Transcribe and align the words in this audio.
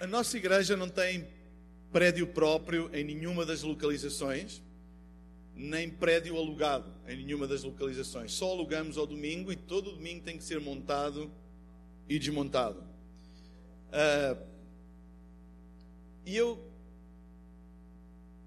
A 0.00 0.06
nossa 0.06 0.38
igreja 0.38 0.78
não 0.78 0.88
tem 0.88 1.28
prédio 1.92 2.26
próprio 2.26 2.88
em 2.94 3.04
nenhuma 3.04 3.44
das 3.44 3.60
localizações, 3.60 4.62
nem 5.54 5.90
prédio 5.90 6.38
alugado 6.38 6.90
em 7.06 7.22
nenhuma 7.22 7.46
das 7.46 7.64
localizações. 7.64 8.32
Só 8.32 8.48
alugamos 8.50 8.96
ao 8.96 9.06
domingo 9.06 9.52
e 9.52 9.56
todo 9.56 9.92
domingo 9.92 10.24
tem 10.24 10.38
que 10.38 10.42
ser 10.42 10.58
montado 10.58 11.30
e 12.08 12.18
desmontado. 12.18 12.80
Uh, 13.90 14.42
e 16.24 16.34
eu 16.34 16.58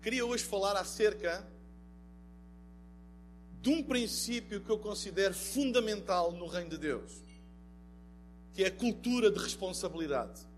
queria 0.01 0.25
hoje 0.25 0.43
falar 0.43 0.75
acerca 0.75 1.47
de 3.61 3.69
um 3.69 3.83
princípio 3.83 4.59
que 4.59 4.71
eu 4.71 4.79
considero 4.79 5.35
fundamental 5.35 6.31
no 6.31 6.47
Reino 6.47 6.71
de 6.71 6.79
Deus, 6.79 7.21
que 8.55 8.63
é 8.63 8.67
a 8.69 8.71
cultura 8.71 9.29
de 9.29 9.37
responsabilidade. 9.37 10.51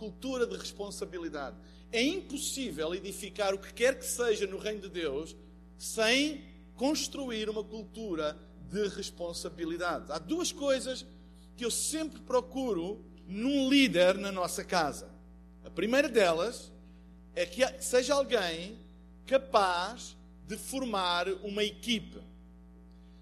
Cultura 0.00 0.46
de 0.46 0.56
responsabilidade. 0.56 1.58
É 1.92 2.02
impossível 2.02 2.94
edificar 2.94 3.52
o 3.52 3.58
que 3.58 3.70
quer 3.70 3.98
que 3.98 4.06
seja 4.06 4.46
no 4.46 4.56
Reino 4.56 4.80
de 4.80 4.88
Deus 4.88 5.36
sem 5.76 6.42
construir 6.74 7.50
uma 7.50 7.62
cultura 7.62 8.34
de 8.70 8.88
responsabilidade. 8.88 10.10
Há 10.10 10.18
duas 10.18 10.52
coisas 10.52 11.04
que 11.54 11.66
eu 11.66 11.70
sempre 11.70 12.18
procuro 12.20 13.04
num 13.26 13.68
líder 13.68 14.16
na 14.16 14.32
nossa 14.32 14.64
casa. 14.64 15.06
A 15.66 15.68
primeira 15.68 16.08
delas 16.08 16.72
é 17.34 17.44
que 17.44 17.62
seja 17.82 18.14
alguém 18.14 18.78
capaz 19.26 20.16
de 20.48 20.56
formar 20.56 21.28
uma 21.44 21.62
equipe. 21.62 22.22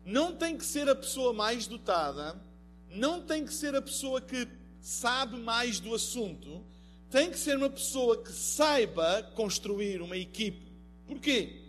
Não 0.04 0.32
tem 0.32 0.56
que 0.56 0.64
ser 0.64 0.88
a 0.88 0.94
pessoa 0.94 1.32
mais 1.32 1.66
dotada, 1.66 2.40
não 2.88 3.20
tem 3.20 3.44
que 3.44 3.52
ser 3.52 3.74
a 3.74 3.82
pessoa 3.82 4.20
que 4.20 4.46
sabe 4.80 5.38
mais 5.38 5.80
do 5.80 5.94
assunto, 5.94 6.64
tem 7.10 7.30
que 7.30 7.38
ser 7.38 7.56
uma 7.56 7.70
pessoa 7.70 8.22
que 8.22 8.32
saiba 8.32 9.22
construir 9.34 10.02
uma 10.02 10.16
equipe. 10.16 10.70
Porquê? 11.06 11.62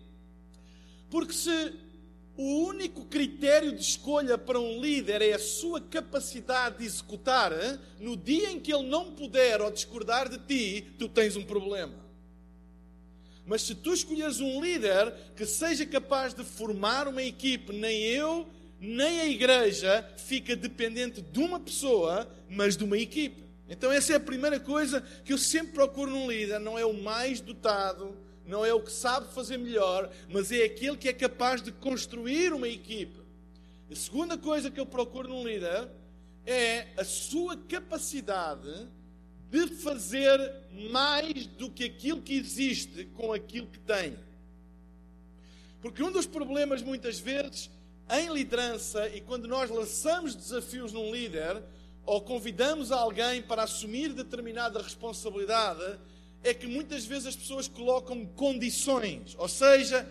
Porque 1.09 1.33
se 1.33 1.73
o 2.37 2.67
único 2.67 3.05
critério 3.05 3.73
de 3.73 3.81
escolha 3.81 4.37
para 4.37 4.59
um 4.59 4.79
líder 4.79 5.21
é 5.21 5.33
a 5.33 5.39
sua 5.39 5.81
capacidade 5.81 6.77
de 6.77 6.85
executar, 6.85 7.51
no 7.99 8.15
dia 8.15 8.51
em 8.51 8.59
que 8.59 8.73
ele 8.73 8.87
não 8.87 9.11
puder 9.11 9.61
ou 9.61 9.71
discordar 9.71 10.29
de 10.29 10.37
ti, 10.37 10.87
tu 10.97 11.09
tens 11.09 11.35
um 11.35 11.43
problema. 11.43 11.93
Mas 13.45 13.63
se 13.63 13.73
tu 13.73 13.93
escolheres 13.93 14.39
um 14.39 14.61
líder 14.61 15.11
que 15.35 15.45
seja 15.45 15.85
capaz 15.85 16.33
de 16.33 16.43
formar 16.43 17.07
uma 17.07 17.23
equipe, 17.23 17.73
nem 17.73 18.03
eu, 18.03 18.47
nem 18.79 19.21
a 19.21 19.27
igreja 19.27 20.07
fica 20.17 20.55
dependente 20.55 21.21
de 21.21 21.39
uma 21.39 21.59
pessoa, 21.59 22.29
mas 22.49 22.77
de 22.77 22.83
uma 22.83 22.97
equipe. 22.97 23.43
Então, 23.67 23.91
essa 23.91 24.13
é 24.13 24.15
a 24.15 24.19
primeira 24.19 24.59
coisa 24.59 25.01
que 25.23 25.33
eu 25.33 25.37
sempre 25.37 25.73
procuro 25.73 26.11
num 26.11 26.29
líder: 26.29 26.59
não 26.59 26.77
é 26.77 26.85
o 26.85 26.93
mais 26.93 27.41
dotado, 27.41 28.17
não 28.45 28.65
é 28.65 28.73
o 28.73 28.81
que 28.81 28.91
sabe 28.91 29.31
fazer 29.33 29.57
melhor, 29.57 30.09
mas 30.29 30.51
é 30.51 30.63
aquele 30.63 30.97
que 30.97 31.07
é 31.07 31.13
capaz 31.13 31.61
de 31.61 31.71
construir 31.71 32.53
uma 32.53 32.67
equipe. 32.67 33.19
A 33.91 33.95
segunda 33.95 34.37
coisa 34.37 34.71
que 34.71 34.79
eu 34.79 34.85
procuro 34.85 35.27
num 35.27 35.47
líder 35.47 35.87
é 36.45 36.87
a 36.97 37.03
sua 37.03 37.57
capacidade 37.57 38.87
de 39.51 39.67
fazer 39.67 40.39
mais 40.91 41.45
do 41.45 41.69
que 41.69 41.83
aquilo 41.83 42.21
que 42.21 42.35
existe 42.35 43.05
com 43.15 43.33
aquilo 43.33 43.67
que 43.67 43.79
tem. 43.79 44.15
Porque 45.81 46.03
um 46.03 46.11
dos 46.11 46.25
problemas, 46.25 46.81
muitas 46.81 47.19
vezes, 47.19 47.69
em 48.09 48.33
liderança 48.33 49.07
e 49.09 49.21
quando 49.21 49.47
nós 49.47 49.69
lançamos 49.69 50.35
desafios 50.35 50.91
num 50.91 51.13
líder 51.13 51.61
ou 52.05 52.21
convidamos 52.21 52.91
alguém 52.91 53.41
para 53.41 53.63
assumir 53.63 54.13
determinada 54.13 54.81
responsabilidade, 54.81 55.99
é 56.43 56.53
que 56.53 56.65
muitas 56.65 57.05
vezes 57.05 57.27
as 57.27 57.35
pessoas 57.35 57.67
colocam 57.67 58.25
condições, 58.25 59.35
ou 59.37 59.47
seja, 59.47 60.07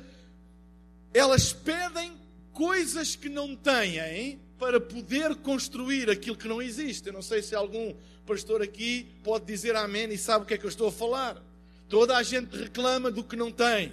elas 1.12 1.52
pedem 1.52 2.12
coisas 2.52 3.17
que 3.17 3.28
não 3.28 3.56
têm 3.56 4.39
para 4.58 4.80
poder 4.80 5.34
construir 5.36 6.11
aquilo 6.11 6.36
que 6.36 6.48
não 6.48 6.61
existe. 6.61 7.06
Eu 7.06 7.12
não 7.12 7.23
sei 7.23 7.42
se 7.42 7.55
algum 7.55 7.94
pastor 8.27 8.61
aqui 8.61 9.06
pode 9.23 9.46
dizer 9.46 9.74
amém 9.77 10.12
e 10.12 10.18
sabe 10.18 10.44
o 10.44 10.46
que 10.46 10.55
é 10.55 10.58
que 10.58 10.67
eu 10.67 10.68
estou 10.68 10.89
a 10.89 10.92
falar. 10.92 11.42
Toda 11.89 12.17
a 12.17 12.23
gente 12.23 12.55
reclama 12.56 13.11
do 13.11 13.24
que 13.24 13.36
não 13.36 13.50
tem. 13.50 13.92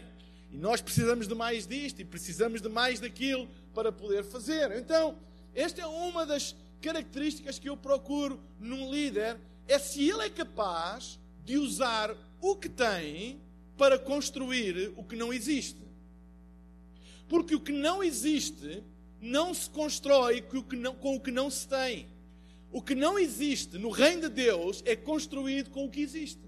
E 0.56 0.58
nós 0.58 0.80
precisamos 0.80 1.28
de 1.28 1.36
mais 1.36 1.68
disto 1.68 2.02
e 2.02 2.06
precisamos 2.06 2.62
de 2.62 2.70
mais 2.70 3.02
daquilo 3.02 3.46
para 3.74 3.92
poder 3.92 4.24
fazer. 4.24 4.72
Então, 4.72 5.18
esta 5.54 5.82
é 5.82 5.86
uma 5.86 6.26
das 6.26 6.56
características 6.82 7.60
que 7.60 7.68
eu 7.68 7.76
procuro 7.76 8.40
num 8.58 8.90
líder, 8.90 9.38
é 9.68 9.78
se 9.78 10.10
ele 10.10 10.24
é 10.24 10.30
capaz 10.30 11.20
de 11.44 11.58
usar 11.58 12.16
o 12.40 12.56
que 12.56 12.70
tem 12.70 13.38
para 13.78 14.00
construir 14.00 14.94
o 14.96 15.04
que 15.04 15.18
não 15.18 15.34
existe. 15.34 15.82
Porque 17.28 17.54
o 17.54 17.60
que 17.60 17.74
não 17.74 18.02
existe 18.02 18.82
não 19.20 19.54
se 19.54 19.70
constrói 19.70 20.42
com 20.42 20.60
o 21.16 21.20
que 21.20 21.32
não, 21.32 21.50
se 21.50 21.68
tem. 21.68 22.08
O 22.72 22.82
que 22.82 22.96
não 22.96 23.20
existe 23.20 23.78
no 23.78 23.90
reino 23.90 24.22
de 24.22 24.30
Deus 24.30 24.82
é 24.86 24.96
construído 24.96 25.70
com 25.70 25.84
o 25.84 25.92
que 25.92 26.00
existe. 26.00 26.40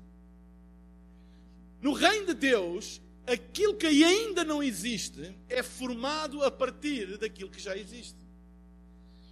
No 1.81 1.91
reino 1.91 2.28
de 2.28 2.35
Deus, 2.35 3.01
aquilo 3.27 3.75
que 3.75 3.85
ainda 3.85 4.43
não 4.45 4.63
existe 4.63 5.35
é 5.49 5.61
formado 5.61 6.41
a 6.43 6.49
partir 6.49 7.17
daquilo 7.17 7.49
que 7.49 7.61
já 7.61 7.75
existe. 7.75 8.17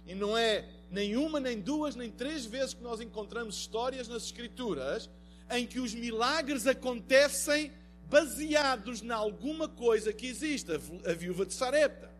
E 0.06 0.14
não 0.14 0.36
é 0.36 0.68
nenhuma, 0.90 1.40
nem 1.40 1.58
duas, 1.58 1.96
nem 1.96 2.10
três 2.10 2.44
vezes 2.44 2.74
que 2.74 2.82
nós 2.82 3.00
encontramos 3.00 3.56
histórias 3.56 4.06
nas 4.06 4.24
Escrituras 4.24 5.10
em 5.50 5.66
que 5.66 5.80
os 5.80 5.94
milagres 5.94 6.66
acontecem 6.66 7.72
baseados 8.08 9.02
em 9.02 9.10
alguma 9.10 9.68
coisa 9.68 10.12
que 10.12 10.26
existe. 10.26 10.70
A 10.72 11.12
viúva 11.12 11.46
de 11.46 11.54
Sarepta 11.54 12.10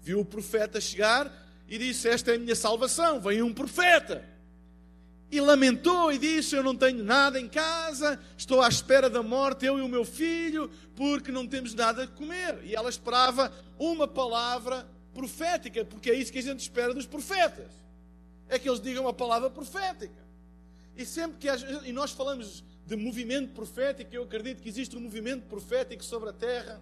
viu 0.00 0.20
o 0.20 0.24
profeta 0.24 0.80
chegar 0.80 1.30
e 1.68 1.76
disse: 1.76 2.08
Esta 2.08 2.30
é 2.30 2.36
a 2.36 2.38
minha 2.38 2.56
salvação. 2.56 3.20
Vem 3.20 3.42
um 3.42 3.52
profeta. 3.52 4.24
E 5.30 5.40
lamentou 5.40 6.10
e 6.12 6.18
disse: 6.18 6.56
Eu 6.56 6.62
não 6.62 6.74
tenho 6.74 7.04
nada 7.04 7.38
em 7.38 7.48
casa, 7.48 8.18
estou 8.36 8.62
à 8.62 8.68
espera 8.68 9.10
da 9.10 9.22
morte, 9.22 9.66
eu 9.66 9.78
e 9.78 9.82
o 9.82 9.88
meu 9.88 10.04
filho, 10.04 10.70
porque 10.96 11.30
não 11.30 11.46
temos 11.46 11.74
nada 11.74 12.04
a 12.04 12.06
comer. 12.06 12.60
E 12.64 12.74
ela 12.74 12.88
esperava 12.88 13.52
uma 13.78 14.08
palavra 14.08 14.86
profética, 15.12 15.84
porque 15.84 16.10
é 16.10 16.14
isso 16.14 16.32
que 16.32 16.38
a 16.38 16.42
gente 16.42 16.60
espera 16.60 16.94
dos 16.94 17.06
profetas. 17.06 17.70
É 18.48 18.58
que 18.58 18.68
eles 18.68 18.80
digam 18.80 19.04
uma 19.04 19.12
palavra 19.12 19.50
profética. 19.50 20.28
E 20.96 21.04
sempre 21.04 21.38
que 21.38 21.48
e 21.86 21.92
nós 21.92 22.12
falamos 22.12 22.64
de 22.86 22.96
movimento 22.96 23.52
profético, 23.52 24.14
eu 24.14 24.22
acredito 24.22 24.62
que 24.62 24.68
existe 24.68 24.96
um 24.96 25.00
movimento 25.00 25.42
profético 25.42 26.02
sobre 26.02 26.30
a 26.30 26.32
terra. 26.32 26.80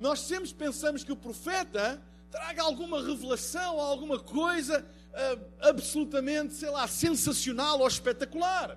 Nós 0.00 0.20
sempre 0.20 0.52
pensamos 0.54 1.04
que 1.04 1.12
o 1.12 1.16
profeta 1.16 2.02
traga 2.36 2.62
alguma 2.62 3.02
revelação, 3.02 3.80
alguma 3.80 4.18
coisa 4.18 4.84
uh, 4.84 5.68
absolutamente, 5.70 6.52
sei 6.52 6.68
lá, 6.68 6.86
sensacional 6.86 7.80
ou 7.80 7.88
espetacular. 7.88 8.76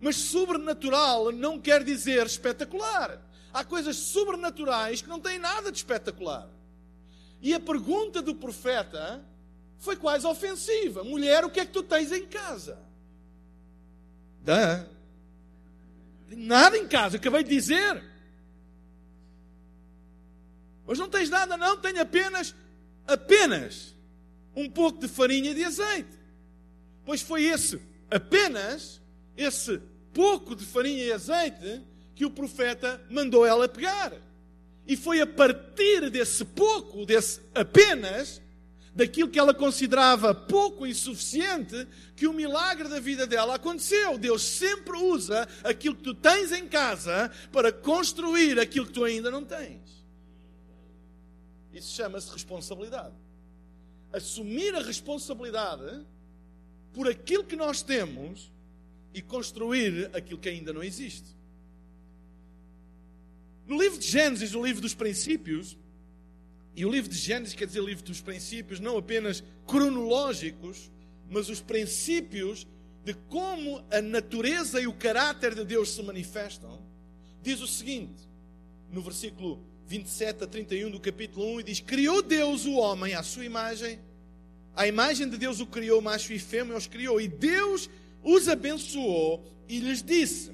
Mas 0.00 0.16
sobrenatural 0.16 1.30
não 1.30 1.60
quer 1.60 1.84
dizer 1.84 2.26
espetacular. 2.26 3.22
Há 3.52 3.64
coisas 3.64 3.96
sobrenaturais 3.96 5.02
que 5.02 5.08
não 5.08 5.20
têm 5.20 5.38
nada 5.38 5.70
de 5.70 5.78
espetacular. 5.78 6.48
E 7.40 7.54
a 7.54 7.60
pergunta 7.60 8.20
do 8.20 8.34
profeta 8.34 9.24
foi 9.78 9.94
quase 9.94 10.26
ofensiva: 10.26 11.04
mulher, 11.04 11.44
o 11.44 11.50
que 11.50 11.60
é 11.60 11.64
que 11.64 11.72
tu 11.72 11.84
tens 11.84 12.10
em 12.10 12.26
casa? 12.26 12.76
Dã. 14.42 14.84
Nada 16.28 16.76
em 16.76 16.88
casa, 16.88 17.18
acabei 17.18 17.44
de 17.44 17.50
dizer. 17.50 18.02
Mas 20.84 20.98
não 20.98 21.08
tens 21.08 21.30
nada, 21.30 21.56
não, 21.56 21.76
tenho 21.76 22.02
apenas 22.02 22.52
apenas 23.06 23.94
um 24.54 24.68
pouco 24.68 25.00
de 25.00 25.08
farinha 25.08 25.54
de 25.54 25.64
azeite. 25.64 26.16
Pois 27.04 27.20
foi 27.20 27.44
esse, 27.44 27.80
apenas 28.10 29.00
esse 29.36 29.80
pouco 30.12 30.56
de 30.56 30.64
farinha 30.64 31.04
e 31.04 31.12
azeite 31.12 31.82
que 32.14 32.24
o 32.24 32.30
profeta 32.30 33.00
mandou 33.10 33.44
ela 33.44 33.68
pegar. 33.68 34.12
E 34.86 34.96
foi 34.96 35.20
a 35.20 35.26
partir 35.26 36.10
desse 36.10 36.44
pouco, 36.44 37.04
desse 37.04 37.40
apenas, 37.54 38.40
daquilo 38.94 39.28
que 39.28 39.38
ela 39.38 39.52
considerava 39.52 40.34
pouco 40.34 40.86
e 40.86 40.90
insuficiente, 40.90 41.86
que 42.16 42.26
o 42.26 42.32
milagre 42.32 42.88
da 42.88 42.98
vida 42.98 43.26
dela 43.26 43.56
aconteceu. 43.56 44.16
Deus 44.16 44.42
sempre 44.42 44.96
usa 44.96 45.46
aquilo 45.62 45.94
que 45.94 46.04
tu 46.04 46.14
tens 46.14 46.50
em 46.50 46.66
casa 46.66 47.30
para 47.52 47.70
construir 47.70 48.58
aquilo 48.58 48.86
que 48.86 48.92
tu 48.92 49.04
ainda 49.04 49.30
não 49.30 49.44
tens. 49.44 49.95
Isso 51.76 51.94
chama-se 51.94 52.32
responsabilidade. 52.32 53.14
Assumir 54.12 54.74
a 54.74 54.82
responsabilidade 54.82 56.06
por 56.94 57.06
aquilo 57.06 57.44
que 57.44 57.54
nós 57.54 57.82
temos 57.82 58.50
e 59.12 59.20
construir 59.20 60.10
aquilo 60.14 60.40
que 60.40 60.48
ainda 60.48 60.72
não 60.72 60.82
existe. 60.82 61.36
No 63.66 63.78
livro 63.78 63.98
de 63.98 64.06
Gênesis, 64.06 64.54
o 64.54 64.64
livro 64.64 64.80
dos 64.80 64.94
princípios, 64.94 65.76
e 66.74 66.86
o 66.86 66.90
livro 66.90 67.10
de 67.10 67.18
Gênesis 67.18 67.54
quer 67.54 67.66
dizer 67.66 67.82
livro 67.82 68.04
dos 68.04 68.22
princípios, 68.22 68.80
não 68.80 68.96
apenas 68.96 69.44
cronológicos, 69.66 70.90
mas 71.28 71.50
os 71.50 71.60
princípios 71.60 72.66
de 73.04 73.12
como 73.12 73.84
a 73.90 74.00
natureza 74.00 74.80
e 74.80 74.86
o 74.86 74.94
caráter 74.94 75.54
de 75.54 75.64
Deus 75.64 75.90
se 75.90 76.02
manifestam, 76.02 76.80
diz 77.42 77.60
o 77.60 77.66
seguinte, 77.66 78.22
no 78.90 79.02
versículo 79.02 79.62
27 79.86 80.44
a 80.44 80.46
31 80.46 80.90
do 80.90 80.98
capítulo 80.98 81.46
1, 81.54 81.60
e 81.60 81.62
diz: 81.62 81.80
Criou 81.80 82.20
Deus 82.20 82.64
o 82.64 82.74
homem 82.74 83.14
à 83.14 83.22
sua 83.22 83.44
imagem, 83.44 83.98
a 84.74 84.86
imagem 84.86 85.28
de 85.28 85.38
Deus 85.38 85.60
o 85.60 85.66
criou, 85.66 86.00
macho 86.02 86.32
e 86.32 86.38
fêmea 86.38 86.76
os 86.76 86.86
criou, 86.86 87.20
e 87.20 87.28
Deus 87.28 87.88
os 88.22 88.48
abençoou 88.48 89.44
e 89.68 89.78
lhes 89.78 90.02
disse: 90.02 90.50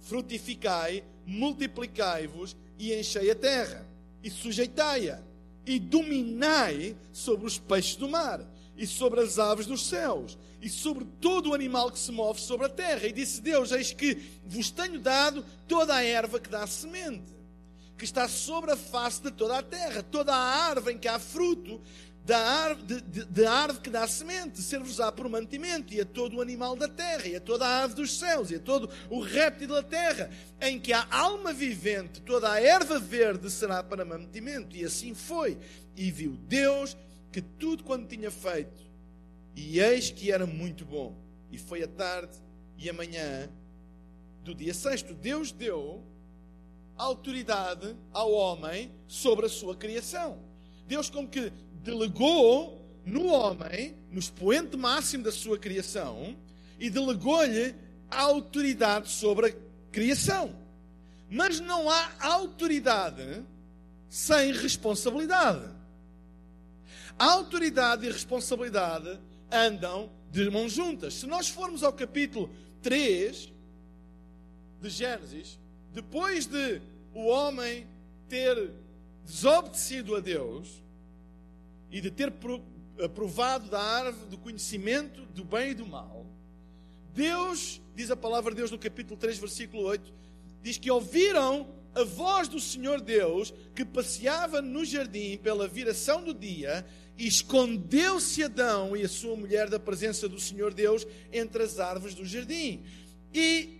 Frutificai, 0.00 1.02
multiplicai-vos 1.26 2.54
e 2.78 2.92
enchei 2.92 3.30
a 3.30 3.34
terra, 3.34 3.86
e 4.22 4.30
sujeitai-a, 4.30 5.20
e 5.64 5.78
dominai 5.78 6.94
sobre 7.10 7.46
os 7.46 7.58
peixes 7.58 7.96
do 7.96 8.08
mar, 8.08 8.44
e 8.76 8.86
sobre 8.86 9.20
as 9.20 9.38
aves 9.38 9.66
dos 9.66 9.86
céus, 9.86 10.36
e 10.60 10.68
sobre 10.68 11.06
todo 11.20 11.50
o 11.50 11.54
animal 11.54 11.90
que 11.90 11.98
se 11.98 12.12
move 12.12 12.38
sobre 12.38 12.66
a 12.66 12.70
terra. 12.70 13.06
E 13.06 13.12
disse 13.12 13.40
Deus: 13.40 13.72
Eis 13.72 13.94
que 13.94 14.18
vos 14.44 14.70
tenho 14.70 15.00
dado 15.00 15.42
toda 15.66 15.94
a 15.94 16.04
erva 16.04 16.38
que 16.38 16.50
dá 16.50 16.66
semente, 16.66 17.32
que 17.96 18.04
está 18.04 18.28
sobre 18.28 18.72
a 18.72 18.76
face 18.76 19.22
de 19.22 19.30
toda 19.30 19.58
a 19.58 19.62
terra, 19.62 20.02
toda 20.02 20.34
a 20.34 20.68
árvore 20.68 20.94
em 20.94 20.98
que 20.98 21.08
há 21.08 21.18
fruto, 21.18 21.80
da 22.24 22.38
árvore, 22.38 23.02
de, 23.02 23.24
de, 23.26 23.44
árvore 23.44 23.80
que 23.80 23.90
dá 23.90 24.08
semente, 24.08 24.62
ser-vos-á 24.62 25.12
por 25.12 25.28
mantimento, 25.28 25.92
e 25.92 26.00
a 26.00 26.06
todo 26.06 26.38
o 26.38 26.40
animal 26.40 26.74
da 26.74 26.88
terra, 26.88 27.26
e 27.26 27.36
a 27.36 27.40
toda 27.40 27.66
a 27.66 27.82
ave 27.82 27.94
dos 27.94 28.18
céus, 28.18 28.50
e 28.50 28.54
a 28.54 28.58
todo 28.58 28.88
o 29.10 29.20
réptil 29.20 29.68
da 29.68 29.82
terra, 29.82 30.30
em 30.58 30.80
que 30.80 30.92
há 30.92 31.06
alma 31.10 31.52
vivente, 31.52 32.22
toda 32.22 32.50
a 32.50 32.60
erva 32.60 32.98
verde 32.98 33.50
será 33.50 33.82
para 33.82 34.06
mantimento. 34.06 34.74
E 34.74 34.84
assim 34.84 35.12
foi. 35.12 35.58
E 35.94 36.10
viu 36.10 36.32
Deus 36.48 36.96
que 37.30 37.42
tudo 37.42 37.84
quanto 37.84 38.08
tinha 38.08 38.30
feito, 38.30 38.82
e 39.54 39.78
eis 39.78 40.10
que 40.10 40.32
era 40.32 40.46
muito 40.46 40.84
bom. 40.86 41.14
E 41.52 41.58
foi 41.58 41.82
a 41.82 41.88
tarde 41.88 42.38
e 42.78 42.88
a 42.88 42.92
manhã 42.92 43.50
do 44.42 44.54
dia 44.54 44.72
sexto. 44.72 45.12
Deus 45.12 45.52
deu 45.52 46.02
autoridade 46.96 47.96
ao 48.12 48.32
homem 48.32 48.92
sobre 49.06 49.46
a 49.46 49.48
sua 49.48 49.74
criação. 49.74 50.38
Deus, 50.86 51.10
como 51.10 51.28
que 51.28 51.52
delegou 51.82 52.80
no 53.04 53.26
homem, 53.26 53.96
no 54.10 54.18
expoente 54.18 54.76
máximo 54.76 55.24
da 55.24 55.32
sua 55.32 55.58
criação, 55.58 56.36
e 56.78 56.88
delegou-lhe 56.90 57.74
a 58.10 58.22
autoridade 58.22 59.10
sobre 59.10 59.48
a 59.48 59.54
criação. 59.90 60.54
Mas 61.30 61.60
não 61.60 61.90
há 61.90 62.10
autoridade 62.20 63.44
sem 64.08 64.52
responsabilidade. 64.52 65.68
A 67.18 67.26
autoridade 67.32 68.06
e 68.06 68.10
responsabilidade 68.12 69.18
andam 69.50 70.10
de 70.30 70.48
mãos 70.50 70.72
juntas. 70.72 71.14
Se 71.14 71.26
nós 71.26 71.48
formos 71.48 71.82
ao 71.82 71.92
capítulo 71.92 72.50
3 72.82 73.52
de 74.80 74.90
Gênesis, 74.90 75.58
depois 75.94 76.44
de 76.44 76.82
o 77.14 77.26
homem 77.26 77.86
ter 78.28 78.72
desobedecido 79.24 80.16
a 80.16 80.20
Deus, 80.20 80.82
e 81.90 82.00
de 82.00 82.10
ter 82.10 82.32
provado 83.14 83.70
da 83.70 83.80
árvore 83.80 84.28
do 84.28 84.36
conhecimento 84.36 85.22
do 85.26 85.44
bem 85.44 85.70
e 85.70 85.74
do 85.74 85.86
mal, 85.86 86.26
Deus, 87.14 87.80
diz 87.94 88.10
a 88.10 88.16
palavra 88.16 88.50
de 88.50 88.56
Deus 88.56 88.72
no 88.72 88.78
capítulo 88.78 89.16
3, 89.16 89.38
versículo 89.38 89.84
8, 89.84 90.12
diz 90.60 90.76
que 90.76 90.90
ouviram 90.90 91.68
a 91.94 92.02
voz 92.02 92.48
do 92.48 92.58
Senhor 92.58 93.00
Deus 93.00 93.54
que 93.76 93.84
passeava 93.84 94.60
no 94.60 94.84
jardim 94.84 95.38
pela 95.38 95.68
viração 95.68 96.24
do 96.24 96.34
dia 96.34 96.84
e 97.16 97.28
escondeu-se 97.28 98.42
Adão 98.42 98.96
e 98.96 99.02
a 99.02 99.08
sua 99.08 99.36
mulher 99.36 99.70
da 99.70 99.78
presença 99.78 100.28
do 100.28 100.40
Senhor 100.40 100.74
Deus 100.74 101.06
entre 101.32 101.62
as 101.62 101.78
árvores 101.78 102.16
do 102.16 102.24
jardim. 102.24 102.82
E 103.32 103.78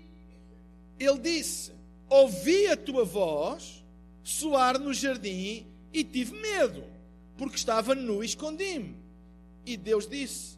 ele 1.01 1.19
disse: 1.19 1.73
Ouvi 2.15 2.69
a 2.69 2.77
tua 2.77 3.05
voz 3.05 3.85
soar 4.23 4.79
no 4.79 4.95
jardim 4.95 5.67
e 5.93 6.05
tive 6.05 6.41
medo 6.41 6.85
porque 7.37 7.57
estava 7.57 7.93
nu 7.93 8.23
e 8.23 8.27
escondi-me. 8.27 8.95
E 9.67 9.77
Deus 9.77 10.07
disse: 10.07 10.57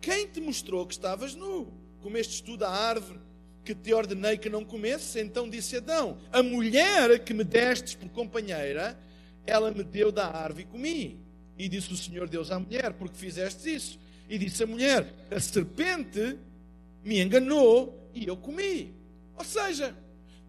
Quem 0.00 0.26
te 0.26 0.40
mostrou 0.40 0.84
que 0.84 0.94
estavas 0.94 1.36
nu? 1.36 1.72
Comestes 2.02 2.40
tu 2.40 2.56
da 2.56 2.68
árvore 2.68 3.20
que 3.64 3.72
te 3.72 3.94
ordenei 3.94 4.36
que 4.36 4.50
não 4.50 4.64
comesses? 4.64 5.14
Então 5.14 5.48
disse 5.48 5.76
Adão: 5.76 6.18
A 6.32 6.42
mulher 6.42 7.22
que 7.22 7.32
me 7.32 7.44
destes 7.44 7.94
por 7.94 8.08
companheira, 8.08 8.98
ela 9.46 9.70
me 9.70 9.84
deu 9.84 10.10
da 10.10 10.26
árvore 10.26 10.64
e 10.64 10.66
comi. 10.66 11.20
E 11.56 11.68
disse 11.68 11.92
o 11.92 11.96
Senhor 11.96 12.28
Deus 12.28 12.50
à 12.50 12.58
mulher: 12.58 12.94
Porque 12.94 13.16
fizeste 13.16 13.72
isso? 13.72 13.96
E 14.28 14.36
disse 14.36 14.64
a 14.64 14.66
mulher: 14.66 15.14
A 15.30 15.38
serpente 15.38 16.36
me 17.04 17.20
enganou 17.20 18.10
e 18.12 18.26
eu 18.26 18.36
comi. 18.36 18.92
Ou 19.38 19.44
seja, 19.44 19.96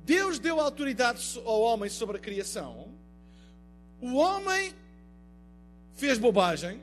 Deus 0.08 0.40
deu 0.40 0.58
autoridade 0.62 1.22
ao 1.46 1.60
homem 1.60 1.90
sobre 1.90 2.16
a 2.16 2.20
criação. 2.20 2.88
O 4.00 4.14
homem 4.16 4.74
fez 5.96 6.18
bobagem. 6.18 6.82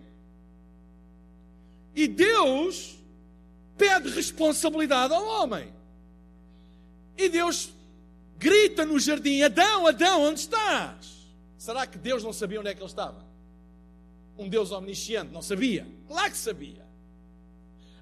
E 1.94 2.06
Deus 2.06 2.98
pede 3.78 4.10
responsabilidade 4.10 5.14
ao 5.14 5.24
homem. 5.24 5.72
E 7.16 7.30
Deus 7.30 7.70
grita 8.36 8.84
no 8.84 9.00
jardim: 9.00 9.40
Adão, 9.40 9.86
Adão, 9.86 10.24
onde 10.24 10.40
estás? 10.40 11.26
Será 11.56 11.86
que 11.86 11.96
Deus 11.96 12.22
não 12.22 12.32
sabia 12.32 12.60
onde 12.60 12.68
é 12.68 12.74
que 12.74 12.80
ele 12.80 12.86
estava? 12.86 13.24
Um 14.36 14.50
Deus 14.50 14.70
omnisciente 14.70 15.32
não 15.32 15.40
sabia? 15.40 15.86
Claro 16.06 16.30
que 16.30 16.36
sabia. 16.36 16.84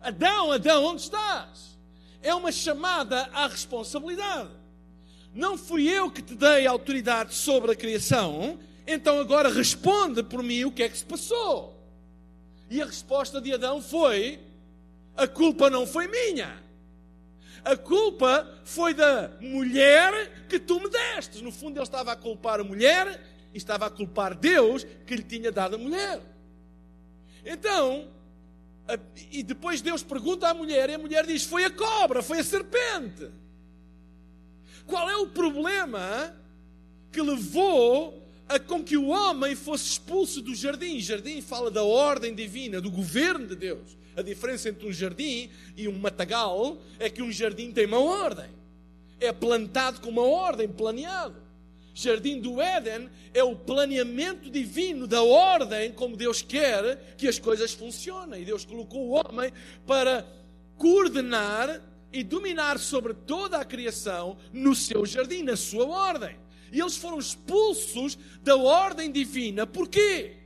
Adão, 0.00 0.50
Adão, 0.50 0.84
onde 0.84 1.02
estás? 1.02 1.78
É 2.20 2.34
uma 2.34 2.50
chamada 2.50 3.30
à 3.32 3.46
responsabilidade. 3.46 4.61
Não 5.34 5.56
fui 5.56 5.88
eu 5.88 6.10
que 6.10 6.20
te 6.20 6.34
dei 6.34 6.66
autoridade 6.66 7.34
sobre 7.34 7.72
a 7.72 7.76
criação, 7.76 8.58
então 8.86 9.18
agora 9.18 9.48
responde 9.48 10.22
por 10.22 10.42
mim 10.42 10.64
o 10.64 10.72
que 10.72 10.82
é 10.82 10.88
que 10.88 10.98
se 10.98 11.04
passou. 11.04 11.78
E 12.68 12.80
a 12.82 12.86
resposta 12.86 13.40
de 13.40 13.52
Adão 13.52 13.80
foi: 13.80 14.38
a 15.16 15.26
culpa 15.26 15.70
não 15.70 15.86
foi 15.86 16.06
minha. 16.06 16.62
A 17.64 17.76
culpa 17.76 18.48
foi 18.64 18.92
da 18.92 19.30
mulher 19.40 20.46
que 20.48 20.58
tu 20.58 20.80
me 20.80 20.90
destes. 20.90 21.40
No 21.40 21.52
fundo, 21.52 21.76
ele 21.76 21.84
estava 21.84 22.12
a 22.12 22.16
culpar 22.16 22.60
a 22.60 22.64
mulher 22.64 23.24
e 23.54 23.56
estava 23.56 23.86
a 23.86 23.90
culpar 23.90 24.34
Deus 24.34 24.84
que 25.06 25.14
lhe 25.14 25.22
tinha 25.22 25.52
dado 25.52 25.76
a 25.76 25.78
mulher. 25.78 26.20
Então, 27.44 28.08
a, 28.88 28.98
e 29.30 29.42
depois 29.42 29.80
Deus 29.80 30.02
pergunta 30.02 30.48
à 30.48 30.54
mulher 30.54 30.90
e 30.90 30.94
a 30.94 30.98
mulher 30.98 31.24
diz: 31.24 31.44
Foi 31.44 31.64
a 31.64 31.70
cobra, 31.70 32.22
foi 32.22 32.40
a 32.40 32.44
serpente. 32.44 33.30
Qual 34.86 35.08
é 35.08 35.16
o 35.16 35.26
problema 35.28 36.34
que 37.10 37.20
levou 37.20 38.22
a 38.48 38.58
com 38.58 38.82
que 38.82 38.96
o 38.96 39.08
homem 39.08 39.54
fosse 39.54 39.92
expulso 39.92 40.42
do 40.42 40.54
jardim. 40.54 41.00
Jardim 41.00 41.40
fala 41.40 41.70
da 41.70 41.82
ordem 41.82 42.34
divina, 42.34 42.80
do 42.80 42.90
governo 42.90 43.46
de 43.46 43.56
Deus. 43.56 43.96
A 44.16 44.22
diferença 44.22 44.68
entre 44.68 44.86
um 44.86 44.92
jardim 44.92 45.48
e 45.76 45.88
um 45.88 45.98
matagal 45.98 46.76
é 46.98 47.08
que 47.08 47.22
um 47.22 47.32
jardim 47.32 47.72
tem 47.72 47.86
uma 47.86 48.00
ordem. 48.00 48.50
É 49.18 49.32
plantado 49.32 50.00
com 50.00 50.10
uma 50.10 50.22
ordem, 50.22 50.68
planeado. 50.68 51.36
Jardim 51.94 52.40
do 52.40 52.60
Éden 52.60 53.08
é 53.32 53.42
o 53.42 53.54
planeamento 53.54 54.50
divino 54.50 55.06
da 55.06 55.22
ordem 55.22 55.92
como 55.92 56.16
Deus 56.16 56.42
quer 56.42 57.14
que 57.16 57.28
as 57.28 57.38
coisas 57.38 57.72
funcionem. 57.72 58.42
E 58.42 58.44
Deus 58.44 58.64
colocou 58.64 59.08
o 59.08 59.10
homem 59.12 59.52
para 59.86 60.26
coordenar 60.76 61.80
e 62.12 62.22
dominar 62.22 62.78
sobre 62.78 63.14
toda 63.14 63.58
a 63.58 63.64
criação 63.64 64.36
no 64.52 64.74
seu 64.74 65.06
jardim, 65.06 65.42
na 65.42 65.56
sua 65.56 65.86
ordem. 65.86 66.36
E 66.70 66.80
eles 66.80 66.96
foram 66.96 67.18
expulsos 67.18 68.18
da 68.42 68.56
ordem 68.56 69.10
divina. 69.10 69.66
Porquê? 69.66 70.36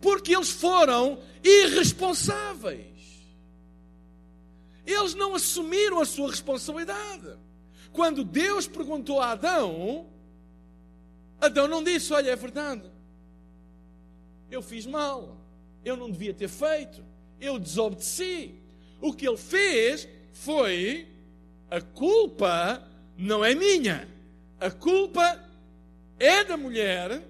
Porque 0.00 0.34
eles 0.34 0.50
foram 0.50 1.18
irresponsáveis. 1.42 2.86
Eles 4.86 5.14
não 5.14 5.34
assumiram 5.34 6.00
a 6.00 6.04
sua 6.04 6.30
responsabilidade. 6.30 7.38
Quando 7.92 8.24
Deus 8.24 8.66
perguntou 8.66 9.20
a 9.20 9.32
Adão, 9.32 10.06
Adão 11.40 11.68
não 11.68 11.82
disse: 11.82 12.12
Olha, 12.12 12.30
é 12.30 12.36
verdade, 12.36 12.90
eu 14.50 14.62
fiz 14.62 14.86
mal, 14.86 15.36
eu 15.84 15.96
não 15.96 16.10
devia 16.10 16.34
ter 16.34 16.48
feito, 16.48 17.04
eu 17.40 17.58
desobedeci. 17.58 18.54
O 19.00 19.14
que 19.14 19.26
ele 19.26 19.38
fez 19.38 20.06
foi: 20.32 21.08
a 21.70 21.80
culpa 21.80 22.86
não 23.16 23.44
é 23.44 23.54
minha, 23.54 24.08
a 24.58 24.70
culpa 24.70 25.42
é 26.18 26.44
da 26.44 26.56
mulher. 26.56 27.22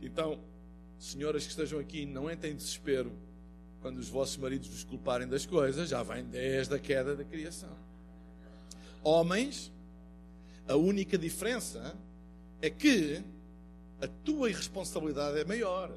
Então, 0.00 0.38
senhoras 0.98 1.44
que 1.44 1.50
estejam 1.50 1.78
aqui, 1.78 2.06
não 2.06 2.30
entrem 2.30 2.52
em 2.52 2.56
desespero 2.56 3.12
quando 3.80 3.98
os 3.98 4.08
vossos 4.08 4.36
maridos 4.36 4.68
vos 4.68 4.84
culparem 4.84 5.28
das 5.28 5.46
coisas, 5.46 5.88
já 5.88 6.02
vem 6.02 6.24
desde 6.24 6.74
a 6.74 6.78
queda 6.78 7.14
da 7.14 7.24
criação. 7.24 7.70
Homens, 9.02 9.70
a 10.66 10.74
única 10.74 11.16
diferença 11.16 11.96
é 12.60 12.68
que 12.68 13.22
a 14.00 14.08
tua 14.08 14.50
irresponsabilidade 14.50 15.38
é 15.38 15.44
maior. 15.44 15.92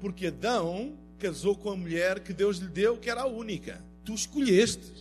Porque 0.00 0.26
Adão 0.26 0.96
casou 1.18 1.56
com 1.56 1.70
a 1.70 1.76
mulher 1.76 2.20
que 2.20 2.32
Deus 2.32 2.58
lhe 2.58 2.68
deu, 2.68 2.96
que 2.96 3.10
era 3.10 3.22
a 3.22 3.26
única. 3.26 3.82
Tu 4.04 4.14
escolheste. 4.14 4.92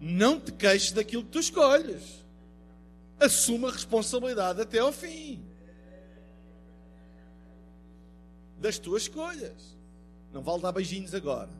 Não 0.00 0.38
te 0.38 0.52
queixes 0.52 0.92
daquilo 0.92 1.24
que 1.24 1.30
tu 1.30 1.40
escolhes. 1.40 2.24
Assuma 3.18 3.68
a 3.68 3.72
responsabilidade 3.72 4.60
até 4.60 4.78
ao 4.78 4.92
fim. 4.92 5.42
Das 8.58 8.78
tuas 8.78 9.02
escolhas. 9.02 9.76
Não 10.32 10.42
vale 10.42 10.62
dar 10.62 10.72
beijinhos 10.72 11.14
agora. 11.14 11.50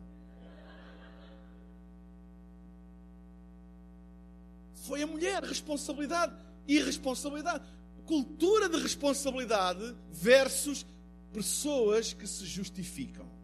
Foi 4.74 5.02
a 5.02 5.06
mulher, 5.06 5.42
responsabilidade, 5.42 6.36
irresponsabilidade. 6.68 7.64
Cultura 8.04 8.68
de 8.68 8.78
responsabilidade 8.78 9.96
versus 10.12 10.86
pessoas 11.32 12.12
que 12.12 12.26
se 12.26 12.46
justificam. 12.46 13.35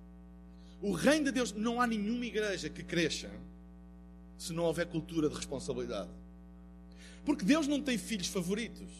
O 0.83 0.91
reino 0.93 1.27
de 1.27 1.33
Deus, 1.33 1.53
não 1.53 1.81
há 1.81 1.87
nenhuma 1.87 2.27
igreja 2.27 2.69
que 2.69 2.83
cresça 2.83 3.31
se 4.37 4.53
não 4.53 4.65
houver 4.65 4.87
cultura 4.87 5.29
de 5.29 5.37
responsabilidade. 5.37 6.11
Porque 7.25 7.45
Deus 7.45 7.69
não 7.69 7.81
tem 7.81 7.97
filhos 7.97 8.27
favoritos. 8.27 8.91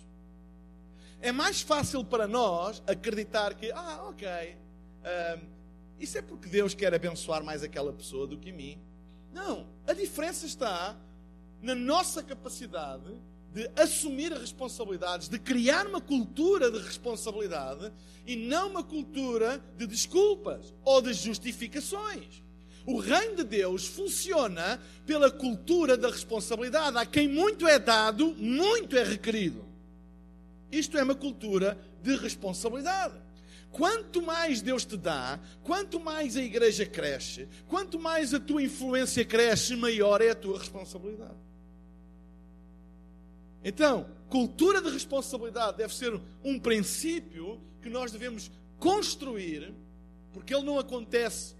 É 1.21 1.33
mais 1.33 1.61
fácil 1.61 2.05
para 2.05 2.29
nós 2.29 2.81
acreditar 2.87 3.55
que, 3.55 3.73
ah, 3.73 4.05
ok, 4.05 4.29
uh, 4.29 5.47
isso 5.99 6.19
é 6.19 6.23
porque 6.23 6.49
Deus 6.49 6.73
quer 6.73 6.95
abençoar 6.95 7.43
mais 7.43 7.65
aquela 7.65 7.93
pessoa 7.93 8.29
do 8.29 8.39
que 8.39 8.53
mim. 8.53 8.81
Não, 9.33 9.67
a 9.85 9.93
diferença 9.93 10.47
está 10.47 10.97
na 11.61 11.75
nossa 11.75 12.23
capacidade 12.23 13.13
de 13.53 13.71
assumir 13.77 14.33
responsabilidades, 14.33 15.29
de 15.29 15.39
criar 15.39 15.87
uma 15.87 16.01
cultura 16.01 16.71
de 16.71 16.79
responsabilidade 16.79 17.93
e 18.27 18.35
não 18.35 18.71
uma 18.71 18.83
cultura 18.83 19.63
de 19.77 19.87
desculpas 19.87 20.73
ou 20.85 21.03
de 21.03 21.13
justificações. 21.13 22.43
O 22.87 22.99
reino 22.99 23.37
de 23.37 23.45
Deus 23.45 23.87
funciona 23.87 24.81
pela 25.07 25.31
cultura 25.31 25.97
da 25.97 26.09
responsabilidade. 26.09 26.97
A 26.97 27.07
quem 27.07 27.29
muito 27.29 27.69
é 27.69 27.79
dado, 27.79 28.35
muito 28.35 28.97
é 28.97 29.05
requerido. 29.05 29.65
Isto 30.71 30.97
é 30.97 31.03
uma 31.03 31.15
cultura 31.15 31.79
de 32.03 32.17
responsabilidade. 32.17 33.15
Quanto 33.71 34.21
mais 34.21 34.61
Deus 34.61 34.85
te 34.85 34.97
dá, 34.97 35.39
quanto 35.63 36.01
mais 36.01 36.37
a 36.37 36.43
igreja 36.43 36.85
cresce, 36.85 37.49
quanto 37.69 37.99
mais 37.99 38.35
a 38.35 38.41
tua 38.41 38.63
influência 38.63 39.25
cresce, 39.25 39.77
maior 39.77 40.21
é 40.21 40.31
a 40.31 40.35
tua 40.35 40.59
responsabilidade. 40.59 41.52
Então, 43.65 44.07
cultura 44.29 44.81
de 44.81 44.91
responsabilidade 44.91 45.77
deve 45.77 45.95
ser 45.95 46.21
um 46.43 46.59
princípio 46.59 47.61
que 47.81 47.89
nós 47.89 48.11
devemos 48.11 48.51
construir, 48.79 49.73
porque 50.33 50.55
ele 50.55 50.65
não 50.65 50.79
acontece 50.79 51.55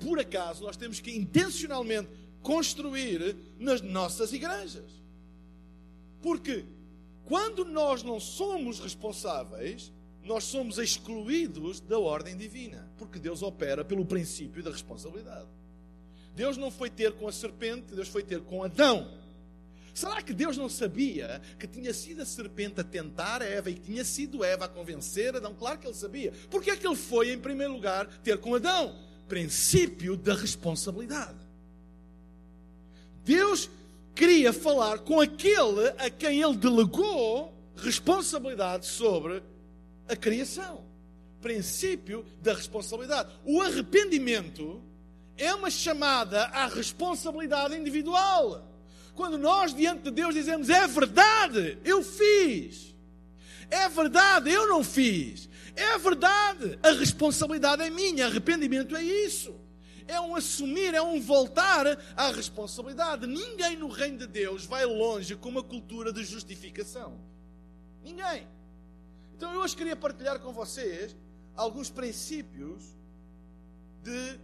por 0.00 0.18
acaso, 0.18 0.64
nós 0.64 0.76
temos 0.76 1.00
que 1.00 1.16
intencionalmente 1.16 2.08
construir 2.42 3.36
nas 3.58 3.80
nossas 3.80 4.32
igrejas. 4.32 4.90
Porque 6.20 6.64
quando 7.24 7.64
nós 7.64 8.02
não 8.02 8.18
somos 8.18 8.80
responsáveis, 8.80 9.92
nós 10.24 10.44
somos 10.44 10.78
excluídos 10.78 11.80
da 11.80 11.98
ordem 11.98 12.36
divina, 12.36 12.88
porque 12.96 13.18
Deus 13.18 13.42
opera 13.42 13.84
pelo 13.84 14.04
princípio 14.04 14.62
da 14.62 14.70
responsabilidade. 14.70 15.48
Deus 16.34 16.56
não 16.56 16.70
foi 16.70 16.88
ter 16.88 17.12
com 17.12 17.28
a 17.28 17.32
serpente, 17.32 17.94
Deus 17.94 18.08
foi 18.08 18.22
ter 18.22 18.40
com 18.40 18.62
Adão. 18.62 19.10
Será 19.94 20.22
que 20.22 20.32
Deus 20.32 20.56
não 20.56 20.68
sabia 20.68 21.40
que 21.58 21.66
tinha 21.66 21.92
sido 21.92 22.22
a 22.22 22.26
serpente 22.26 22.80
a 22.80 22.84
tentar 22.84 23.42
Eva 23.42 23.70
e 23.70 23.74
que 23.74 23.80
tinha 23.80 24.04
sido 24.04 24.42
Eva 24.42 24.64
a 24.64 24.68
convencer 24.68 25.36
Adão? 25.36 25.54
Claro 25.54 25.78
que 25.78 25.86
ele 25.86 25.94
sabia. 25.94 26.32
Por 26.50 26.62
que 26.62 26.70
é 26.70 26.76
que 26.76 26.86
ele 26.86 26.96
foi, 26.96 27.32
em 27.32 27.38
primeiro 27.38 27.74
lugar, 27.74 28.06
ter 28.22 28.38
com 28.38 28.54
Adão? 28.54 28.96
Princípio 29.28 30.16
da 30.16 30.34
responsabilidade. 30.34 31.38
Deus 33.24 33.70
queria 34.14 34.52
falar 34.52 35.00
com 35.00 35.20
aquele 35.20 35.88
a 35.98 36.08
quem 36.10 36.42
ele 36.42 36.56
delegou 36.56 37.52
responsabilidade 37.76 38.86
sobre 38.86 39.42
a 40.08 40.16
criação. 40.16 40.84
Princípio 41.40 42.24
da 42.40 42.54
responsabilidade. 42.54 43.30
O 43.44 43.60
arrependimento 43.60 44.82
é 45.36 45.54
uma 45.54 45.70
chamada 45.70 46.44
à 46.46 46.66
responsabilidade 46.66 47.76
individual. 47.76 48.71
Quando 49.14 49.36
nós 49.36 49.74
diante 49.74 50.04
de 50.04 50.10
Deus 50.10 50.34
dizemos 50.34 50.68
é 50.68 50.86
verdade, 50.86 51.78
eu 51.84 52.02
fiz. 52.02 52.94
É 53.70 53.88
verdade, 53.88 54.50
eu 54.50 54.68
não 54.68 54.82
fiz. 54.82 55.48
É 55.74 55.96
verdade, 55.98 56.78
a 56.82 56.92
responsabilidade 56.92 57.82
é 57.82 57.90
minha, 57.90 58.26
arrependimento 58.26 58.94
é 58.94 59.02
isso. 59.02 59.54
É 60.06 60.20
um 60.20 60.34
assumir, 60.34 60.94
é 60.94 61.00
um 61.00 61.20
voltar 61.20 61.86
à 62.16 62.30
responsabilidade. 62.30 63.26
Ninguém 63.26 63.76
no 63.76 63.88
reino 63.88 64.18
de 64.18 64.26
Deus 64.26 64.66
vai 64.66 64.84
longe 64.84 65.36
com 65.36 65.48
uma 65.48 65.62
cultura 65.62 66.12
de 66.12 66.24
justificação. 66.24 67.18
Ninguém. 68.02 68.46
Então 69.34 69.52
eu 69.54 69.60
hoje 69.60 69.76
queria 69.76 69.96
partilhar 69.96 70.38
com 70.40 70.52
vocês 70.52 71.16
alguns 71.54 71.90
princípios 71.90 72.94
de 74.02 74.38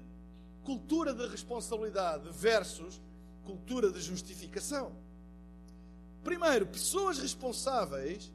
cultura 0.65 1.13
de 1.13 1.27
responsabilidade 1.27 2.29
versus 2.31 3.01
cultura 3.49 3.91
de 3.91 3.99
justificação. 3.99 4.93
Primeiro, 6.23 6.67
pessoas 6.67 7.19
responsáveis 7.19 8.31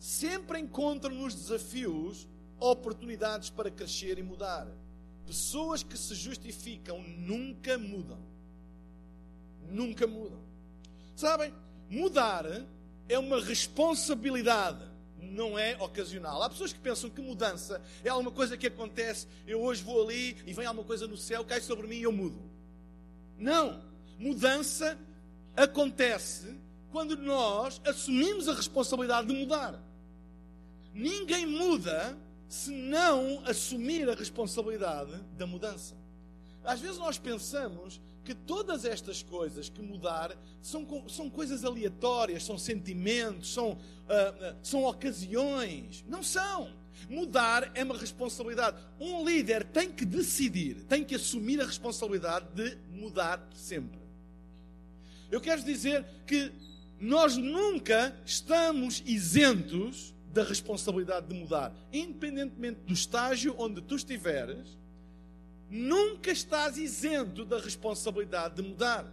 sempre 0.00 0.58
encontram 0.58 1.14
nos 1.14 1.32
desafios 1.32 2.26
oportunidades 2.58 3.50
para 3.50 3.70
crescer 3.70 4.18
e 4.18 4.22
mudar. 4.22 4.66
Pessoas 5.24 5.84
que 5.84 5.96
se 5.96 6.16
justificam 6.16 7.00
nunca 7.02 7.78
mudam. 7.78 8.18
Nunca 9.70 10.08
mudam. 10.08 10.40
Sabem, 11.14 11.54
mudar 11.88 12.44
é 13.08 13.16
uma 13.16 13.40
responsabilidade 13.40 14.88
não 15.20 15.56
é 15.56 15.76
ocasional. 15.80 16.42
Há 16.42 16.50
pessoas 16.50 16.72
que 16.72 16.80
pensam 16.80 17.10
que 17.10 17.20
mudança 17.20 17.80
é 18.04 18.08
alguma 18.08 18.30
coisa 18.32 18.56
que 18.56 18.66
acontece, 18.66 19.26
eu 19.46 19.60
hoje 19.60 19.82
vou 19.84 20.02
ali 20.02 20.36
e 20.46 20.52
vem 20.52 20.66
alguma 20.66 20.86
coisa 20.86 21.06
no 21.06 21.16
céu, 21.16 21.44
cai 21.44 21.60
sobre 21.60 21.86
mim 21.86 21.96
e 21.96 22.02
eu 22.02 22.12
mudo. 22.12 22.40
Não. 23.38 23.87
Mudança 24.18 24.98
acontece 25.56 26.58
quando 26.90 27.16
nós 27.16 27.80
assumimos 27.84 28.48
a 28.48 28.54
responsabilidade 28.54 29.28
de 29.28 29.34
mudar. 29.34 29.80
Ninguém 30.92 31.46
muda 31.46 32.18
se 32.48 32.70
não 32.70 33.42
assumir 33.44 34.08
a 34.08 34.14
responsabilidade 34.14 35.12
da 35.36 35.46
mudança. 35.46 35.94
Às 36.64 36.80
vezes 36.80 36.98
nós 36.98 37.18
pensamos 37.18 38.00
que 38.24 38.34
todas 38.34 38.84
estas 38.84 39.22
coisas 39.22 39.68
que 39.68 39.80
mudar 39.80 40.36
são, 40.60 40.86
são 41.08 41.30
coisas 41.30 41.64
aleatórias, 41.64 42.44
são 42.44 42.58
sentimentos, 42.58 43.54
são, 43.54 43.72
uh, 43.72 44.56
são 44.62 44.84
ocasiões. 44.84 46.04
Não 46.08 46.22
são. 46.22 46.70
Mudar 47.08 47.70
é 47.74 47.84
uma 47.84 47.96
responsabilidade. 47.96 48.76
Um 48.98 49.24
líder 49.24 49.64
tem 49.64 49.90
que 49.90 50.04
decidir, 50.04 50.84
tem 50.84 51.04
que 51.04 51.14
assumir 51.14 51.60
a 51.60 51.64
responsabilidade 51.64 52.46
de 52.54 52.76
mudar 52.90 53.46
sempre. 53.54 53.97
Eu 55.30 55.40
quero 55.40 55.62
dizer 55.62 56.04
que 56.26 56.52
nós 57.00 57.36
nunca 57.36 58.16
estamos 58.24 59.02
isentos 59.06 60.14
da 60.32 60.42
responsabilidade 60.42 61.26
de 61.26 61.34
mudar, 61.34 61.72
independentemente 61.92 62.80
do 62.86 62.92
estágio 62.92 63.54
onde 63.58 63.80
tu 63.80 63.96
estiveres 63.96 64.78
Nunca 65.70 66.30
estás 66.30 66.78
isento 66.78 67.44
da 67.44 67.58
responsabilidade 67.58 68.56
de 68.56 68.62
mudar. 68.62 69.04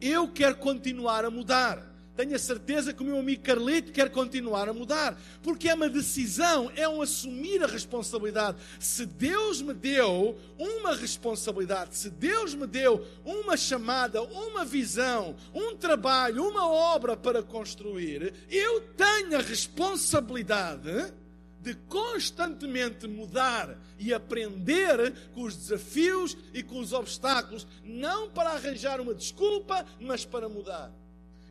Eu 0.00 0.28
quero 0.32 0.56
continuar 0.56 1.24
a 1.24 1.30
mudar. 1.30 1.84
Tenho 2.18 2.34
a 2.34 2.38
certeza 2.40 2.92
que 2.92 3.00
o 3.00 3.06
meu 3.06 3.20
amigo 3.20 3.44
Carlito 3.44 3.92
quer 3.92 4.10
continuar 4.10 4.68
a 4.68 4.72
mudar, 4.72 5.16
porque 5.40 5.68
é 5.68 5.74
uma 5.74 5.88
decisão, 5.88 6.68
é 6.74 6.88
um 6.88 7.00
assumir 7.00 7.62
a 7.62 7.66
responsabilidade. 7.68 8.58
Se 8.80 9.06
Deus 9.06 9.62
me 9.62 9.72
deu 9.72 10.36
uma 10.58 10.96
responsabilidade, 10.96 11.96
se 11.96 12.10
Deus 12.10 12.56
me 12.56 12.66
deu 12.66 13.06
uma 13.24 13.56
chamada, 13.56 14.20
uma 14.20 14.64
visão, 14.64 15.36
um 15.54 15.76
trabalho, 15.76 16.48
uma 16.48 16.68
obra 16.68 17.16
para 17.16 17.40
construir, 17.40 18.34
eu 18.50 18.80
tenho 18.96 19.38
a 19.38 19.40
responsabilidade 19.40 21.14
de 21.60 21.74
constantemente 21.86 23.06
mudar 23.06 23.78
e 23.96 24.12
aprender 24.12 25.14
com 25.32 25.42
os 25.44 25.54
desafios 25.54 26.36
e 26.52 26.64
com 26.64 26.80
os 26.80 26.92
obstáculos, 26.92 27.64
não 27.84 28.28
para 28.28 28.50
arranjar 28.50 29.00
uma 29.00 29.14
desculpa, 29.14 29.86
mas 30.00 30.24
para 30.24 30.48
mudar. 30.48 30.92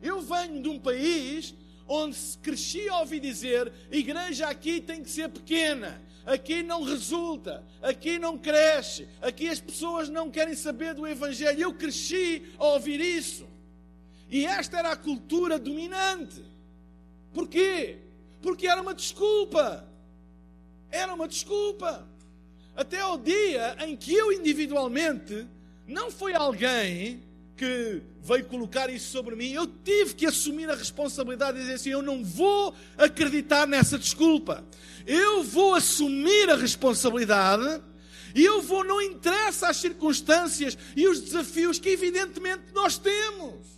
Eu 0.02 0.20
venho 0.20 0.62
de 0.62 0.68
um 0.68 0.78
país 0.78 1.54
onde 1.86 2.16
cresci 2.42 2.88
a 2.88 3.00
ouvir 3.00 3.20
dizer: 3.20 3.72
igreja 3.90 4.48
aqui 4.48 4.80
tem 4.80 5.02
que 5.02 5.10
ser 5.10 5.28
pequena, 5.28 6.00
aqui 6.24 6.62
não 6.62 6.82
resulta, 6.82 7.64
aqui 7.82 8.18
não 8.18 8.36
cresce, 8.38 9.08
aqui 9.20 9.48
as 9.48 9.60
pessoas 9.60 10.08
não 10.08 10.30
querem 10.30 10.54
saber 10.54 10.94
do 10.94 11.06
Evangelho. 11.06 11.60
Eu 11.60 11.74
cresci 11.74 12.42
a 12.58 12.66
ouvir 12.66 13.00
isso. 13.00 13.46
E 14.30 14.44
esta 14.44 14.78
era 14.78 14.92
a 14.92 14.96
cultura 14.96 15.58
dominante. 15.58 16.44
Porquê? 17.32 17.98
Porque 18.42 18.66
era 18.66 18.80
uma 18.80 18.94
desculpa. 18.94 19.88
Era 20.90 21.14
uma 21.14 21.26
desculpa. 21.26 22.06
Até 22.76 23.00
ao 23.00 23.18
dia 23.18 23.76
em 23.86 23.96
que 23.96 24.14
eu 24.14 24.32
individualmente 24.32 25.46
não 25.86 26.10
foi 26.10 26.34
alguém 26.34 27.22
que 27.58 28.00
veio 28.22 28.44
colocar 28.44 28.88
isso 28.88 29.10
sobre 29.10 29.34
mim, 29.34 29.50
eu 29.50 29.66
tive 29.66 30.14
que 30.14 30.24
assumir 30.24 30.70
a 30.70 30.76
responsabilidade 30.76 31.58
e 31.58 31.60
dizer 31.62 31.74
assim: 31.74 31.90
eu 31.90 32.02
não 32.02 32.24
vou 32.24 32.72
acreditar 32.96 33.66
nessa 33.66 33.98
desculpa. 33.98 34.64
Eu 35.04 35.42
vou 35.42 35.74
assumir 35.74 36.48
a 36.48 36.56
responsabilidade 36.56 37.82
e 38.34 38.44
eu 38.44 38.62
vou, 38.62 38.84
não 38.84 39.02
interessa 39.02 39.68
as 39.68 39.78
circunstâncias 39.78 40.78
e 40.94 41.08
os 41.08 41.20
desafios 41.20 41.78
que 41.78 41.88
evidentemente 41.88 42.62
nós 42.72 42.96
temos 42.96 43.77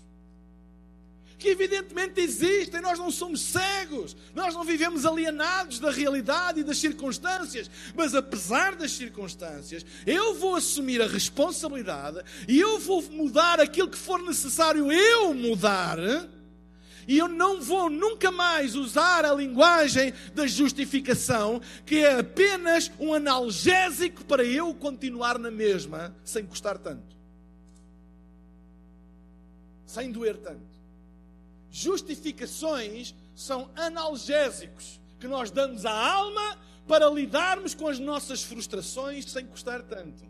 que 1.40 1.48
evidentemente 1.48 2.20
existem, 2.20 2.82
nós 2.82 2.98
não 2.98 3.10
somos 3.10 3.40
cegos, 3.40 4.14
nós 4.34 4.54
não 4.54 4.62
vivemos 4.62 5.06
alienados 5.06 5.80
da 5.80 5.90
realidade 5.90 6.60
e 6.60 6.62
das 6.62 6.76
circunstâncias, 6.76 7.70
mas 7.94 8.14
apesar 8.14 8.76
das 8.76 8.92
circunstâncias, 8.92 9.84
eu 10.06 10.34
vou 10.34 10.54
assumir 10.54 11.00
a 11.00 11.06
responsabilidade 11.06 12.22
e 12.46 12.60
eu 12.60 12.78
vou 12.78 13.00
mudar 13.10 13.58
aquilo 13.58 13.88
que 13.88 13.96
for 13.96 14.22
necessário 14.22 14.92
eu 14.92 15.32
mudar. 15.32 15.98
E 17.08 17.16
eu 17.16 17.26
não 17.26 17.60
vou 17.62 17.88
nunca 17.88 18.30
mais 18.30 18.74
usar 18.74 19.24
a 19.24 19.32
linguagem 19.32 20.12
da 20.34 20.46
justificação, 20.46 21.60
que 21.86 22.04
é 22.04 22.20
apenas 22.20 22.92
um 23.00 23.14
analgésico 23.14 24.22
para 24.26 24.44
eu 24.44 24.74
continuar 24.74 25.38
na 25.38 25.50
mesma, 25.50 26.14
sem 26.22 26.44
custar 26.44 26.76
tanto. 26.76 27.16
Sem 29.86 30.12
doer 30.12 30.36
tanto. 30.36 30.69
Justificações 31.70 33.14
são 33.34 33.70
analgésicos 33.76 35.00
que 35.18 35.28
nós 35.28 35.50
damos 35.50 35.86
à 35.86 35.92
alma 35.92 36.58
para 36.88 37.08
lidarmos 37.08 37.74
com 37.74 37.86
as 37.86 37.98
nossas 37.98 38.42
frustrações 38.42 39.24
sem 39.26 39.46
custar 39.46 39.82
tanto. 39.82 40.24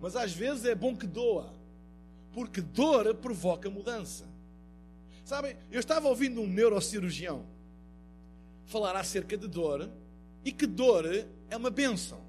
Mas 0.00 0.16
às 0.16 0.32
vezes 0.32 0.64
é 0.64 0.74
bom 0.74 0.96
que 0.96 1.06
doa, 1.06 1.52
porque 2.32 2.60
dor 2.60 3.14
provoca 3.16 3.68
mudança. 3.68 4.24
Sabem, 5.24 5.56
eu 5.70 5.78
estava 5.78 6.08
ouvindo 6.08 6.40
um 6.40 6.46
neurocirurgião 6.46 7.44
falar 8.64 8.96
acerca 8.96 9.36
de 9.36 9.46
dor 9.46 9.90
e 10.44 10.50
que 10.50 10.66
dor 10.66 11.04
é 11.50 11.56
uma 11.56 11.70
benção. 11.70 12.20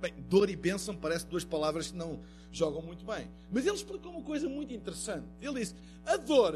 Bem, 0.00 0.12
dor 0.28 0.50
e 0.50 0.56
bênção 0.56 0.96
parecem 0.96 1.28
duas 1.28 1.44
palavras 1.44 1.90
que 1.90 1.96
não 1.96 2.20
jogam 2.56 2.82
muito 2.82 3.04
bem. 3.04 3.30
Mas 3.50 3.66
ele 3.66 3.76
explicou 3.76 4.12
uma 4.12 4.22
coisa 4.22 4.48
muito 4.48 4.72
interessante. 4.72 5.26
Ele 5.40 5.60
disse: 5.60 5.74
a 6.04 6.16
dor 6.16 6.54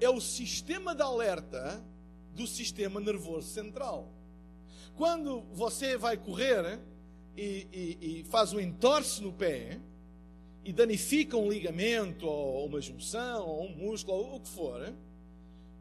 é 0.00 0.08
o 0.08 0.20
sistema 0.20 0.94
de 0.94 1.02
alerta 1.02 1.82
do 2.34 2.46
sistema 2.46 3.00
nervoso 3.00 3.48
central. 3.48 4.10
Quando 4.96 5.42
você 5.52 5.96
vai 5.96 6.16
correr 6.16 6.78
e, 7.36 7.66
e, 7.72 8.20
e 8.20 8.24
faz 8.24 8.52
um 8.52 8.60
entorce 8.60 9.22
no 9.22 9.32
pé 9.32 9.80
e 10.64 10.72
danifica 10.72 11.36
um 11.36 11.50
ligamento 11.50 12.26
ou 12.26 12.66
uma 12.66 12.80
junção 12.80 13.46
ou 13.46 13.66
um 13.66 13.76
músculo 13.76 14.16
ou 14.16 14.36
o 14.36 14.40
que 14.40 14.48
for, 14.48 14.92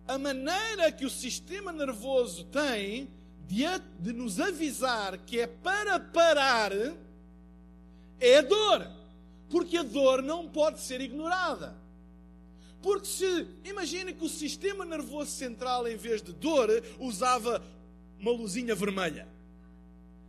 a 0.08 0.18
maneira 0.18 0.92
que 0.92 1.06
o 1.06 1.10
sistema 1.10 1.72
nervoso 1.72 2.44
tem 2.46 3.10
de, 3.48 3.64
de 4.00 4.14
nos 4.14 4.40
avisar 4.40 5.18
que 5.20 5.40
é 5.40 5.48
para 5.48 6.00
parar 6.00 6.72
é 8.20 8.38
a 8.38 8.42
dor. 8.42 9.03
Porque 9.54 9.78
a 9.78 9.84
dor 9.84 10.24
não 10.24 10.50
pode 10.50 10.82
ser 10.82 11.00
ignorada. 11.00 11.76
Porque 12.82 13.06
se, 13.06 13.48
imagine 13.64 14.12
que 14.12 14.26
o 14.26 14.28
sistema 14.28 14.84
nervoso 14.84 15.30
central, 15.30 15.88
em 15.88 15.96
vez 15.96 16.24
de 16.24 16.34
dor, 16.34 16.70
usava 17.00 17.64
uma 18.20 18.32
luzinha 18.32 18.74
vermelha. 18.74 19.28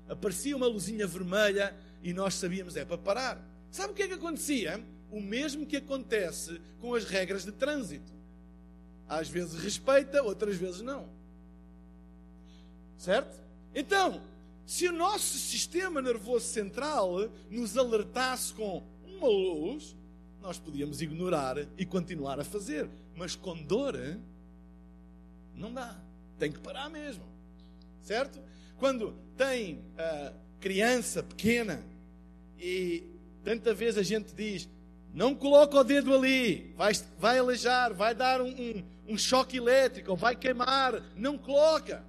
Aparecia 0.07 0.55
uma 0.55 0.67
luzinha 0.67 1.07
vermelha 1.07 1.75
e 2.03 2.13
nós 2.13 2.35
sabíamos, 2.35 2.77
é 2.77 2.85
para 2.85 2.99
parar. 2.99 3.43
Sabe 3.71 3.95
o 3.95 3.97
que 3.97 4.03
é 4.03 4.09
que 4.09 4.13
acontecia? 4.13 4.85
O 5.11 5.23
mesmo 5.23 5.65
que 5.65 5.79
acontece 5.79 6.61
com 6.79 6.95
as 6.95 7.07
regras 7.07 7.47
de 7.47 7.53
trânsito. 7.53 8.13
Às 9.09 9.27
vezes 9.27 9.55
respeita, 9.59 10.23
outras 10.23 10.55
vezes 10.57 10.83
não. 10.83 11.09
Certo? 12.99 13.41
Então, 13.75 14.21
se 14.67 14.87
o 14.87 14.93
nosso 14.93 15.39
sistema 15.39 16.03
nervoso 16.03 16.45
central 16.45 17.31
nos 17.51 17.79
alertasse 17.79 18.53
com 18.53 18.85
uma 19.17 19.29
luz, 19.29 19.97
nós 20.41 20.59
podíamos 20.59 21.01
ignorar 21.01 21.57
e 21.79 21.87
continuar 21.87 22.39
a 22.39 22.45
fazer. 22.45 22.89
Mas 23.17 23.35
com 23.35 23.63
dor, 23.63 23.97
não 25.55 25.73
dá. 25.73 25.99
Tem 26.39 26.53
que 26.53 26.59
parar 26.59 26.91
mesmo. 26.91 27.25
Certo? 28.03 28.41
Quando 28.77 29.15
tem 29.37 29.77
uh, 29.77 30.35
criança 30.61 31.23
pequena 31.23 31.83
e 32.59 33.05
tanta 33.43 33.73
vez 33.73 33.97
a 33.97 34.03
gente 34.03 34.35
diz: 34.35 34.69
não 35.13 35.35
coloca 35.35 35.79
o 35.79 35.85
dedo 35.85 36.13
ali, 36.13 36.75
vai, 36.77 36.93
vai 37.19 37.39
aleijar, 37.39 37.95
vai 37.95 38.15
dar 38.15 38.43
um, 38.43 38.49
um, 38.49 38.85
um 39.09 39.17
choque 39.17 39.57
elétrico, 39.57 40.17
vai 40.17 40.35
queimar. 40.35 41.01
Não 41.17 41.39
coloca. 41.39 42.05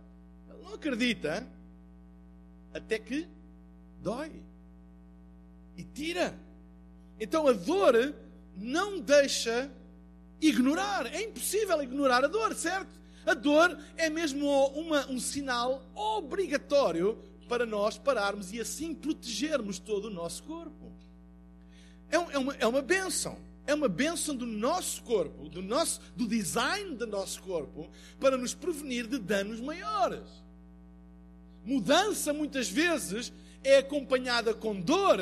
Ele 0.50 0.64
não 0.64 0.74
acredita 0.74 1.48
até 2.74 3.00
que 3.00 3.28
dói 4.02 4.32
e 5.78 5.84
tira. 5.84 6.45
Então 7.20 7.48
a 7.48 7.54
dor 7.54 8.14
não 8.56 9.00
deixa 9.00 9.70
ignorar. 10.42 11.06
É 11.14 11.24
impossível 11.24 11.82
ignorar 11.82 12.24
a 12.24 12.28
dor, 12.28 12.54
certo? 12.56 13.00
A 13.26 13.34
dor 13.34 13.78
é 13.98 14.10
mesmo 14.10 14.48
uma, 14.68 15.10
um 15.10 15.20
sinal 15.20 15.84
obrigatório 15.96 17.18
para 17.48 17.66
nós 17.66 17.98
pararmos 17.98 18.52
e 18.52 18.60
assim 18.60 18.94
protegermos 18.94 19.80
todo 19.80 20.06
o 20.06 20.12
nosso 20.12 20.44
corpo. 20.44 20.92
É, 22.10 22.16
é, 22.16 22.38
uma, 22.38 22.56
é 22.56 22.68
uma 22.68 22.82
benção. 22.82 23.38
É 23.68 23.74
uma 23.74 23.90
benção 23.90 24.36
do 24.36 24.46
nosso 24.46 25.02
corpo, 25.02 25.50
do, 25.50 25.62
nosso, 25.62 26.00
do 26.16 26.28
design 26.28 26.96
do 26.96 27.08
nosso 27.08 27.42
corpo, 27.42 27.90
para 28.20 28.38
nos 28.38 28.54
prevenir 28.54 29.08
de 29.08 29.18
danos 29.18 29.60
maiores. 29.60 30.44
Mudança, 31.64 32.32
muitas 32.32 32.70
vezes, 32.70 33.34
é 33.64 33.78
acompanhada 33.78 34.54
com 34.54 34.80
dor, 34.80 35.18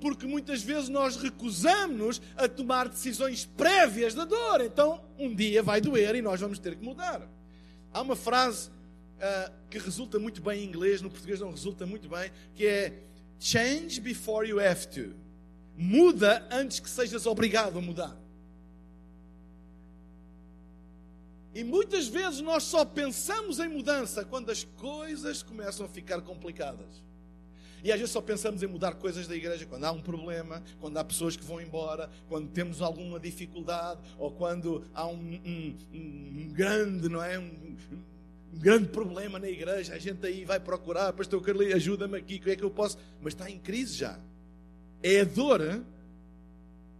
porque 0.00 0.26
muitas 0.26 0.62
vezes 0.62 0.88
nós 0.88 1.16
recusamos 1.16 2.20
a 2.36 2.48
tomar 2.48 2.88
decisões 2.88 3.44
prévias 3.44 4.14
da 4.14 4.24
dor. 4.24 4.60
Então, 4.60 5.02
um 5.18 5.34
dia 5.34 5.62
vai 5.62 5.80
doer 5.80 6.14
e 6.14 6.22
nós 6.22 6.40
vamos 6.40 6.58
ter 6.58 6.76
que 6.76 6.84
mudar. 6.84 7.28
Há 7.92 8.02
uma 8.02 8.16
frase 8.16 8.68
uh, 8.68 9.52
que 9.70 9.78
resulta 9.78 10.18
muito 10.18 10.42
bem 10.42 10.62
em 10.62 10.66
inglês, 10.66 11.00
no 11.00 11.10
português 11.10 11.40
não 11.40 11.50
resulta 11.50 11.86
muito 11.86 12.08
bem, 12.08 12.30
que 12.54 12.66
é 12.66 13.02
change 13.40 14.00
before 14.00 14.48
you 14.48 14.60
have 14.60 14.86
to. 14.88 15.14
Muda 15.76 16.46
antes 16.50 16.80
que 16.80 16.88
sejas 16.88 17.26
obrigado 17.26 17.78
a 17.78 17.82
mudar. 17.82 18.16
E 21.54 21.64
muitas 21.64 22.06
vezes 22.06 22.40
nós 22.42 22.64
só 22.64 22.84
pensamos 22.84 23.58
em 23.58 23.68
mudança 23.68 24.24
quando 24.26 24.50
as 24.50 24.62
coisas 24.62 25.42
começam 25.42 25.86
a 25.86 25.88
ficar 25.88 26.20
complicadas. 26.20 27.02
E 27.86 27.92
às 27.92 28.00
vezes 28.00 28.12
só 28.12 28.20
pensamos 28.20 28.64
em 28.64 28.66
mudar 28.66 28.96
coisas 28.96 29.28
da 29.28 29.36
igreja 29.36 29.64
quando 29.64 29.84
há 29.84 29.92
um 29.92 30.00
problema, 30.00 30.60
quando 30.80 30.96
há 30.96 31.04
pessoas 31.04 31.36
que 31.36 31.44
vão 31.44 31.60
embora, 31.60 32.10
quando 32.28 32.48
temos 32.48 32.82
alguma 32.82 33.20
dificuldade, 33.20 34.00
ou 34.18 34.28
quando 34.32 34.82
há 34.92 35.06
um, 35.06 35.14
um, 35.14 35.76
um 35.94 36.48
grande, 36.52 37.08
não 37.08 37.22
é? 37.22 37.38
Um, 37.38 37.44
um, 37.44 38.58
grande 38.58 38.88
problema 38.88 39.38
na 39.38 39.48
igreja, 39.48 39.94
a 39.94 40.00
gente 40.00 40.26
aí 40.26 40.44
vai 40.44 40.58
procurar, 40.58 41.12
pastor 41.12 41.40
Carli, 41.40 41.72
ajuda-me 41.72 42.18
aqui, 42.18 42.34
o 42.34 42.40
que 42.40 42.50
é 42.50 42.56
que 42.56 42.64
eu 42.64 42.72
posso? 42.72 42.98
Mas 43.22 43.34
está 43.34 43.48
em 43.48 43.58
crise 43.60 43.94
já. 43.94 44.18
É 45.00 45.20
a 45.20 45.24
dor 45.24 45.84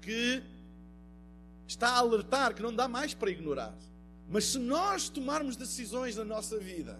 que 0.00 0.40
está 1.66 1.88
a 1.88 1.98
alertar 1.98 2.54
que 2.54 2.62
não 2.62 2.72
dá 2.72 2.86
mais 2.86 3.12
para 3.12 3.28
ignorar. 3.28 3.76
Mas 4.30 4.44
se 4.44 4.58
nós 4.60 5.08
tomarmos 5.08 5.56
decisões 5.56 6.14
na 6.14 6.24
nossa 6.24 6.60
vida 6.60 6.96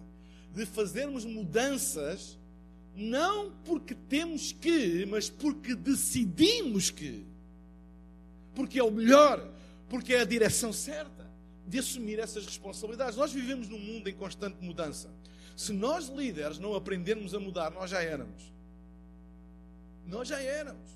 de 0.52 0.66
fazermos 0.66 1.24
mudanças, 1.24 2.36
não 2.96 3.52
porque 3.66 3.94
temos 3.94 4.52
que, 4.52 5.04
mas 5.04 5.28
porque 5.28 5.74
decidimos 5.74 6.90
que. 6.90 7.26
Porque 8.54 8.78
é 8.78 8.82
o 8.82 8.90
melhor, 8.90 9.52
porque 9.88 10.14
é 10.14 10.20
a 10.20 10.24
direção 10.24 10.72
certa 10.72 11.30
de 11.66 11.78
assumir 11.78 12.18
essas 12.18 12.46
responsabilidades. 12.46 13.16
Nós 13.16 13.32
vivemos 13.32 13.68
num 13.68 13.78
mundo 13.78 14.08
em 14.08 14.14
constante 14.14 14.56
mudança. 14.64 15.10
Se 15.54 15.74
nós 15.74 16.08
líderes 16.08 16.58
não 16.58 16.74
aprendermos 16.74 17.34
a 17.34 17.40
mudar, 17.40 17.70
nós 17.70 17.90
já 17.90 18.02
éramos. 18.02 18.50
Nós 20.06 20.28
já 20.28 20.40
éramos. 20.40 20.88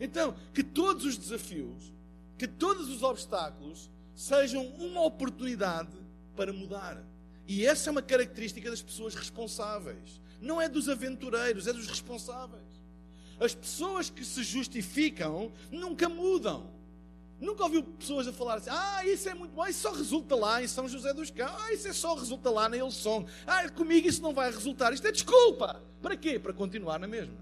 Então, 0.00 0.34
que 0.52 0.64
todos 0.64 1.04
os 1.04 1.16
desafios, 1.16 1.92
que 2.36 2.48
todos 2.48 2.88
os 2.88 3.04
obstáculos 3.04 3.88
sejam 4.16 4.66
uma 4.66 5.02
oportunidade 5.02 5.96
para 6.34 6.52
mudar. 6.52 7.04
E 7.46 7.64
essa 7.64 7.88
é 7.88 7.92
uma 7.92 8.02
característica 8.02 8.68
das 8.68 8.82
pessoas 8.82 9.14
responsáveis 9.14 10.19
não 10.40 10.60
é 10.60 10.68
dos 10.68 10.88
aventureiros, 10.88 11.66
é 11.66 11.72
dos 11.72 11.86
responsáveis. 11.86 12.62
As 13.38 13.54
pessoas 13.54 14.10
que 14.10 14.24
se 14.24 14.42
justificam 14.42 15.52
nunca 15.70 16.08
mudam. 16.08 16.70
Nunca 17.40 17.64
ouviu 17.64 17.82
pessoas 17.82 18.28
a 18.28 18.32
falar 18.32 18.56
assim: 18.56 18.68
ah, 18.70 19.06
isso 19.06 19.28
é 19.28 19.34
muito 19.34 19.52
bom, 19.52 19.66
isso 19.66 19.80
só 19.80 19.92
resulta 19.92 20.36
lá 20.36 20.62
em 20.62 20.68
São 20.68 20.86
José 20.86 21.14
dos 21.14 21.30
Campos, 21.30 21.56
ah, 21.58 21.72
isso 21.72 21.88
é 21.88 21.92
só 21.92 22.14
resulta 22.14 22.50
lá 22.50 22.68
na 22.68 22.76
Ilson, 22.76 23.26
ah, 23.46 23.66
comigo 23.70 24.06
isso 24.06 24.20
não 24.20 24.34
vai 24.34 24.50
resultar, 24.50 24.92
isto 24.92 25.06
é 25.06 25.12
desculpa. 25.12 25.82
Para 26.02 26.16
quê? 26.16 26.38
Para 26.38 26.52
continuar 26.52 26.98
na 26.98 27.06
mesma. 27.06 27.34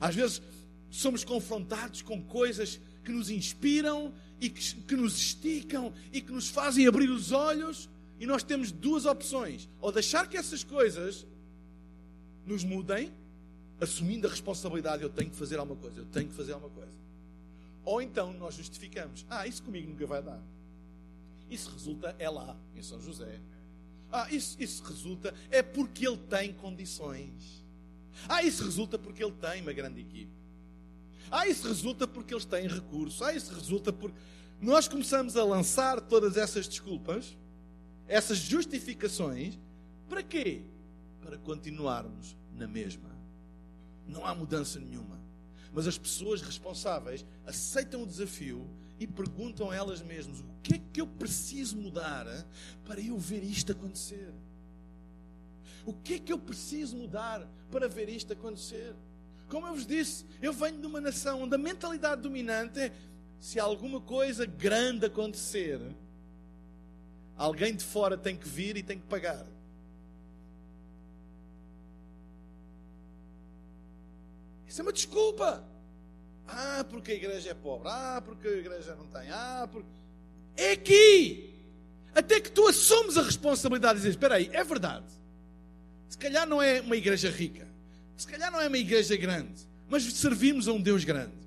Às 0.00 0.16
vezes 0.16 0.42
somos 0.90 1.22
confrontados 1.22 2.02
com 2.02 2.20
coisas 2.20 2.80
que 3.04 3.12
nos 3.12 3.30
inspiram 3.30 4.12
e 4.40 4.50
que, 4.50 4.74
que 4.74 4.96
nos 4.96 5.16
esticam 5.16 5.92
e 6.12 6.20
que 6.20 6.32
nos 6.32 6.48
fazem 6.48 6.88
abrir 6.88 7.10
os 7.10 7.30
olhos, 7.30 7.88
e 8.18 8.26
nós 8.26 8.42
temos 8.42 8.72
duas 8.72 9.06
opções: 9.06 9.68
ou 9.80 9.92
deixar 9.92 10.28
que 10.28 10.36
essas 10.36 10.64
coisas 10.64 11.24
nos 12.46 12.64
mudem, 12.64 13.12
assumindo 13.80 14.26
a 14.26 14.30
responsabilidade, 14.30 15.02
eu 15.02 15.10
tenho 15.10 15.30
que 15.30 15.36
fazer 15.36 15.58
alguma 15.58 15.80
coisa, 15.80 16.00
eu 16.00 16.06
tenho 16.06 16.28
que 16.28 16.34
fazer 16.34 16.52
alguma 16.52 16.72
coisa. 16.72 16.92
Ou 17.84 18.00
então 18.00 18.32
nós 18.34 18.54
justificamos: 18.54 19.26
ah, 19.28 19.46
isso 19.46 19.62
comigo 19.62 19.90
nunca 19.90 20.06
vai 20.06 20.22
dar. 20.22 20.40
Isso 21.50 21.70
resulta 21.70 22.14
é 22.18 22.30
lá, 22.30 22.56
em 22.74 22.82
São 22.82 23.00
José. 23.00 23.40
Ah, 24.10 24.28
isso, 24.30 24.56
isso 24.60 24.82
resulta 24.84 25.34
é 25.50 25.62
porque 25.62 26.06
ele 26.06 26.18
tem 26.18 26.52
condições. 26.52 27.62
Ah, 28.28 28.42
isso 28.42 28.64
resulta 28.64 28.98
porque 28.98 29.24
ele 29.24 29.32
tem 29.32 29.62
uma 29.62 29.72
grande 29.72 30.00
equipe. 30.00 30.30
Ah, 31.30 31.46
isso 31.46 31.66
resulta 31.66 32.06
porque 32.06 32.34
eles 32.34 32.44
têm 32.44 32.68
recursos. 32.68 33.22
Ah, 33.22 33.32
isso 33.32 33.52
resulta 33.54 33.92
porque. 33.92 34.16
Nós 34.60 34.86
começamos 34.86 35.36
a 35.36 35.42
lançar 35.42 36.00
todas 36.00 36.36
essas 36.36 36.68
desculpas, 36.68 37.36
essas 38.06 38.38
justificações, 38.38 39.58
para 40.08 40.22
quê? 40.22 40.62
Para 41.32 41.38
continuarmos 41.38 42.36
na 42.54 42.68
mesma. 42.68 43.08
Não 44.06 44.26
há 44.26 44.34
mudança 44.34 44.78
nenhuma. 44.78 45.18
Mas 45.72 45.86
as 45.86 45.96
pessoas 45.96 46.42
responsáveis 46.42 47.24
aceitam 47.46 48.02
o 48.02 48.06
desafio 48.06 48.68
e 49.00 49.06
perguntam 49.06 49.70
a 49.70 49.74
elas 49.74 50.02
mesmas: 50.02 50.40
o 50.40 50.44
que 50.62 50.74
é 50.74 50.80
que 50.92 51.00
eu 51.00 51.06
preciso 51.06 51.78
mudar 51.78 52.26
para 52.84 53.00
eu 53.00 53.16
ver 53.16 53.42
isto 53.42 53.72
acontecer? 53.72 54.30
O 55.86 55.94
que 55.94 56.14
é 56.14 56.18
que 56.18 56.34
eu 56.34 56.38
preciso 56.38 56.98
mudar 56.98 57.48
para 57.70 57.88
ver 57.88 58.10
isto 58.10 58.34
acontecer? 58.34 58.94
Como 59.48 59.66
eu 59.66 59.72
vos 59.72 59.86
disse, 59.86 60.26
eu 60.42 60.52
venho 60.52 60.82
de 60.82 60.86
uma 60.86 61.00
nação 61.00 61.44
onde 61.44 61.54
a 61.54 61.58
mentalidade 61.58 62.20
dominante 62.20 62.78
é: 62.78 62.92
se 63.40 63.58
alguma 63.58 64.02
coisa 64.02 64.44
grande 64.44 65.06
acontecer, 65.06 65.80
alguém 67.38 67.74
de 67.74 67.82
fora 67.82 68.18
tem 68.18 68.36
que 68.36 68.46
vir 68.46 68.76
e 68.76 68.82
tem 68.82 68.98
que 68.98 69.06
pagar. 69.06 69.46
Isso 74.72 74.80
é 74.80 74.84
uma 74.84 74.92
desculpa. 74.94 75.62
Ah, 76.48 76.82
porque 76.88 77.12
a 77.12 77.14
igreja 77.14 77.50
é 77.50 77.54
pobre. 77.54 77.88
Ah, 77.90 78.22
porque 78.24 78.48
a 78.48 78.52
igreja 78.52 78.94
não 78.94 79.06
tem. 79.06 79.30
Ah, 79.30 79.68
porque. 79.70 79.86
É 80.56 80.72
aqui! 80.72 81.54
Até 82.14 82.40
que 82.40 82.50
tu 82.50 82.66
assumes 82.66 83.18
a 83.18 83.22
responsabilidade 83.22 83.96
e 83.98 84.00
dizes: 84.00 84.14
Espera 84.14 84.36
aí, 84.36 84.48
é 84.50 84.64
verdade. 84.64 85.04
Se 86.08 86.16
calhar 86.16 86.48
não 86.48 86.62
é 86.62 86.80
uma 86.80 86.96
igreja 86.96 87.28
rica. 87.28 87.68
Se 88.16 88.26
calhar 88.26 88.50
não 88.50 88.62
é 88.62 88.66
uma 88.66 88.78
igreja 88.78 89.14
grande. 89.14 89.60
Mas 89.90 90.04
servimos 90.04 90.66
a 90.66 90.72
um 90.72 90.80
Deus 90.80 91.04
grande. 91.04 91.41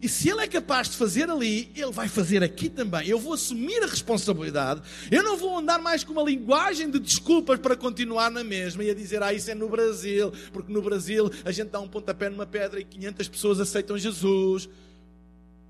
E 0.00 0.08
se 0.08 0.30
Ele 0.30 0.40
é 0.40 0.46
capaz 0.46 0.88
de 0.88 0.96
fazer 0.96 1.28
ali, 1.28 1.70
Ele 1.74 1.92
vai 1.92 2.08
fazer 2.08 2.42
aqui 2.42 2.68
também. 2.68 3.06
Eu 3.06 3.18
vou 3.18 3.34
assumir 3.34 3.82
a 3.82 3.86
responsabilidade. 3.86 4.80
Eu 5.10 5.22
não 5.22 5.36
vou 5.36 5.58
andar 5.58 5.78
mais 5.78 6.02
com 6.02 6.12
uma 6.12 6.22
linguagem 6.22 6.90
de 6.90 6.98
desculpas 6.98 7.58
para 7.58 7.76
continuar 7.76 8.30
na 8.30 8.42
mesma 8.42 8.82
e 8.82 8.90
a 8.90 8.94
dizer, 8.94 9.22
ah, 9.22 9.32
isso 9.32 9.50
é 9.50 9.54
no 9.54 9.68
Brasil, 9.68 10.32
porque 10.52 10.72
no 10.72 10.80
Brasil 10.80 11.30
a 11.44 11.52
gente 11.52 11.68
dá 11.68 11.80
um 11.80 11.88
pontapé 11.88 12.30
numa 12.30 12.46
pedra 12.46 12.80
e 12.80 12.84
500 12.84 13.28
pessoas 13.28 13.60
aceitam 13.60 13.98
Jesus. 13.98 14.68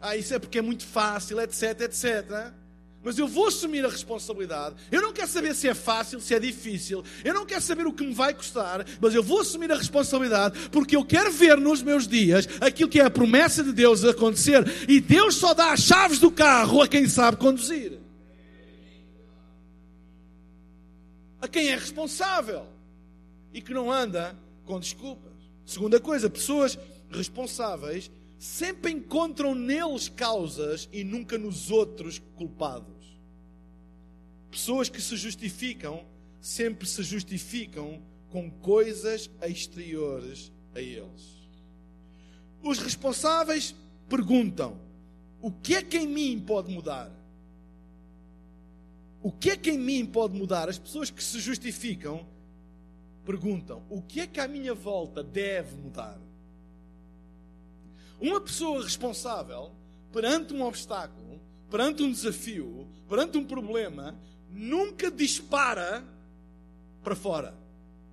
Ah, 0.00 0.16
isso 0.16 0.32
é 0.32 0.38
porque 0.38 0.58
é 0.58 0.62
muito 0.62 0.86
fácil, 0.86 1.40
etc, 1.40 1.80
etc 1.80 2.59
mas 3.02 3.18
eu 3.18 3.26
vou 3.26 3.46
assumir 3.46 3.84
a 3.84 3.88
responsabilidade. 3.88 4.76
Eu 4.90 5.00
não 5.00 5.12
quero 5.12 5.28
saber 5.28 5.54
se 5.54 5.66
é 5.66 5.74
fácil, 5.74 6.20
se 6.20 6.34
é 6.34 6.38
difícil. 6.38 7.02
Eu 7.24 7.32
não 7.32 7.46
quero 7.46 7.62
saber 7.62 7.86
o 7.86 7.92
que 7.92 8.04
me 8.04 8.12
vai 8.12 8.34
custar, 8.34 8.84
mas 9.00 9.14
eu 9.14 9.22
vou 9.22 9.40
assumir 9.40 9.72
a 9.72 9.76
responsabilidade 9.76 10.68
porque 10.68 10.94
eu 10.94 11.04
quero 11.04 11.32
ver 11.32 11.56
nos 11.56 11.82
meus 11.82 12.06
dias 12.06 12.46
aquilo 12.60 12.90
que 12.90 13.00
é 13.00 13.04
a 13.04 13.10
promessa 13.10 13.64
de 13.64 13.72
Deus 13.72 14.04
acontecer. 14.04 14.64
E 14.88 15.00
Deus 15.00 15.36
só 15.36 15.54
dá 15.54 15.72
as 15.72 15.80
chaves 15.80 16.18
do 16.18 16.30
carro 16.30 16.82
a 16.82 16.88
quem 16.88 17.08
sabe 17.08 17.38
conduzir. 17.38 17.98
A 21.40 21.48
quem 21.48 21.68
é 21.68 21.74
responsável 21.74 22.66
e 23.52 23.62
que 23.62 23.72
não 23.72 23.90
anda 23.90 24.36
com 24.66 24.78
desculpas. 24.78 25.32
Segunda 25.64 25.98
coisa, 25.98 26.28
pessoas 26.28 26.78
responsáveis 27.10 28.10
sempre 28.40 28.90
encontram 28.90 29.54
neles 29.54 30.08
causas 30.08 30.88
e 30.90 31.04
nunca 31.04 31.36
nos 31.36 31.70
outros 31.70 32.18
culpados. 32.36 33.20
Pessoas 34.50 34.88
que 34.88 35.00
se 35.00 35.14
justificam 35.14 36.06
sempre 36.40 36.88
se 36.88 37.02
justificam 37.02 38.02
com 38.30 38.50
coisas 38.50 39.28
exteriores 39.42 40.50
a 40.74 40.80
eles. 40.80 41.38
Os 42.62 42.78
responsáveis 42.78 43.74
perguntam: 44.08 44.80
o 45.42 45.52
que 45.52 45.74
é 45.74 45.82
que 45.82 45.98
em 45.98 46.06
mim 46.06 46.40
pode 46.40 46.72
mudar? 46.72 47.12
O 49.22 49.30
que 49.30 49.50
é 49.50 49.56
que 49.56 49.70
em 49.70 49.78
mim 49.78 50.06
pode 50.06 50.34
mudar? 50.34 50.66
As 50.66 50.78
pessoas 50.78 51.10
que 51.10 51.22
se 51.22 51.40
justificam 51.40 52.26
perguntam: 53.26 53.82
o 53.90 54.00
que 54.00 54.20
é 54.20 54.26
que 54.26 54.40
à 54.40 54.48
minha 54.48 54.72
volta 54.72 55.22
deve 55.22 55.76
mudar? 55.76 56.18
Uma 58.20 58.40
pessoa 58.40 58.82
responsável 58.82 59.72
perante 60.12 60.52
um 60.52 60.62
obstáculo, 60.62 61.40
perante 61.70 62.02
um 62.02 62.12
desafio, 62.12 62.86
perante 63.08 63.38
um 63.38 63.44
problema, 63.44 64.18
nunca 64.50 65.10
dispara 65.10 66.04
para 67.02 67.16
fora. 67.16 67.54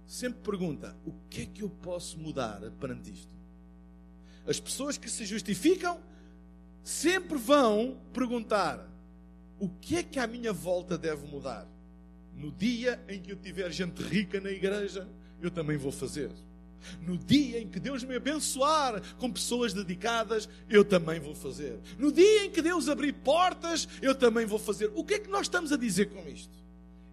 Sempre 0.05 0.39
pergunta: 0.41 0.95
o 1.05 1.11
que 1.29 1.41
é 1.41 1.45
que 1.45 1.61
eu 1.61 1.69
posso 1.69 2.17
mudar 2.17 2.61
perante 2.79 3.11
isto? 3.11 3.35
As 4.47 4.59
pessoas 4.59 4.97
que 4.97 5.09
se 5.09 5.25
justificam 5.25 5.99
sempre 6.83 7.37
vão 7.37 7.97
perguntar: 8.13 8.87
o 9.59 9.67
que 9.67 9.97
é 9.97 10.03
que 10.03 10.19
à 10.19 10.25
minha 10.25 10.53
volta 10.53 10.97
deve 10.97 11.27
mudar? 11.27 11.67
No 12.33 12.51
dia 12.51 13.03
em 13.09 13.19
que 13.21 13.31
eu 13.31 13.35
tiver 13.35 13.69
gente 13.71 14.01
rica 14.01 14.39
na 14.39 14.51
igreja, 14.51 15.07
eu 15.41 15.51
também 15.51 15.75
vou 15.75 15.91
fazer. 15.91 16.31
No 17.01 17.17
dia 17.17 17.59
em 17.59 17.67
que 17.67 17.79
Deus 17.79 18.03
me 18.03 18.15
abençoar 18.15 19.01
com 19.17 19.31
pessoas 19.31 19.73
dedicadas, 19.73 20.47
eu 20.69 20.83
também 20.85 21.19
vou 21.19 21.35
fazer. 21.35 21.79
No 21.97 22.11
dia 22.11 22.45
em 22.45 22.51
que 22.51 22.61
Deus 22.61 22.87
abrir 22.87 23.13
portas, 23.13 23.87
eu 24.01 24.15
também 24.15 24.45
vou 24.45 24.59
fazer. 24.59 24.91
O 24.95 25.03
que 25.03 25.15
é 25.15 25.19
que 25.19 25.29
nós 25.29 25.43
estamos 25.43 25.71
a 25.71 25.77
dizer 25.77 26.07
com 26.07 26.27
isto? 26.29 26.55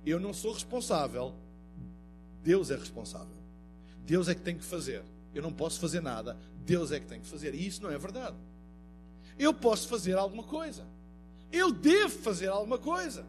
Eu 0.05 0.21
não 0.21 0.33
sou 0.33 0.53
responsável, 0.53 1.35
Deus 2.43 2.71
é 2.71 2.77
responsável. 2.77 3.37
Deus 4.07 4.29
é 4.29 4.35
que 4.35 4.43
tem 4.43 4.57
que 4.57 4.65
fazer. 4.65 5.03
Eu 5.35 5.43
não 5.43 5.53
posso 5.53 5.81
fazer 5.81 6.01
nada, 6.01 6.39
Deus 6.65 6.93
é 6.93 7.01
que 7.01 7.07
tem 7.07 7.21
que 7.21 7.27
fazer. 7.27 7.55
E 7.55 7.67
isso 7.67 7.83
não 7.83 7.91
é 7.91 7.99
verdade. 7.99 8.37
Eu 9.39 9.53
posso 9.53 9.89
fazer 9.89 10.17
alguma 10.17 10.43
coisa. 10.43 10.87
Eu 11.51 11.73
devo 11.73 12.19
fazer 12.19 12.49
alguma 12.49 12.79
coisa. 12.79 13.27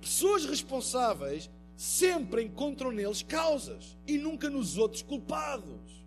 Pessoas 0.00 0.44
responsáveis 0.44 1.50
sempre 1.80 2.42
encontram 2.42 2.92
neles 2.92 3.22
causas 3.22 3.96
e 4.06 4.18
nunca 4.18 4.50
nos 4.50 4.76
outros 4.76 5.00
culpados. 5.00 6.04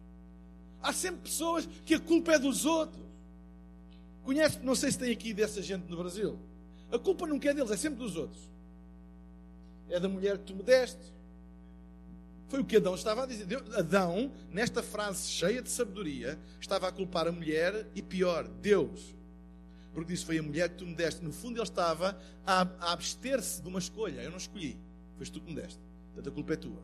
Há 0.80 0.94
sempre 0.94 1.22
pessoas 1.22 1.68
que 1.84 1.96
a 1.96 2.00
culpa 2.00 2.34
é 2.34 2.38
dos 2.38 2.64
outros. 2.64 3.04
Conhece, 4.24 4.60
não 4.60 4.76
sei 4.76 4.92
se 4.92 5.00
tem 5.00 5.12
aqui 5.12 5.34
dessa 5.34 5.64
gente 5.64 5.90
no 5.90 5.98
Brasil. 5.98 6.38
A 6.92 7.00
culpa 7.00 7.26
nunca 7.26 7.50
é 7.50 7.56
deles, 7.56 7.72
é 7.72 7.76
sempre 7.76 7.98
dos 7.98 8.16
outros. 8.16 8.40
É 9.90 10.00
da 10.00 10.08
mulher 10.08 10.38
que 10.38 10.44
tu 10.44 10.56
me 10.56 10.62
deste. 10.62 11.12
Foi 12.50 12.60
o 12.60 12.66
que 12.66 12.78
Adão 12.78 12.94
estava 12.94 13.24
a 13.24 13.26
dizer. 13.26 13.48
Adão, 13.76 14.32
nesta 14.52 14.84
frase 14.84 15.28
cheia 15.28 15.60
de 15.60 15.72
sabedoria, 15.72 16.38
estava 16.62 16.88
a 16.88 16.92
culpar 16.92 17.28
a 17.28 17.32
mulher 17.32 17.88
e 17.96 18.02
pior, 18.04 18.48
Deus. 18.48 19.16
Porque 19.92 20.14
disse: 20.14 20.24
Foi 20.24 20.38
a 20.38 20.44
mulher 20.44 20.70
que 20.70 20.76
tu 20.76 20.86
me 20.86 20.94
deste. 20.94 21.24
No 21.24 21.34
fundo, 21.34 21.58
ele 21.58 21.64
estava 21.64 22.16
a, 22.46 22.62
abster-se 22.94 23.60
de 23.60 23.68
uma 23.68 23.80
escolha. 23.80 24.22
Eu 24.22 24.30
não 24.30 24.38
escolhi. 24.38 24.78
Foste 25.18 25.34
tu 25.34 25.42
que 25.42 25.50
me 25.50 25.62
deste. 25.62 25.80
Portanto, 26.14 26.32
a 26.32 26.36
culpa 26.36 26.54
é 26.54 26.56
tua. 26.58 26.84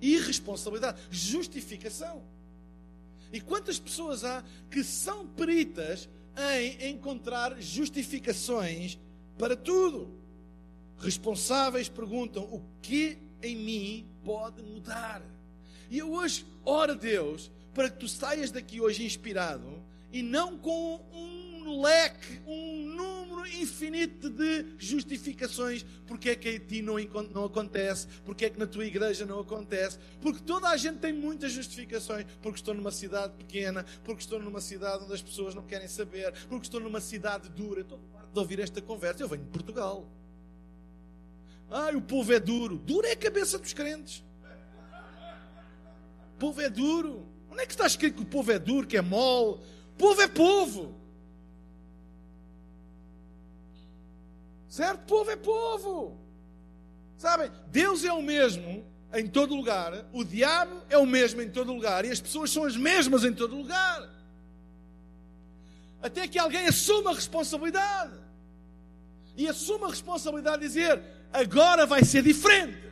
Irresponsabilidade. 0.00 1.00
Justificação. 1.10 2.22
E 3.32 3.40
quantas 3.40 3.78
pessoas 3.78 4.24
há 4.24 4.42
que 4.70 4.82
são 4.82 5.26
peritas 5.26 6.08
em 6.56 6.90
encontrar 6.90 7.60
justificações 7.60 8.98
para 9.38 9.56
tudo? 9.56 10.10
Responsáveis 10.98 11.88
perguntam: 11.88 12.44
o 12.44 12.62
que 12.82 13.18
em 13.42 13.56
mim 13.56 14.06
pode 14.24 14.62
mudar? 14.62 15.22
E 15.90 15.98
eu 15.98 16.12
hoje 16.12 16.46
oro 16.64 16.92
a 16.92 16.94
Deus 16.94 17.50
para 17.74 17.90
que 17.90 17.98
tu 17.98 18.08
saias 18.08 18.50
daqui 18.50 18.80
hoje 18.80 19.04
inspirado 19.04 19.82
e 20.12 20.22
não 20.22 20.58
com 20.58 21.00
um 21.12 21.82
leque, 21.82 22.40
um 22.46 22.86
número 22.86 23.46
infinito 23.46 24.28
de 24.30 24.66
justificações 24.78 25.84
porque 26.06 26.30
é 26.30 26.34
que 26.34 26.50
em 26.50 26.58
ti 26.58 26.82
não, 26.82 26.96
não 27.32 27.44
acontece, 27.44 28.08
porque 28.24 28.46
é 28.46 28.50
que 28.50 28.58
na 28.58 28.66
tua 28.66 28.84
igreja 28.84 29.24
não 29.24 29.38
acontece, 29.38 29.98
porque 30.20 30.40
toda 30.42 30.68
a 30.68 30.76
gente 30.76 30.98
tem 30.98 31.12
muitas 31.12 31.52
justificações, 31.52 32.26
porque 32.42 32.58
estou 32.58 32.74
numa 32.74 32.90
cidade 32.90 33.32
pequena, 33.34 33.84
porque 34.02 34.22
estou 34.22 34.40
numa 34.40 34.60
cidade 34.60 35.04
onde 35.04 35.14
as 35.14 35.22
pessoas 35.22 35.54
não 35.54 35.62
querem 35.62 35.86
saber, 35.86 36.32
porque 36.48 36.66
estou 36.66 36.80
numa 36.80 37.00
cidade 37.00 37.48
dura. 37.50 37.82
Estou 37.82 38.00
farto 38.12 38.32
de 38.32 38.38
ouvir 38.38 38.58
esta 38.60 38.82
conversa. 38.82 39.22
Eu 39.22 39.28
venho 39.28 39.44
de 39.44 39.50
Portugal. 39.50 40.08
Ai, 41.70 41.94
o 41.94 42.02
povo 42.02 42.32
é 42.32 42.40
duro. 42.40 42.78
Duro 42.78 43.06
é 43.06 43.12
a 43.12 43.16
cabeça 43.16 43.58
dos 43.58 43.72
crentes. 43.72 44.24
O 46.34 46.38
povo 46.40 46.60
é 46.60 46.68
duro. 46.68 47.26
Onde 47.48 47.62
é 47.62 47.66
que 47.66 47.72
está 47.72 47.86
escrito 47.86 48.16
que 48.16 48.22
o 48.22 48.26
povo 48.26 48.50
é 48.50 48.58
duro, 48.58 48.86
que 48.86 48.96
é 48.96 49.02
mole? 49.02 49.60
Povo 50.00 50.22
é 50.22 50.28
povo. 50.28 50.94
Certo? 54.66 55.00
Povo 55.00 55.30
é 55.30 55.36
povo. 55.36 56.18
Sabem? 57.18 57.50
Deus 57.66 58.02
é 58.02 58.10
o 58.10 58.22
mesmo 58.22 58.82
em 59.12 59.26
todo 59.26 59.54
lugar, 59.54 60.06
o 60.12 60.24
diabo 60.24 60.82
é 60.88 60.96
o 60.96 61.04
mesmo 61.04 61.42
em 61.42 61.50
todo 61.50 61.74
lugar 61.74 62.06
e 62.06 62.10
as 62.10 62.20
pessoas 62.20 62.50
são 62.50 62.64
as 62.64 62.76
mesmas 62.76 63.24
em 63.24 63.34
todo 63.34 63.54
lugar. 63.54 64.08
Até 66.00 66.26
que 66.26 66.38
alguém 66.38 66.66
assuma 66.66 67.10
a 67.10 67.14
responsabilidade. 67.14 68.18
E 69.36 69.46
assuma 69.46 69.88
a 69.88 69.90
responsabilidade 69.90 70.62
de 70.62 70.68
dizer: 70.68 71.02
agora 71.30 71.84
vai 71.84 72.04
ser 72.04 72.22
diferente. 72.22 72.90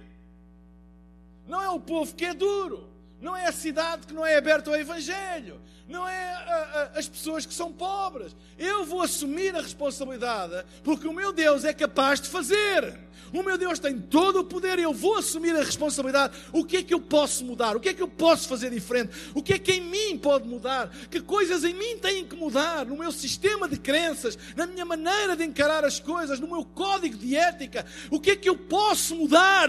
Não 1.46 1.62
é 1.62 1.70
o 1.70 1.80
povo 1.80 2.14
que 2.14 2.26
é 2.26 2.34
duro, 2.34 2.87
não 3.20 3.36
é 3.36 3.46
a 3.46 3.52
cidade 3.52 4.06
que 4.06 4.14
não 4.14 4.24
é 4.24 4.36
aberta 4.36 4.70
ao 4.70 4.76
Evangelho, 4.76 5.60
não 5.88 6.06
é 6.06 6.32
a, 6.32 6.90
a, 6.94 6.98
as 6.98 7.08
pessoas 7.08 7.44
que 7.44 7.54
são 7.54 7.72
pobres. 7.72 8.36
Eu 8.58 8.84
vou 8.84 9.02
assumir 9.02 9.54
a 9.56 9.60
responsabilidade, 9.60 10.64
porque 10.84 11.08
o 11.08 11.12
meu 11.12 11.32
Deus 11.32 11.64
é 11.64 11.72
capaz 11.72 12.20
de 12.20 12.28
fazer. 12.28 13.08
O 13.32 13.42
meu 13.42 13.58
Deus 13.58 13.78
tem 13.78 13.98
todo 13.98 14.40
o 14.40 14.44
poder 14.44 14.78
e 14.78 14.82
eu 14.82 14.94
vou 14.94 15.16
assumir 15.16 15.54
a 15.54 15.62
responsabilidade. 15.62 16.38
O 16.52 16.64
que 16.64 16.78
é 16.78 16.82
que 16.82 16.94
eu 16.94 17.00
posso 17.00 17.44
mudar? 17.44 17.76
O 17.76 17.80
que 17.80 17.90
é 17.90 17.94
que 17.94 18.02
eu 18.02 18.08
posso 18.08 18.48
fazer 18.48 18.70
diferente? 18.70 19.12
O 19.34 19.42
que 19.42 19.54
é 19.54 19.58
que 19.58 19.72
em 19.72 19.80
mim 19.80 20.16
pode 20.16 20.48
mudar? 20.48 20.88
Que 21.10 21.20
coisas 21.20 21.64
em 21.64 21.74
mim 21.74 21.98
têm 21.98 22.24
que 22.24 22.36
mudar? 22.36 22.86
No 22.86 22.96
meu 22.96 23.12
sistema 23.12 23.68
de 23.68 23.78
crenças, 23.78 24.38
na 24.56 24.66
minha 24.66 24.84
maneira 24.84 25.36
de 25.36 25.44
encarar 25.44 25.84
as 25.84 26.00
coisas, 26.00 26.40
no 26.40 26.46
meu 26.46 26.64
código 26.64 27.16
de 27.18 27.36
ética. 27.36 27.84
O 28.10 28.18
que 28.20 28.30
é 28.30 28.36
que 28.36 28.48
eu 28.48 28.56
posso 28.56 29.14
mudar 29.14 29.68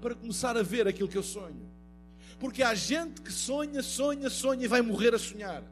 para 0.00 0.14
começar 0.14 0.56
a 0.56 0.62
ver 0.62 0.86
aquilo 0.86 1.08
que 1.08 1.16
eu 1.16 1.22
sonho? 1.22 1.71
Porque 2.42 2.60
há 2.60 2.74
gente 2.74 3.22
que 3.22 3.32
sonha, 3.32 3.84
sonha, 3.84 4.28
sonha 4.28 4.64
e 4.64 4.66
vai 4.66 4.82
morrer 4.82 5.14
a 5.14 5.18
sonhar, 5.18 5.62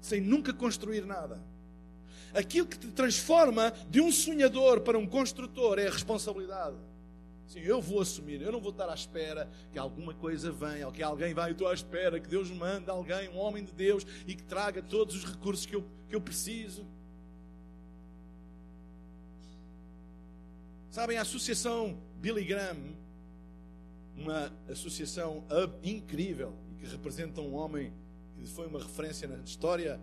sem 0.00 0.22
nunca 0.22 0.50
construir 0.50 1.04
nada. 1.04 1.38
Aquilo 2.32 2.66
que 2.66 2.78
te 2.78 2.86
transforma 2.86 3.70
de 3.90 4.00
um 4.00 4.10
sonhador 4.10 4.80
para 4.80 4.98
um 4.98 5.06
construtor 5.06 5.78
é 5.78 5.88
a 5.88 5.90
responsabilidade. 5.90 6.78
Sim, 7.46 7.60
eu 7.60 7.78
vou 7.82 8.00
assumir, 8.00 8.40
eu 8.40 8.50
não 8.50 8.58
vou 8.58 8.70
estar 8.70 8.88
à 8.88 8.94
espera 8.94 9.50
que 9.70 9.78
alguma 9.78 10.14
coisa 10.14 10.50
venha, 10.50 10.86
ou 10.86 10.92
que 10.94 11.02
alguém 11.02 11.34
vai, 11.34 11.50
eu 11.50 11.52
estou 11.52 11.68
à 11.68 11.74
espera 11.74 12.18
que 12.18 12.26
Deus 12.26 12.50
mande 12.50 12.88
alguém, 12.88 13.28
um 13.28 13.36
homem 13.36 13.62
de 13.62 13.72
Deus, 13.72 14.06
e 14.26 14.34
que 14.34 14.42
traga 14.44 14.80
todos 14.80 15.14
os 15.14 15.26
recursos 15.26 15.66
que 15.66 15.76
eu, 15.76 15.84
que 16.08 16.16
eu 16.16 16.22
preciso. 16.22 16.86
Sabem, 20.88 21.18
a 21.18 21.20
associação 21.20 21.98
Billy 22.18 22.44
Graham 22.44 22.96
uma 24.16 24.52
associação 24.68 25.44
incrível 25.82 26.54
e 26.70 26.74
que 26.74 26.90
representa 26.90 27.40
um 27.40 27.54
homem 27.54 27.92
que 28.36 28.46
foi 28.46 28.66
uma 28.66 28.80
referência 28.80 29.28
na 29.28 29.36
história 29.38 30.00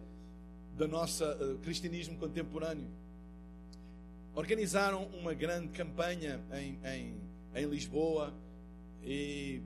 da 0.78 0.88
nossa 0.88 1.36
uh, 1.36 1.58
cristianismo 1.60 2.18
contemporâneo. 2.18 2.88
Organizaram 4.34 5.06
uma 5.08 5.34
grande 5.34 5.70
campanha 5.70 6.40
em, 6.54 6.80
em, 6.86 7.22
em 7.54 7.66
Lisboa 7.66 8.34
e 9.04 9.62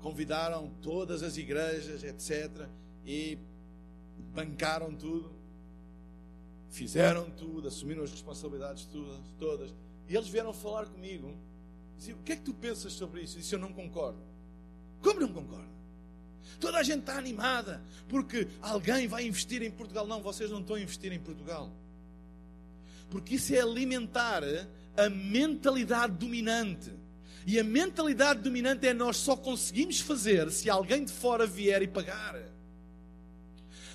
convidaram 0.00 0.70
todas 0.82 1.22
as 1.22 1.36
igrejas, 1.36 2.02
etc. 2.02 2.66
E 3.04 3.38
bancaram 4.34 4.94
tudo, 4.94 5.30
fizeram 6.70 7.30
tudo, 7.30 7.68
assumiram 7.68 8.02
as 8.02 8.10
responsabilidades 8.10 8.86
todas, 8.86 9.20
todas. 9.38 9.74
E 10.08 10.16
eles 10.16 10.28
vieram 10.28 10.52
falar 10.52 10.86
comigo 10.86 11.36
Dizia, 12.00 12.14
o 12.14 12.22
que 12.22 12.32
é 12.32 12.36
que 12.36 12.42
tu 12.42 12.54
pensas 12.54 12.94
sobre 12.94 13.20
isso? 13.20 13.36
Disse, 13.36 13.54
eu 13.54 13.58
não 13.58 13.74
concordo. 13.74 14.18
Como 15.02 15.20
não 15.20 15.28
concordo? 15.28 15.68
Toda 16.58 16.78
a 16.78 16.82
gente 16.82 17.00
está 17.00 17.18
animada 17.18 17.82
porque 18.08 18.48
alguém 18.62 19.06
vai 19.06 19.26
investir 19.26 19.62
em 19.62 19.70
Portugal. 19.70 20.06
Não, 20.06 20.22
vocês 20.22 20.50
não 20.50 20.60
estão 20.60 20.76
a 20.76 20.80
investir 20.80 21.12
em 21.12 21.20
Portugal. 21.20 21.70
Porque 23.10 23.34
isso 23.34 23.54
é 23.54 23.60
alimentar 23.60 24.42
a 24.96 25.10
mentalidade 25.10 26.14
dominante. 26.14 26.90
E 27.46 27.60
a 27.60 27.64
mentalidade 27.64 28.40
dominante 28.40 28.86
é 28.86 28.94
nós 28.94 29.18
só 29.18 29.36
conseguimos 29.36 30.00
fazer 30.00 30.50
se 30.50 30.70
alguém 30.70 31.04
de 31.04 31.12
fora 31.12 31.46
vier 31.46 31.82
e 31.82 31.86
pagar. 31.86 32.40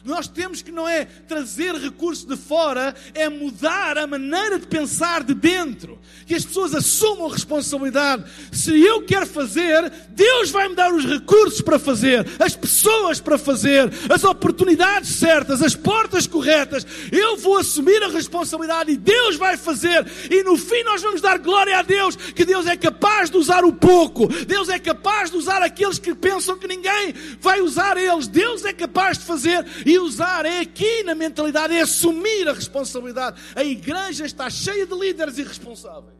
Nós 0.06 0.28
temos 0.28 0.62
que 0.62 0.72
não 0.72 0.88
é 0.88 1.06
trazer 1.28 1.74
recursos 1.74 2.26
de 2.26 2.38
fora, 2.38 2.94
é 3.16 3.28
mudar 3.28 3.98
a 3.98 4.06
maneira 4.06 4.60
de 4.60 4.68
pensar 4.68 5.24
de 5.24 5.34
dentro. 5.34 6.00
Que 6.28 6.36
as 6.36 6.46
pessoas 6.46 6.76
assumam 6.76 7.26
a 7.26 7.34
responsabilidade. 7.34 8.24
Se 8.52 8.80
eu 8.80 9.04
quero 9.04 9.26
fazer, 9.26 9.92
Deus 10.10 10.52
vai 10.52 10.70
me 10.70 10.76
dar 10.76 10.94
os 10.94 11.04
recursos 11.06 11.60
para 11.60 11.80
fazer, 11.80 12.24
as 12.40 12.56
pessoas 12.56 13.20
para 13.20 13.40
fazer, 13.40 13.92
as 14.08 14.24
oportunidades 14.24 15.10
certas, 15.10 15.64
as 15.64 15.74
portas 15.74 16.28
corretas. 16.28 16.86
Eu 17.12 17.38
vou 17.38 17.58
assumir 17.58 18.04
a 18.04 18.10
responsabilidade 18.10 18.92
e 18.92 18.98
Deus 18.98 19.36
vai 19.38 19.58
fazer. 19.58 20.06
E 20.30 20.44
no 20.44 20.56
fim 20.56 20.84
nós 20.84 21.02
vamos 21.02 21.20
dar 21.20 21.40
glória 21.40 21.80
a 21.80 21.82
Deus, 21.82 22.16
que 22.16 22.46
Deus 22.46 22.68
é 22.68 22.78
capaz 22.78 23.32
de 23.32 23.38
usar 23.38 23.66
o 23.66 23.74
pouco. 23.74 24.28
Deus 24.28 24.70
é 24.70 24.78
capaz 24.78 25.32
de 25.32 25.38
usar 25.38 25.64
aqueles 25.64 25.98
que 25.98 26.14
pensam 26.14 26.60
que 26.60 26.68
ninguém 26.68 27.12
vai 27.42 27.60
usar 27.60 27.98
eles. 27.98 28.28
Deus 28.28 28.64
é 28.66 28.72
capaz 28.72 29.18
de 29.18 29.26
fazer 29.26 29.66
e 29.84 29.95
usar 29.98 30.46
é 30.46 30.60
aqui 30.60 31.04
na 31.04 31.16
mentalidade, 31.16 31.74
é 31.74 31.82
assumir 31.82 32.48
a 32.48 32.54
responsabilidade. 32.54 33.42
A 33.56 33.64
igreja 33.64 34.26
está 34.26 34.50
cheia 34.50 34.86
de 34.86 34.94
líderes 34.94 35.38
irresponsáveis. 35.38 36.16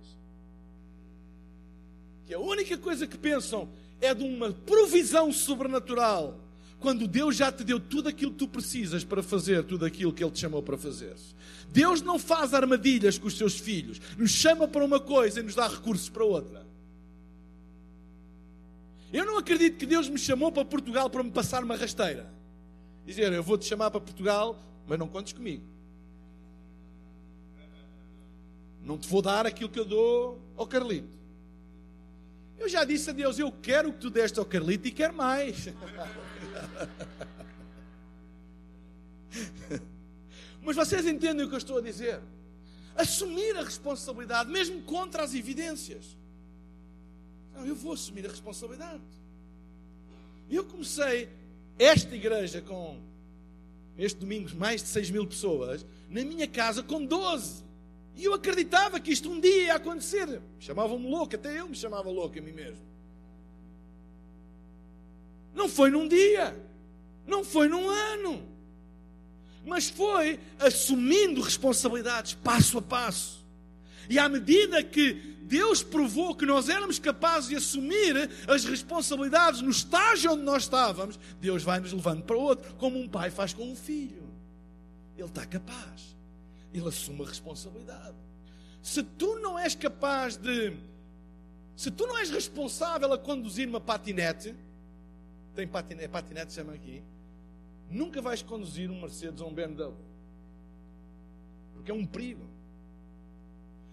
Que 2.26 2.34
a 2.34 2.40
única 2.40 2.78
coisa 2.78 3.08
que 3.08 3.18
pensam 3.18 3.70
é 4.02 4.14
de 4.14 4.24
uma 4.24 4.52
provisão 4.52 5.32
sobrenatural. 5.32 6.40
Quando 6.80 7.08
Deus 7.08 7.36
já 7.36 7.52
te 7.52 7.64
deu 7.64 7.80
tudo 7.80 8.10
aquilo 8.10 8.32
que 8.32 8.38
tu 8.38 8.48
precisas 8.48 9.04
para 9.04 9.24
fazer 9.24 9.64
tudo 9.64 9.86
aquilo 9.86 10.14
que 10.14 10.24
Ele 10.24 10.32
te 10.32 10.40
chamou 10.40 10.62
para 10.62 10.78
fazer. 10.78 11.16
Deus 11.72 12.02
não 12.02 12.20
faz 12.20 12.54
armadilhas 12.54 13.18
com 13.18 13.28
os 13.28 13.38
seus 13.38 13.58
filhos, 13.60 14.00
nos 14.18 14.32
chama 14.32 14.68
para 14.68 14.86
uma 14.86 15.00
coisa 15.00 15.40
e 15.40 15.44
nos 15.44 15.56
dá 15.56 15.68
recursos 15.68 16.10
para 16.10 16.24
outra. 16.24 16.66
Eu 19.12 19.26
não 19.26 19.38
acredito 19.38 19.78
que 19.78 19.86
Deus 19.86 20.10
me 20.10 20.18
chamou 20.18 20.52
para 20.52 20.66
Portugal 20.66 21.10
para 21.10 21.24
me 21.24 21.32
passar 21.32 21.64
uma 21.64 21.76
rasteira 21.76 22.36
dizer: 23.06 23.32
Eu 23.32 23.44
vou 23.44 23.58
te 23.58 23.66
chamar 23.66 23.92
para 23.92 24.02
Portugal, 24.02 24.60
mas 24.88 24.98
não 24.98 25.08
contes 25.08 25.34
comigo. 25.34 25.64
Não 28.82 28.98
te 28.98 29.08
vou 29.08 29.22
dar 29.22 29.46
aquilo 29.46 29.70
que 29.70 29.80
eu 29.80 29.86
dou 29.86 30.40
ao 30.56 30.68
Carlito. 30.68 31.16
Eu 32.58 32.70
já 32.70 32.84
disse 32.84 33.10
a 33.10 33.14
Deus: 33.14 33.40
Eu 33.40 33.52
quero 33.52 33.90
o 33.90 33.94
que 33.94 34.00
tu 34.00 34.10
deste 34.10 34.40
ao 34.40 34.46
Carlito 34.46 34.88
e 34.88 34.92
quero 34.92 35.14
mais. 35.14 35.68
Mas 40.62 40.76
vocês 40.76 41.06
entendem 41.06 41.46
o 41.46 41.50
que 41.50 41.54
eu 41.54 41.60
estou 41.60 41.78
a 41.78 41.82
dizer? 41.82 42.20
Assumir 42.96 43.56
a 43.56 43.62
responsabilidade, 43.62 44.50
mesmo 44.50 44.82
contra 44.82 45.24
as 45.24 45.36
evidências. 45.36 46.18
Não, 47.54 47.66
eu 47.66 47.76
vou 47.76 47.94
assumir 47.94 48.26
a 48.26 48.30
responsabilidade. 48.30 49.04
Eu 50.50 50.66
comecei 50.66 51.30
esta 51.78 52.16
igreja 52.16 52.62
com 52.62 53.00
este 53.98 54.20
domingo 54.20 54.50
mais 54.56 54.82
de 54.82 54.90
6 54.90 55.12
mil 55.12 55.26
pessoas, 55.26 55.86
na 56.10 56.24
minha 56.24 56.48
casa 56.48 56.84
com 56.84 57.06
12. 57.06 57.64
E 58.16 58.24
eu 58.24 58.34
acreditava 58.34 59.00
que 59.00 59.12
isto 59.12 59.30
um 59.30 59.40
dia 59.40 59.64
ia 59.64 59.76
acontecer. 59.76 60.42
Chamavam-me 60.60 61.10
louco, 61.10 61.36
até 61.36 61.60
eu 61.60 61.68
me 61.68 61.76
chamava 61.76 62.10
louco 62.10 62.38
a 62.40 62.42
mim 62.42 62.54
mesmo. 62.54 62.86
Não 65.54 65.70
foi 65.70 65.90
num 65.90 66.08
dia, 66.08 66.56
não 67.26 67.44
foi 67.44 67.68
num 67.68 67.90
ano, 67.90 68.44
mas 69.66 69.90
foi 69.90 70.40
assumindo 70.60 71.42
responsabilidades 71.42 72.34
passo 72.34 72.78
a 72.78 72.82
passo. 72.82 73.46
E 74.10 74.20
à 74.20 74.30
medida 74.30 74.84
que 74.84 75.35
Deus 75.46 75.84
provou 75.84 76.36
que 76.36 76.46
nós 76.46 76.70
éramos 76.70 76.98
capazes 76.98 77.50
de 77.50 77.56
assumir 77.56 78.30
as 78.48 78.66
responsabilidades 78.66 79.62
no 79.62 79.70
estágio 79.70 80.34
onde 80.34 80.42
nós 80.42 80.64
estávamos, 80.64 81.20
Deus 81.40 81.62
vai 81.62 81.80
nos 81.80 81.94
levando 81.94 82.24
para 82.24 82.36
outro, 82.36 82.74
como 82.76 83.00
um 83.00 83.08
pai 83.08 83.30
faz 83.30 83.54
com 83.54 83.72
um 83.72 83.76
filho. 83.76 84.28
Ele 85.16 85.28
está 85.28 85.46
capaz. 85.46 86.16
Ele 86.74 86.88
assume 86.88 87.24
a 87.24 87.28
responsabilidade. 87.28 88.16
Se 88.82 89.04
tu 89.04 89.40
não 89.40 89.58
és 89.58 89.76
capaz 89.76 90.36
de. 90.36 90.76
Se 91.76 91.92
tu 91.92 92.08
não 92.08 92.18
és 92.18 92.32
responsável 92.32 93.14
a 93.14 93.18
conduzir 93.18 93.68
uma 93.68 93.80
patinete, 93.80 94.56
tem 95.54 95.68
patinete, 95.68 96.08
patinete 96.08 96.54
chama 96.54 96.74
aqui, 96.74 97.04
nunca 97.90 98.22
vais 98.22 98.42
conduzir 98.42 98.90
um 98.90 99.00
Mercedes 99.00 99.42
ou 99.42 99.50
um 99.50 99.54
BMW. 99.54 99.94
Porque 101.74 101.92
é 101.92 101.94
um 101.94 102.06
perigo. 102.06 102.46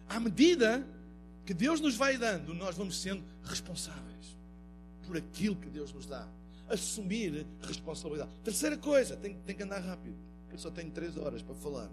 À 0.08 0.18
medida 0.18 0.86
que 1.44 1.52
Deus 1.52 1.80
nos 1.80 1.96
vai 1.96 2.16
dando, 2.16 2.54
nós 2.54 2.76
vamos 2.76 3.00
sendo 3.00 3.24
responsáveis 3.44 4.36
por 5.06 5.16
aquilo 5.16 5.56
que 5.56 5.68
Deus 5.68 5.92
nos 5.92 6.06
dá. 6.06 6.28
Assumir 6.68 7.46
responsabilidade. 7.62 8.30
Terceira 8.44 8.76
coisa, 8.76 9.16
tem, 9.16 9.34
tem 9.40 9.54
que 9.54 9.62
andar 9.62 9.80
rápido, 9.80 10.16
eu 10.50 10.58
só 10.58 10.70
tenho 10.70 10.90
três 10.90 11.16
horas 11.16 11.42
para 11.42 11.54
falar. 11.54 11.90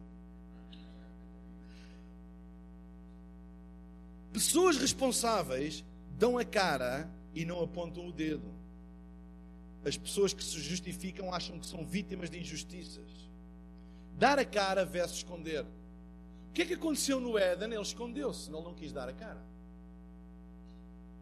Pessoas 4.31 4.77
responsáveis 4.77 5.83
dão 6.17 6.37
a 6.37 6.45
cara 6.45 7.09
e 7.33 7.45
não 7.45 7.63
apontam 7.63 8.07
o 8.07 8.11
dedo. 8.11 8.53
as 9.83 9.97
pessoas 9.97 10.33
que 10.33 10.43
se 10.43 10.59
justificam 10.59 11.33
acham 11.33 11.57
que 11.57 11.65
são 11.65 11.85
vítimas 11.85 12.29
de 12.29 12.39
injustiças. 12.39 13.29
Dar 14.17 14.37
a 14.37 14.45
cara 14.45 14.85
versus 14.85 15.17
esconder. 15.17 15.65
O 16.49 16.51
que 16.51 16.63
é 16.63 16.65
que 16.65 16.73
aconteceu 16.73 17.19
no 17.19 17.37
Éden? 17.37 17.71
Ele 17.71 17.81
escondeu-se, 17.81 18.49
ele 18.49 18.61
não 18.61 18.73
quis 18.73 18.91
dar 18.91 19.07
a 19.07 19.13
cara. 19.13 19.41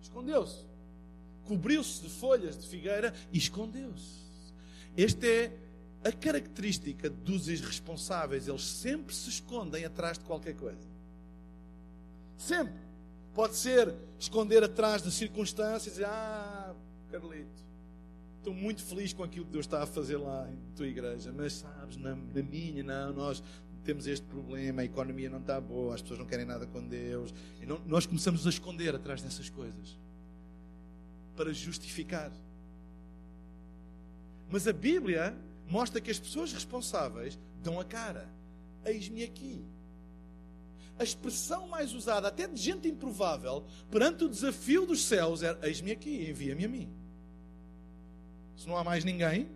Escondeu-se. 0.02 0.66
Cobriu-se 1.46 2.02
de 2.02 2.10
folhas 2.10 2.58
de 2.58 2.68
figueira 2.68 3.14
e 3.32 3.38
escondeu-se. 3.38 4.28
Esta 4.96 5.28
é 5.28 5.52
a 6.04 6.12
característica 6.12 7.10
dos 7.10 7.48
irresponsáveis. 7.48 8.48
Eles 8.48 8.64
sempre 8.64 9.14
se 9.14 9.30
escondem 9.30 9.86
atrás 9.86 10.18
de 10.18 10.26
qualquer 10.26 10.56
coisa. 10.56 10.88
Sempre. 12.38 12.88
Pode 13.34 13.56
ser 13.56 13.94
esconder 14.18 14.64
atrás 14.64 15.02
das 15.02 15.14
circunstâncias 15.14 15.88
e 15.88 15.90
dizer: 15.92 16.06
Ah, 16.06 16.74
Carlito, 17.12 17.64
estou 18.40 18.54
muito 18.54 18.82
feliz 18.82 19.14
com 19.14 19.24
aquilo 19.24 19.46
que 19.46 19.52
Deus 19.52 19.66
está 19.66 19.84
a 19.84 19.86
fazer 19.86 20.18
lá 20.18 20.50
em 20.50 20.58
tua 20.76 20.88
igreja, 20.88 21.32
mas 21.36 21.54
sabes, 21.54 21.98
na, 21.98 22.16
na 22.16 22.42
minha, 22.42 22.82
não, 22.82 23.14
nós 23.14 23.44
temos 23.88 24.06
este 24.06 24.26
problema, 24.26 24.82
a 24.82 24.86
economia 24.86 25.30
não 25.30 25.40
está 25.40 25.62
boa, 25.62 25.96
as 25.96 26.02
pessoas 26.02 26.20
não 26.20 26.26
querem 26.26 26.46
nada 26.46 26.68
com 26.68 26.86
Deus. 26.86 27.34
E 27.62 27.66
não, 27.66 27.80
nós 27.86 28.06
começamos 28.06 28.46
a 28.46 28.50
esconder 28.50 28.94
atrás 28.94 29.22
dessas 29.22 29.50
coisas 29.50 29.98
para 31.38 31.54
justificar. 31.54 32.30
Mas 34.50 34.68
a 34.68 34.74
Bíblia 34.74 35.38
mostra 35.70 36.02
que 36.02 36.12
as 36.12 36.20
pessoas 36.20 36.52
responsáveis 36.52 37.40
dão 37.64 37.80
a 37.80 37.86
cara. 37.86 38.30
Eis-me 38.84 39.24
aqui. 39.24 39.64
A 41.00 41.04
expressão 41.04 41.70
mais 41.70 41.94
usada, 41.94 42.28
até 42.28 42.46
de 42.46 42.60
gente 42.60 42.90
improvável, 42.90 43.64
perante 43.90 44.26
o 44.26 44.30
desafio 44.30 44.86
dos 44.86 45.06
céus, 45.06 45.44
é: 45.44 45.58
Eis-me 45.62 45.92
aqui, 45.92 46.30
envia-me 46.30 46.66
a 46.66 46.68
mim. 46.68 46.90
Se 48.58 48.68
não 48.68 48.76
há 48.76 48.84
mais 48.84 49.06
ninguém, 49.06 49.48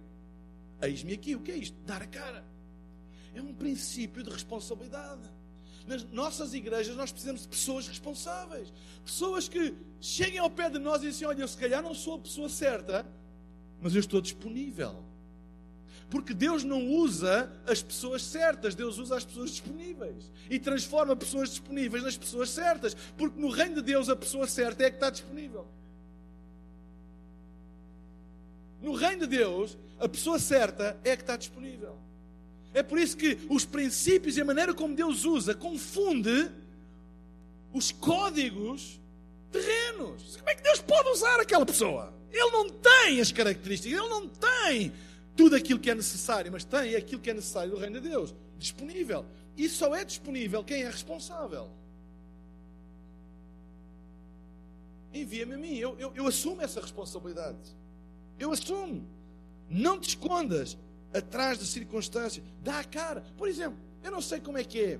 eis-me 0.82 1.13
aqui. 1.13 1.36
O 1.36 1.41
que 1.41 1.52
é 1.52 1.58
isto? 1.58 1.76
Dar 1.86 2.02
a 2.02 2.08
cara. 2.08 2.51
É 3.34 3.41
um 3.41 3.54
princípio 3.54 4.24
de 4.24 4.30
responsabilidade. 4.30 5.22
Nas 5.88 6.04
nossas 6.12 6.54
igrejas 6.54 6.96
nós 6.96 7.12
precisamos 7.12 7.41
de 7.41 7.48
pessoas 7.48 7.88
responsáveis. 7.88 8.72
Pessoas 9.04 9.48
que 9.48 9.76
cheguem 10.00 10.39
ao 10.39 10.50
pé 10.50 10.70
de 10.70 10.80
nós 10.80 11.02
e 11.02 11.08
dizem: 11.08 11.28
Olha, 11.28 11.41
eu 11.41 11.48
se 11.48 11.58
calhar 11.58 11.82
não 11.82 11.94
sou 11.94 12.15
a 12.15 12.20
pessoa 12.20 12.50
certa, 12.50 13.06
mas 13.82 13.94
eu 13.96 14.00
estou 14.00 14.22
disponível. 14.22 15.04
Porque 16.10 16.34
Deus 16.34 16.63
não 16.63 16.89
usa 16.89 17.50
as 17.65 17.82
pessoas 17.82 18.22
certas, 18.22 18.76
Deus 18.76 18.98
usa 18.98 19.15
as 19.15 19.24
pessoas 19.24 19.52
disponíveis. 19.52 20.30
E 20.50 20.60
transforma 20.60 21.15
pessoas 21.15 21.50
disponíveis 21.50 22.04
nas 22.04 22.17
pessoas 22.17 22.50
certas. 22.50 22.94
Porque 23.17 23.39
no 23.39 23.50
reino 23.50 23.76
de 23.76 23.82
Deus 23.82 24.10
a 24.10 24.15
pessoa 24.15 24.46
certa 24.46 24.84
é 24.84 24.89
que 24.89 24.98
está 24.98 25.10
disponível. 25.10 25.65
No 28.82 28.94
reino 28.94 29.22
de 29.22 29.38
Deus, 29.38 29.78
a 30.00 30.10
pessoa 30.10 30.38
certa 30.38 31.00
é 31.04 31.15
que 31.15 31.24
está 31.24 31.38
disponível. 31.38 31.98
É 32.74 32.82
por 32.82 32.98
isso 32.98 33.18
que 33.18 33.38
os 33.50 33.66
princípios 33.66 34.38
e 34.38 34.42
a 34.42 34.46
maneira 34.46 34.74
como 34.74 34.96
Deus 34.96 35.26
usa 35.26 35.54
confunde 35.54 36.50
os 37.74 37.92
códigos 37.92 39.00
terrenos. 39.52 40.38
Como 40.38 40.50
é 40.50 40.56
que 40.56 40.64
Deus 40.64 40.80
pode 40.80 41.10
usar 41.10 41.40
aquela 41.40 41.66
pessoa? 41.66 42.14
Ele 42.32 42.50
não 42.52 42.70
tem 42.70 43.20
as 43.20 43.32
características, 43.32 44.00
ele 44.00 44.10
não 44.10 44.28
tem 44.28 44.94
tudo 45.36 45.56
aquilo 45.56 45.80
que 45.80 45.90
é 45.90 45.96
necessário, 45.96 46.52
mas 46.52 46.64
tem 46.64 46.96
aquilo 46.96 47.22
que 47.22 47.30
é 47.30 47.34
necessário 47.34 47.72
do 47.72 47.78
reino 47.78 48.00
de 48.00 48.10
Deus 48.10 48.34
disponível. 48.58 49.26
E 49.58 49.68
só 49.68 49.94
é 49.94 50.06
disponível 50.06 50.64
quem 50.64 50.84
é 50.84 50.90
responsável. 50.90 51.70
Envia-me 55.14 55.56
a 55.56 55.58
mim, 55.58 55.76
eu, 55.76 55.98
eu, 56.00 56.14
eu 56.16 56.28
assumo 56.28 56.62
essa 56.62 56.80
responsabilidade. 56.80 57.58
Eu 58.40 58.52
assumo. 58.52 59.06
Não 59.70 60.00
te 60.00 60.10
escondas 60.10 60.78
atrás 61.13 61.58
das 61.58 61.69
circunstâncias. 61.69 62.45
Dá 62.62 62.80
a 62.80 62.84
cara. 62.84 63.24
Por 63.38 63.47
exemplo, 63.47 63.78
eu 64.04 64.12
não 64.12 64.21
sei 64.21 64.39
como 64.39 64.58
é 64.58 64.63
que 64.63 64.82
é 64.82 65.00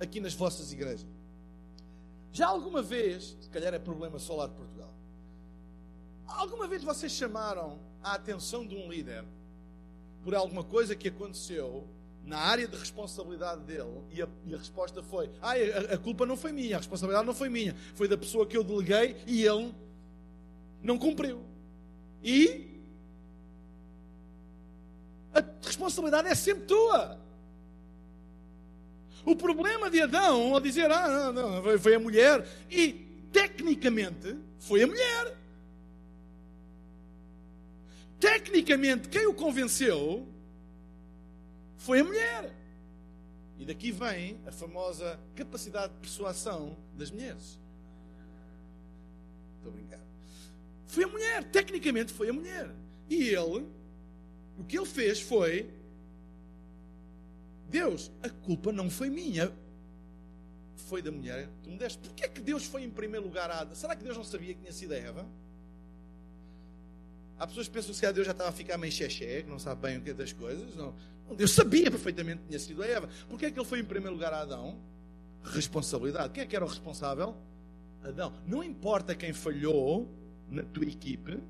aqui 0.00 0.20
nas 0.20 0.34
vossas 0.34 0.72
igrejas. 0.72 1.06
Já 2.32 2.46
alguma 2.46 2.82
vez, 2.82 3.36
se 3.40 3.48
calhar 3.50 3.74
é 3.74 3.78
problema 3.78 4.18
lá 4.30 4.46
de 4.46 4.54
Portugal, 4.54 4.92
alguma 6.26 6.66
vez 6.66 6.82
vocês 6.82 7.12
chamaram 7.12 7.78
a 8.02 8.14
atenção 8.14 8.66
de 8.66 8.74
um 8.74 8.90
líder 8.90 9.24
por 10.24 10.34
alguma 10.34 10.64
coisa 10.64 10.96
que 10.96 11.08
aconteceu 11.08 11.86
na 12.24 12.38
área 12.38 12.66
de 12.68 12.76
responsabilidade 12.76 13.62
dele 13.62 14.00
e 14.10 14.22
a, 14.22 14.28
e 14.46 14.54
a 14.54 14.58
resposta 14.58 15.02
foi: 15.02 15.30
ah, 15.40 15.52
a, 15.52 15.94
a, 15.94 15.98
culpa 15.98 16.24
não 16.24 16.36
foi 16.36 16.52
minha, 16.52 16.76
a 16.76 16.78
responsabilidade 16.78 17.26
não 17.26 17.34
foi 17.34 17.48
minha, 17.48 17.74
foi 17.94 18.08
da 18.08 18.16
pessoa 18.16 18.46
que 18.46 18.56
eu 18.56 18.64
deleguei 18.64 19.16
e 19.26 19.44
ele 19.44 19.74
não 20.82 20.98
cumpriu. 20.98 21.42
E 22.22 22.71
a 25.34 25.44
responsabilidade 25.66 26.28
é 26.28 26.34
sempre 26.34 26.64
tua. 26.64 27.18
O 29.24 29.36
problema 29.36 29.88
de 29.88 30.00
Adão, 30.00 30.54
ao 30.54 30.60
dizer, 30.60 30.90
ah, 30.90 31.32
não, 31.32 31.62
não, 31.62 31.78
foi 31.78 31.94
a 31.94 31.98
mulher, 31.98 32.46
e 32.70 32.92
tecnicamente 33.32 34.36
foi 34.58 34.82
a 34.82 34.86
mulher. 34.86 35.36
Tecnicamente, 38.18 39.08
quem 39.08 39.26
o 39.26 39.34
convenceu 39.34 40.28
foi 41.76 42.00
a 42.00 42.04
mulher. 42.04 42.54
E 43.58 43.64
daqui 43.64 43.92
vem 43.92 44.40
a 44.46 44.52
famosa 44.52 45.18
capacidade 45.36 45.92
de 45.92 46.00
persuasão 46.00 46.76
das 46.94 47.10
mulheres. 47.10 47.58
Estou 49.56 49.70
a 49.70 49.74
brincar. 49.74 50.00
Foi 50.86 51.04
a 51.04 51.08
mulher, 51.08 51.44
tecnicamente 51.44 52.12
foi 52.12 52.28
a 52.28 52.32
mulher. 52.32 52.70
E 53.08 53.28
ele 53.28 53.66
o 54.58 54.64
que 54.64 54.76
ele 54.76 54.86
fez 54.86 55.20
foi: 55.20 55.70
Deus, 57.68 58.10
a 58.22 58.28
culpa 58.28 58.72
não 58.72 58.90
foi 58.90 59.08
minha, 59.08 59.52
foi 60.76 61.00
da 61.00 61.10
mulher 61.10 61.46
que 61.46 61.62
tu 61.64 61.70
me 61.70 61.78
deste. 61.78 61.98
Porquê 61.98 62.24
é 62.24 62.28
que 62.28 62.40
Deus 62.40 62.64
foi 62.64 62.84
em 62.84 62.90
primeiro 62.90 63.26
lugar 63.26 63.50
a 63.50 63.60
Ada? 63.60 63.74
Será 63.74 63.96
que 63.96 64.04
Deus 64.04 64.16
não 64.16 64.24
sabia 64.24 64.54
que 64.54 64.60
tinha 64.60 64.72
sido 64.72 64.92
a 64.92 64.96
Eva? 64.96 65.26
Há 67.38 67.46
pessoas 67.46 67.66
que 67.66 67.72
pensam 67.72 67.94
que 67.94 68.12
Deus 68.12 68.26
já 68.26 68.32
estava 68.32 68.50
a 68.50 68.52
ficar 68.52 68.78
meio 68.78 68.92
xexé, 68.92 69.42
que 69.42 69.50
não 69.50 69.58
sabe 69.58 69.80
bem 69.80 69.98
o 69.98 70.02
que 70.02 70.10
é 70.10 70.14
das 70.14 70.32
coisas. 70.32 70.76
Não. 70.76 70.94
Deus 71.34 71.52
sabia 71.52 71.90
perfeitamente 71.90 72.42
que 72.42 72.48
tinha 72.48 72.58
sido 72.58 72.82
a 72.82 72.86
Eva. 72.86 73.08
Porquê 73.28 73.46
é 73.46 73.50
que 73.50 73.58
ele 73.58 73.66
foi 73.66 73.80
em 73.80 73.84
primeiro 73.84 74.14
lugar 74.14 74.32
a 74.32 74.42
Adão? 74.42 74.78
Responsabilidade. 75.42 76.32
Quem 76.32 76.42
é 76.42 76.46
que 76.46 76.54
era 76.54 76.64
o 76.64 76.68
responsável? 76.68 77.34
Adão. 78.04 78.32
Não 78.46 78.62
importa 78.62 79.14
quem 79.14 79.32
falhou 79.32 80.08
na 80.48 80.62
tua 80.62 80.84
equipe, 80.84 81.40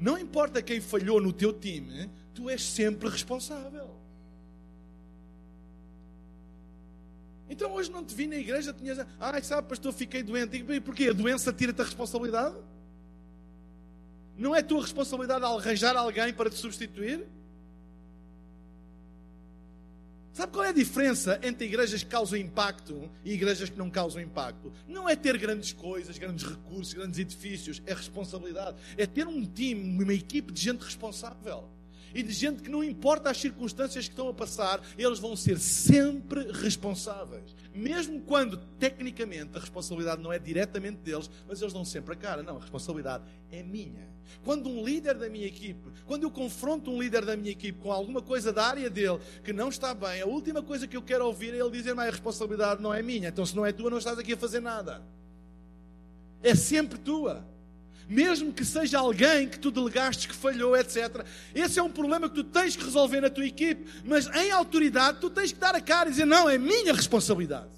não 0.00 0.18
importa 0.18 0.62
quem 0.62 0.80
falhou 0.80 1.20
no 1.20 1.32
teu 1.32 1.52
time, 1.52 2.10
tu 2.34 2.48
és 2.48 2.62
sempre 2.62 3.08
responsável. 3.08 4.02
Então 7.48 7.72
hoje 7.72 7.90
não 7.90 8.02
te 8.02 8.14
vi 8.14 8.26
na 8.26 8.36
igreja, 8.36 8.72
tinhas. 8.72 9.06
Ai, 9.20 9.42
sabe, 9.42 9.68
pastor, 9.68 9.92
fiquei 9.92 10.22
doente. 10.22 10.56
E 10.56 10.80
porquê? 10.80 11.08
A 11.08 11.12
doença 11.12 11.52
tira-te 11.52 11.80
a 11.82 11.84
responsabilidade? 11.84 12.56
Não 14.38 14.54
é 14.54 14.62
tua 14.62 14.80
responsabilidade 14.80 15.44
arranjar 15.44 15.94
alguém 15.94 16.32
para 16.32 16.48
te 16.48 16.56
substituir? 16.56 17.26
Sabe 20.32 20.50
qual 20.50 20.64
é 20.64 20.70
a 20.70 20.72
diferença 20.72 21.38
entre 21.42 21.66
igrejas 21.66 22.02
que 22.02 22.08
causam 22.08 22.38
impacto 22.38 23.10
e 23.22 23.32
igrejas 23.34 23.68
que 23.68 23.76
não 23.76 23.90
causam 23.90 24.22
impacto? 24.22 24.72
Não 24.88 25.06
é 25.06 25.14
ter 25.14 25.36
grandes 25.36 25.74
coisas, 25.74 26.16
grandes 26.16 26.48
recursos, 26.48 26.94
grandes 26.94 27.18
edifícios, 27.18 27.82
é 27.84 27.92
responsabilidade. 27.92 28.78
É 28.96 29.06
ter 29.06 29.26
um 29.26 29.44
time, 29.44 30.02
uma 30.02 30.14
equipe 30.14 30.50
de 30.50 30.62
gente 30.62 30.82
responsável 30.82 31.68
e 32.14 32.22
de 32.22 32.32
gente 32.32 32.62
que 32.62 32.70
não 32.70 32.84
importa 32.84 33.30
as 33.30 33.38
circunstâncias 33.38 34.06
que 34.06 34.12
estão 34.12 34.28
a 34.28 34.34
passar, 34.34 34.80
eles 34.98 35.18
vão 35.18 35.34
ser 35.36 35.58
sempre 35.58 36.50
responsáveis. 36.52 37.54
Mesmo 37.74 38.20
quando, 38.20 38.58
tecnicamente, 38.78 39.56
a 39.56 39.60
responsabilidade 39.60 40.22
não 40.22 40.32
é 40.32 40.38
diretamente 40.38 40.98
deles, 40.98 41.30
mas 41.48 41.60
eles 41.60 41.72
dão 41.72 41.84
sempre 41.84 42.12
a 42.12 42.16
cara. 42.16 42.42
Não, 42.42 42.56
a 42.56 42.60
responsabilidade 42.60 43.24
é 43.50 43.62
minha. 43.62 44.10
Quando 44.44 44.68
um 44.68 44.84
líder 44.84 45.16
da 45.16 45.28
minha 45.28 45.46
equipe, 45.46 45.90
quando 46.06 46.24
eu 46.24 46.30
confronto 46.30 46.90
um 46.90 47.00
líder 47.00 47.24
da 47.24 47.36
minha 47.36 47.50
equipe 47.50 47.78
com 47.80 47.90
alguma 47.90 48.20
coisa 48.20 48.52
da 48.52 48.66
área 48.66 48.90
dele 48.90 49.18
que 49.42 49.52
não 49.52 49.68
está 49.68 49.94
bem, 49.94 50.20
a 50.20 50.26
última 50.26 50.62
coisa 50.62 50.86
que 50.86 50.96
eu 50.96 51.02
quero 51.02 51.26
ouvir 51.26 51.54
é 51.54 51.58
ele 51.58 51.70
dizer: 51.70 51.94
Mas 51.94 52.08
a 52.08 52.10
responsabilidade 52.10 52.82
não 52.82 52.92
é 52.92 53.02
minha. 53.02 53.28
Então, 53.28 53.44
se 53.44 53.56
não 53.56 53.64
é 53.64 53.72
tua, 53.72 53.90
não 53.90 53.98
estás 53.98 54.18
aqui 54.18 54.34
a 54.34 54.36
fazer 54.36 54.60
nada. 54.60 55.02
É 56.42 56.54
sempre 56.54 56.98
tua 56.98 57.51
mesmo 58.12 58.52
que 58.52 58.64
seja 58.64 58.98
alguém 58.98 59.48
que 59.48 59.58
tu 59.58 59.70
delegaste 59.70 60.28
que 60.28 60.34
falhou, 60.34 60.76
etc. 60.76 61.24
Esse 61.54 61.78
é 61.78 61.82
um 61.82 61.90
problema 61.90 62.28
que 62.28 62.34
tu 62.34 62.44
tens 62.44 62.76
que 62.76 62.84
resolver 62.84 63.20
na 63.20 63.30
tua 63.30 63.46
equipe, 63.46 63.90
mas 64.04 64.26
em 64.26 64.50
autoridade 64.50 65.18
tu 65.20 65.30
tens 65.30 65.52
que 65.52 65.58
dar 65.58 65.74
a 65.74 65.80
cara 65.80 66.08
e 66.08 66.12
dizer: 66.12 66.26
não, 66.26 66.48
é 66.48 66.58
minha 66.58 66.92
responsabilidade. 66.92 67.70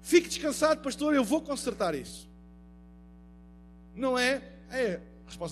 Fique 0.00 0.28
descansado, 0.28 0.80
pastor, 0.80 1.14
eu 1.14 1.24
vou 1.24 1.42
consertar 1.42 1.94
isso. 1.94 2.28
Não 3.94 4.18
é, 4.18 4.42
é, 4.70 5.00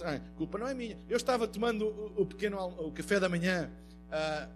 a 0.03 0.15
é, 0.15 0.21
culpa 0.37 0.59
não 0.59 0.69
é 0.69 0.75
minha. 0.75 0.97
Eu 1.09 1.17
estava 1.17 1.47
tomando 1.47 1.87
o, 2.17 2.25
pequeno 2.25 2.59
o 2.79 2.93
café 2.93 3.21
da 3.21 3.29
manhã 3.29 3.71
uh, 4.09 4.49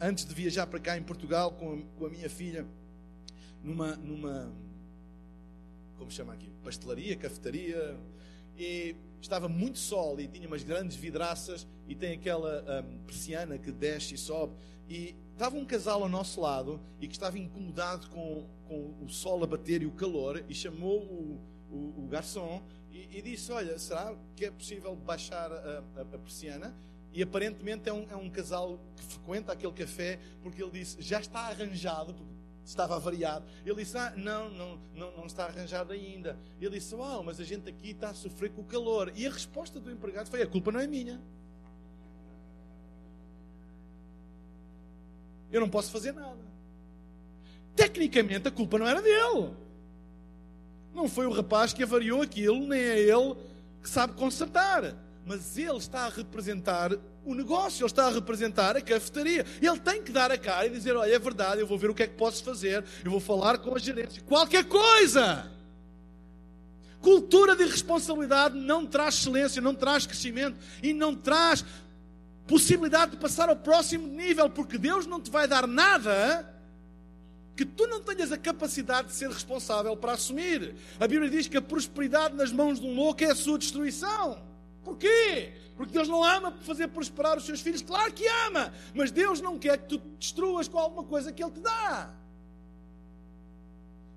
antes 0.00 0.24
de 0.24 0.34
viajar 0.34 0.66
para 0.66 0.80
cá 0.80 0.96
em 0.96 1.02
Portugal 1.02 1.52
com 1.52 1.74
a, 1.74 1.98
com 1.98 2.06
a 2.06 2.10
minha 2.10 2.28
filha 2.28 2.66
numa, 3.62 3.94
numa 3.96 4.50
como 6.02 6.10
chama 6.10 6.32
aqui, 6.32 6.50
pastelaria, 6.64 7.14
cafetaria, 7.14 7.96
e 8.62 8.96
estava 9.20 9.48
muito 9.48 9.78
sol 9.78 10.20
e 10.20 10.28
tinha 10.28 10.46
umas 10.46 10.62
grandes 10.62 10.96
vidraças 10.96 11.66
e 11.88 11.94
tem 11.94 12.12
aquela 12.12 12.84
um, 12.84 12.98
persiana 12.98 13.58
que 13.58 13.72
desce 13.72 14.14
e 14.14 14.18
sobe. 14.18 14.54
E 14.88 15.16
estava 15.32 15.56
um 15.56 15.64
casal 15.64 16.02
ao 16.02 16.08
nosso 16.08 16.40
lado 16.40 16.80
e 17.00 17.08
que 17.08 17.14
estava 17.14 17.38
incomodado 17.38 18.08
com, 18.10 18.46
com 18.68 18.94
o 19.04 19.08
sol 19.08 19.42
a 19.42 19.46
bater 19.46 19.82
e 19.82 19.86
o 19.86 19.90
calor 19.90 20.44
e 20.48 20.54
chamou 20.54 21.00
o, 21.00 21.40
o, 21.70 22.04
o 22.04 22.08
garçom 22.08 22.62
e, 22.90 23.18
e, 23.18 23.22
disse: 23.22 23.50
Olha, 23.50 23.78
será 23.78 24.14
que 24.36 24.44
é 24.44 24.50
possível 24.50 24.94
baixar 24.94 25.50
a, 25.50 25.84
a, 25.96 26.00
a 26.02 26.18
persiana? 26.18 26.74
E 27.12 27.22
aparentemente 27.22 27.88
é 27.88 27.92
um, 27.92 28.06
é 28.10 28.16
um 28.16 28.30
casal 28.30 28.78
que 28.96 29.02
frequenta 29.02 29.52
aquele 29.52 29.72
café 29.72 30.20
porque 30.42 30.62
ele 30.62 30.72
disse: 30.72 31.00
Já 31.00 31.20
está 31.20 31.40
arranjado, 31.48 32.14
porque 32.14 32.32
estava 32.64 32.96
avariado. 32.96 33.44
Ele 33.64 33.76
disse: 33.76 33.96
Ah, 33.96 34.12
não, 34.16 34.50
não, 34.50 34.78
não, 34.94 35.16
não 35.16 35.26
está 35.26 35.46
arranjado 35.46 35.92
ainda. 35.92 36.38
Ele 36.60 36.78
disse: 36.78 36.94
Uau, 36.94 37.22
mas 37.22 37.40
a 37.40 37.44
gente 37.44 37.68
aqui 37.68 37.90
está 37.90 38.10
a 38.10 38.14
sofrer 38.14 38.50
com 38.50 38.62
o 38.62 38.64
calor. 38.64 39.12
E 39.14 39.26
a 39.26 39.30
resposta 39.30 39.80
do 39.80 39.90
empregado 39.90 40.28
foi: 40.28 40.42
A 40.42 40.46
culpa 40.46 40.72
não 40.72 40.80
é 40.80 40.86
minha. 40.86 41.20
Eu 45.50 45.60
não 45.60 45.68
posso 45.68 45.90
fazer 45.90 46.12
nada. 46.12 46.40
Tecnicamente, 47.76 48.48
a 48.48 48.50
culpa 48.50 48.78
não 48.78 48.86
era 48.86 49.02
dele. 49.02 49.54
Não 50.94 51.08
foi 51.08 51.26
o 51.26 51.32
rapaz 51.32 51.72
que 51.72 51.82
avariou 51.82 52.22
aquilo, 52.22 52.66
nem 52.66 52.80
é 52.80 52.98
ele 53.00 53.34
que 53.82 53.88
sabe 53.88 54.14
consertar. 54.14 54.94
Mas 55.24 55.56
ele 55.56 55.78
está 55.78 56.06
a 56.06 56.08
representar 56.08 56.90
o 57.24 57.34
negócio, 57.34 57.82
ele 57.82 57.86
está 57.86 58.06
a 58.06 58.10
representar 58.10 58.76
a 58.76 58.80
cafetaria. 58.80 59.46
Ele 59.60 59.78
tem 59.78 60.02
que 60.02 60.12
dar 60.12 60.30
a 60.30 60.38
cara 60.38 60.66
e 60.66 60.70
dizer: 60.70 60.96
Olha, 60.96 61.14
é 61.14 61.18
verdade, 61.18 61.60
eu 61.60 61.66
vou 61.66 61.78
ver 61.78 61.90
o 61.90 61.94
que 61.94 62.02
é 62.02 62.06
que 62.06 62.14
posso 62.14 62.42
fazer, 62.42 62.84
eu 63.04 63.10
vou 63.10 63.20
falar 63.20 63.58
com 63.58 63.74
a 63.74 63.78
gerência, 63.78 64.22
qualquer 64.22 64.64
coisa. 64.64 65.50
Cultura 67.00 67.56
de 67.56 67.64
responsabilidade 67.64 68.56
não 68.56 68.86
traz 68.86 69.16
excelência, 69.16 69.60
não 69.60 69.74
traz 69.74 70.06
crescimento 70.06 70.56
e 70.82 70.92
não 70.92 71.16
traz 71.16 71.64
possibilidade 72.46 73.12
de 73.12 73.16
passar 73.16 73.48
ao 73.48 73.56
próximo 73.56 74.06
nível, 74.06 74.48
porque 74.48 74.78
Deus 74.78 75.06
não 75.06 75.20
te 75.20 75.30
vai 75.30 75.48
dar 75.48 75.66
nada 75.66 76.48
que 77.56 77.64
tu 77.64 77.86
não 77.86 78.00
tenhas 78.00 78.32
a 78.32 78.38
capacidade 78.38 79.08
de 79.08 79.14
ser 79.14 79.28
responsável 79.28 79.96
para 79.96 80.12
assumir. 80.12 80.74
A 80.98 81.06
Bíblia 81.06 81.28
diz 81.28 81.48
que 81.48 81.56
a 81.56 81.62
prosperidade 81.62 82.34
nas 82.34 82.52
mãos 82.52 82.80
de 82.80 82.86
um 82.86 82.94
louco 82.94 83.22
é 83.22 83.30
a 83.30 83.34
sua 83.34 83.58
destruição. 83.58 84.51
Porquê? 84.84 85.52
Porque 85.76 85.92
Deus 85.92 86.08
não 86.08 86.22
ama 86.22 86.52
fazer 86.62 86.88
prosperar 86.88 87.36
os 87.36 87.46
seus 87.46 87.60
filhos. 87.60 87.82
Claro 87.82 88.12
que 88.12 88.26
ama, 88.46 88.72
mas 88.94 89.10
Deus 89.10 89.40
não 89.40 89.58
quer 89.58 89.78
que 89.78 89.88
tu 89.88 89.98
destruas 90.18 90.68
com 90.68 90.78
alguma 90.78 91.04
coisa 91.04 91.32
que 91.32 91.42
Ele 91.42 91.52
te 91.52 91.60
dá. 91.60 92.14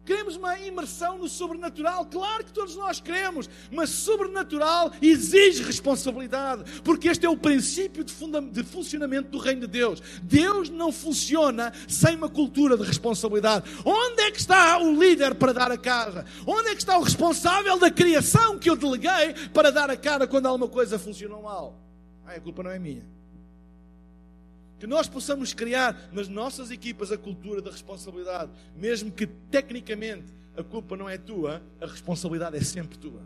Queremos 0.06 0.36
uma 0.36 0.58
imersão 0.60 1.18
no 1.18 1.28
sobrenatural? 1.28 2.06
Claro 2.06 2.46
que 2.46 2.54
todos 2.54 2.76
nós 2.76 3.02
queremos, 3.02 3.50
mas 3.72 3.90
sobrenatural 3.90 4.92
exige 5.02 5.64
responsabilidade, 5.64 6.82
porque 6.82 7.08
este 7.08 7.26
é 7.26 7.30
o 7.30 7.36
princípio 7.36 8.04
de, 8.04 8.14
de, 8.52 8.64
funcionamento 8.64 9.30
do 9.30 9.40
reino 9.40 9.62
de 9.62 9.68
Deus. 9.68 10.02
Deus 10.22 10.70
não 10.70 10.92
funciona 10.92 11.74
sem 11.88 12.16
uma 12.16 12.30
cultura 12.30 12.78
de 12.78 12.84
responsabilidade. 12.84 13.66
Onde 13.84 14.22
é 14.22 14.32
que 14.32 14.40
está 14.40 14.78
o 14.78 14.98
líder 14.98 15.36
para 15.36 15.54
dar 15.54 15.72
a 15.72 15.78
cara? 15.78 16.26
Onde 16.46 16.70
é 16.70 16.76
que 16.76 16.82
está 16.82 16.98
o 16.98 17.04
responsável 17.04 17.80
da 17.80 17.90
criação 17.90 18.60
que 18.60 18.70
eu 18.70 18.76
deleguei 18.76 19.34
para 19.54 19.72
dar 19.72 19.90
a 19.90 19.98
cara 19.98 20.28
quando 20.28 20.46
alguma 20.46 20.68
coisa 20.68 21.00
funcionou 21.00 21.42
mal? 21.42 21.80
Ah, 22.26 22.34
a 22.34 22.40
culpa 22.40 22.62
não 22.62 22.72
é 22.72 22.78
minha. 22.78 23.06
Que 24.86 24.90
nós 24.90 25.08
possamos 25.08 25.52
criar 25.52 26.12
nas 26.12 26.28
nossas 26.28 26.70
equipas 26.70 27.12
a 27.12 27.18
cultura 27.18 27.60
da 27.60 27.72
responsabilidade, 27.72 28.52
mesmo 28.76 29.12
que 29.12 29.26
tecnicamente 29.26 30.32
a 30.56 30.62
culpa 30.62 30.96
não 30.96 31.10
é 31.10 31.18
tua, 31.18 31.60
a 31.82 31.88
responsabilidade 31.88 32.56
é 32.56 32.62
sempre 32.62 32.96
tua, 32.96 33.24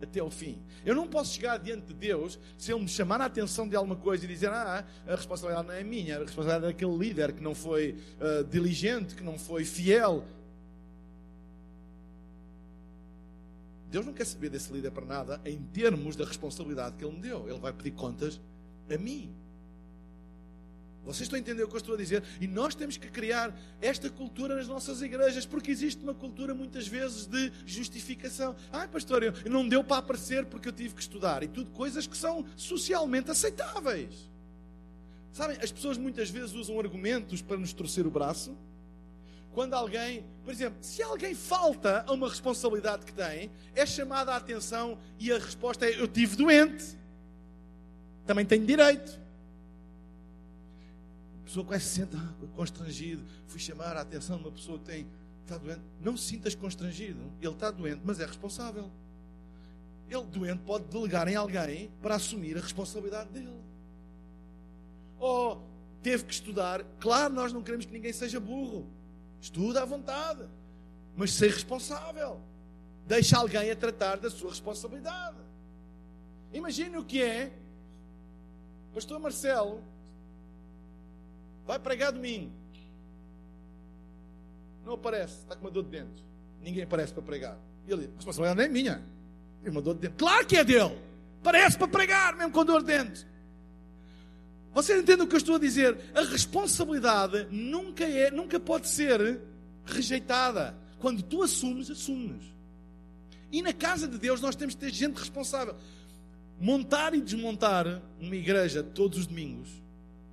até 0.00 0.20
ao 0.20 0.30
fim. 0.30 0.62
Eu 0.86 0.94
não 0.94 1.08
posso 1.08 1.34
chegar 1.34 1.58
diante 1.58 1.86
de 1.86 1.94
Deus 1.94 2.38
se 2.56 2.72
Ele 2.72 2.82
me 2.82 2.88
chamar 2.88 3.20
a 3.20 3.24
atenção 3.24 3.68
de 3.68 3.74
alguma 3.74 3.96
coisa 3.96 4.24
e 4.24 4.28
dizer: 4.28 4.50
Ah, 4.50 4.84
a 5.04 5.16
responsabilidade 5.16 5.66
não 5.66 5.74
é 5.74 5.82
minha, 5.82 6.14
a 6.14 6.20
responsabilidade 6.20 6.66
é 6.66 6.68
daquele 6.68 6.96
líder 6.96 7.32
que 7.32 7.42
não 7.42 7.56
foi 7.56 7.96
uh, 8.20 8.44
diligente, 8.44 9.16
que 9.16 9.24
não 9.24 9.36
foi 9.36 9.64
fiel. 9.64 10.24
Deus 13.90 14.06
não 14.06 14.12
quer 14.12 14.26
saber 14.26 14.48
desse 14.48 14.72
líder 14.72 14.92
para 14.92 15.04
nada 15.04 15.40
em 15.44 15.60
termos 15.60 16.14
da 16.14 16.24
responsabilidade 16.24 16.94
que 16.94 17.04
Ele 17.04 17.16
me 17.16 17.20
deu. 17.20 17.48
Ele 17.48 17.58
vai 17.58 17.72
pedir 17.72 17.90
contas 17.90 18.40
a 18.88 18.96
mim. 18.96 19.39
Vocês 21.04 21.22
estão 21.22 21.36
a 21.36 21.40
entender 21.40 21.62
o 21.62 21.68
que 21.68 21.74
eu 21.74 21.78
estou 21.78 21.94
a 21.94 21.98
dizer? 21.98 22.22
E 22.40 22.46
nós 22.46 22.74
temos 22.74 22.96
que 22.96 23.08
criar 23.08 23.56
esta 23.80 24.10
cultura 24.10 24.56
nas 24.56 24.68
nossas 24.68 25.00
igrejas, 25.00 25.46
porque 25.46 25.70
existe 25.70 26.02
uma 26.02 26.14
cultura 26.14 26.54
muitas 26.54 26.86
vezes 26.86 27.26
de 27.26 27.50
justificação. 27.64 28.54
Ai, 28.70 28.86
pastor, 28.86 29.22
eu 29.22 29.32
não 29.46 29.66
deu 29.66 29.82
para 29.82 29.96
aparecer 29.96 30.44
porque 30.44 30.68
eu 30.68 30.72
tive 30.72 30.94
que 30.94 31.00
estudar. 31.00 31.42
E 31.42 31.48
tudo 31.48 31.70
coisas 31.70 32.06
que 32.06 32.16
são 32.16 32.44
socialmente 32.54 33.30
aceitáveis. 33.30 34.30
Sabem, 35.32 35.56
as 35.62 35.72
pessoas 35.72 35.96
muitas 35.96 36.28
vezes 36.28 36.54
usam 36.54 36.78
argumentos 36.78 37.40
para 37.40 37.56
nos 37.56 37.72
torcer 37.72 38.06
o 38.06 38.10
braço. 38.10 38.56
Quando 39.52 39.74
alguém, 39.74 40.24
por 40.44 40.52
exemplo, 40.52 40.78
se 40.82 41.02
alguém 41.02 41.34
falta 41.34 42.04
a 42.06 42.12
uma 42.12 42.28
responsabilidade 42.28 43.06
que 43.06 43.12
tem, 43.12 43.50
é 43.74 43.86
chamada 43.86 44.32
a 44.32 44.36
atenção 44.36 44.98
e 45.18 45.32
a 45.32 45.38
resposta 45.38 45.86
é: 45.86 45.98
Eu 45.98 46.06
tive 46.06 46.36
doente. 46.36 46.96
Também 48.26 48.44
tenho 48.44 48.64
direito 48.64 49.18
pessoa 51.50 51.66
quase 51.66 51.84
se 51.84 51.96
sente 51.96 52.16
ah, 52.16 52.46
constrangido. 52.54 53.24
Fui 53.48 53.58
chamar 53.58 53.96
a 53.96 54.02
atenção 54.02 54.36
de 54.38 54.44
uma 54.44 54.52
pessoa 54.52 54.78
que 54.78 54.84
tem, 54.84 55.06
está 55.42 55.58
doente. 55.58 55.80
Não 56.00 56.16
se 56.16 56.28
sintas 56.28 56.54
constrangido. 56.54 57.20
Ele 57.42 57.52
está 57.52 57.72
doente, 57.72 58.00
mas 58.04 58.20
é 58.20 58.26
responsável. 58.26 58.88
Ele 60.08 60.24
doente 60.24 60.62
pode 60.64 60.84
delegar 60.84 61.26
em 61.26 61.34
alguém 61.34 61.90
para 62.00 62.14
assumir 62.14 62.56
a 62.56 62.60
responsabilidade 62.60 63.30
dele. 63.30 63.60
Ou 65.18 65.52
oh, 65.52 65.60
teve 66.02 66.24
que 66.24 66.32
estudar. 66.32 66.84
Claro, 67.00 67.34
nós 67.34 67.52
não 67.52 67.62
queremos 67.62 67.84
que 67.84 67.92
ninguém 67.92 68.12
seja 68.12 68.38
burro. 68.38 68.88
Estuda 69.40 69.82
à 69.82 69.84
vontade. 69.84 70.48
Mas 71.16 71.32
ser 71.32 71.50
responsável. 71.50 72.40
Deixa 73.08 73.36
alguém 73.36 73.72
a 73.72 73.76
tratar 73.76 74.18
da 74.18 74.30
sua 74.30 74.50
responsabilidade. 74.50 75.36
Imagine 76.52 76.96
o 76.96 77.04
que 77.04 77.20
é. 77.20 77.52
Pastor 78.94 79.18
Marcelo 79.18 79.82
Vai 81.66 81.78
pregar 81.78 82.12
domingo. 82.12 82.50
Não 84.84 84.94
aparece, 84.94 85.38
está 85.38 85.54
com 85.54 85.62
uma 85.62 85.70
dor 85.70 85.84
de 85.84 85.90
dentes. 85.90 86.24
Ninguém 86.62 86.82
aparece 86.82 87.12
para 87.12 87.22
pregar. 87.22 87.58
E 87.86 87.92
ele, 87.92 88.06
a 88.12 88.16
responsabilidade 88.16 88.56
não 88.58 88.64
é 88.64 88.68
minha. 88.68 89.02
Tem 89.62 89.70
uma 89.70 89.80
dor 89.82 89.94
de 89.94 90.00
dentes. 90.00 90.16
Claro 90.18 90.46
que 90.46 90.56
é 90.56 90.64
dele. 90.64 90.98
Parece 91.42 91.78
para 91.78 91.88
pregar, 91.88 92.36
mesmo 92.36 92.52
com 92.52 92.64
dor 92.64 92.80
de 92.80 92.86
dentes. 92.86 93.26
Você 94.72 94.98
entende 94.98 95.22
o 95.22 95.26
que 95.26 95.34
eu 95.34 95.38
estou 95.38 95.56
a 95.56 95.58
dizer? 95.58 95.98
A 96.14 96.22
responsabilidade 96.22 97.46
nunca 97.50 98.04
é, 98.04 98.30
nunca 98.30 98.60
pode 98.60 98.88
ser 98.88 99.40
rejeitada. 99.84 100.76
Quando 100.98 101.22
tu 101.22 101.42
assumes, 101.42 101.90
assumes. 101.90 102.44
E 103.50 103.62
na 103.62 103.72
casa 103.72 104.06
de 104.06 104.18
Deus 104.18 104.40
nós 104.40 104.54
temos 104.54 104.74
que 104.74 104.80
ter 104.80 104.92
gente 104.92 105.18
responsável. 105.18 105.74
Montar 106.60 107.14
e 107.14 107.20
desmontar 107.20 108.02
uma 108.20 108.36
igreja 108.36 108.82
todos 108.82 109.18
os 109.18 109.26
domingos 109.26 109.80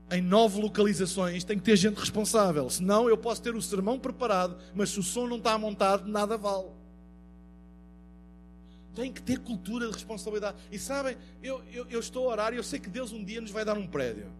em 0.10 0.22
nove 0.22 0.62
localizações 0.62 1.44
tem 1.44 1.58
que 1.58 1.64
ter 1.64 1.76
gente 1.76 1.98
responsável. 1.98 2.70
Senão 2.70 3.10
eu 3.10 3.18
posso 3.18 3.42
ter 3.42 3.56
o 3.56 3.62
sermão 3.62 4.00
preparado, 4.00 4.58
mas 4.74 4.90
se 4.90 5.00
o 5.00 5.04
som 5.04 5.28
não 5.28 5.38
está 5.38 5.58
montado, 5.58 6.08
nada 6.08 6.38
vale. 6.38 6.70
Tem 8.96 9.12
que 9.12 9.22
ter 9.22 9.40
cultura 9.40 9.88
de 9.88 9.94
responsabilidade. 9.94 10.58
E 10.72 10.80
sabem, 10.80 11.18
eu, 11.44 11.62
eu, 11.72 11.86
eu 11.90 12.00
estou 12.00 12.28
a 12.28 12.32
orar 12.32 12.54
e 12.54 12.58
eu 12.58 12.64
sei 12.64 12.80
que 12.80 12.90
Deus 12.90 13.12
um 13.12 13.24
dia 13.24 13.42
nos 13.42 13.52
vai 13.52 13.64
dar 13.64 13.78
um 13.78 13.86
prédio. 13.86 14.32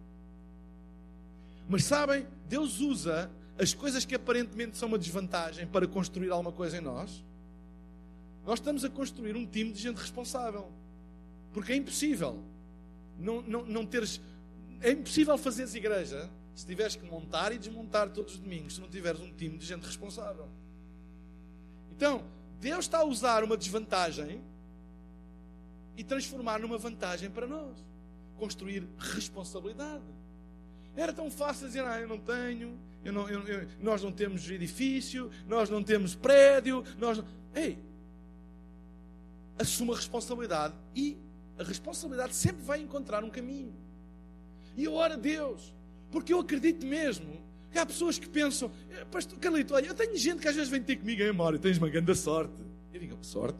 Mas 1.68 1.84
sabem, 1.84 2.26
Deus 2.48 2.80
usa 2.80 3.30
as 3.58 3.74
coisas 3.74 4.04
que 4.04 4.14
aparentemente 4.14 4.76
são 4.76 4.88
uma 4.88 4.98
desvantagem 4.98 5.66
para 5.66 5.86
construir 5.86 6.30
alguma 6.30 6.50
coisa 6.50 6.78
em 6.78 6.80
nós. 6.80 7.22
Nós 8.46 8.58
estamos 8.58 8.84
a 8.84 8.88
construir 8.88 9.36
um 9.36 9.46
time 9.46 9.70
de 9.70 9.80
gente 9.80 9.98
responsável. 9.98 10.72
Porque 11.52 11.72
é 11.72 11.76
impossível 11.76 12.42
não, 13.18 13.42
não, 13.42 13.66
não 13.66 13.86
teres 13.86 14.20
é 14.80 14.92
impossível 14.92 15.36
fazeres 15.38 15.74
igreja 15.74 16.30
se 16.54 16.66
tiveres 16.66 16.96
que 16.96 17.04
montar 17.04 17.52
e 17.52 17.58
desmontar 17.58 18.10
todos 18.10 18.34
os 18.34 18.40
domingos, 18.40 18.74
se 18.74 18.80
não 18.80 18.88
tiveres 18.88 19.20
um 19.20 19.32
time 19.32 19.56
de 19.56 19.64
gente 19.64 19.84
responsável. 19.84 20.48
Então, 21.92 22.24
Deus 22.60 22.86
está 22.86 22.98
a 22.98 23.04
usar 23.04 23.44
uma 23.44 23.56
desvantagem 23.56 24.42
e 25.96 26.02
transformar 26.02 26.58
numa 26.58 26.76
vantagem 26.76 27.30
para 27.30 27.46
nós. 27.46 27.76
Construir 28.36 28.88
responsabilidade. 28.98 30.02
Era 30.96 31.12
tão 31.12 31.30
fácil 31.30 31.68
dizer, 31.68 31.84
ah, 31.84 32.00
eu 32.00 32.08
não 32.08 32.18
tenho, 32.18 32.76
eu 33.04 33.12
não, 33.12 33.28
eu, 33.28 33.46
eu, 33.46 33.68
nós 33.80 34.02
não 34.02 34.10
temos 34.10 34.50
edifício, 34.50 35.30
nós 35.46 35.70
não 35.70 35.82
temos 35.82 36.16
prédio, 36.16 36.84
nós 36.98 37.18
não... 37.18 37.24
Ei, 37.54 37.78
assuma 39.58 39.94
responsabilidade 39.94 40.74
e 40.94 41.16
a 41.56 41.62
responsabilidade 41.62 42.34
sempre 42.34 42.62
vai 42.62 42.80
encontrar 42.80 43.22
um 43.22 43.30
caminho. 43.30 43.72
E 44.78 44.84
eu 44.84 44.94
oro 44.94 45.14
a 45.14 45.16
Deus, 45.16 45.74
porque 46.08 46.32
eu 46.32 46.38
acredito 46.38 46.86
mesmo 46.86 47.42
que 47.72 47.78
há 47.80 47.84
pessoas 47.84 48.16
que 48.16 48.28
pensam, 48.28 48.70
eh, 48.92 49.04
Pastor 49.06 49.36
Carlito, 49.40 49.74
olha, 49.74 49.88
eu 49.88 49.94
tenho 49.94 50.16
gente 50.16 50.40
que 50.40 50.46
às 50.46 50.54
vezes 50.54 50.70
vem 50.70 50.80
ter 50.80 50.94
comigo, 50.94 51.20
em 51.20 51.32
Mário, 51.32 51.58
tens 51.58 51.78
uma 51.78 51.88
grande 51.88 52.14
sorte. 52.14 52.62
Eu 52.94 53.00
digo, 53.00 53.18
sorte? 53.20 53.58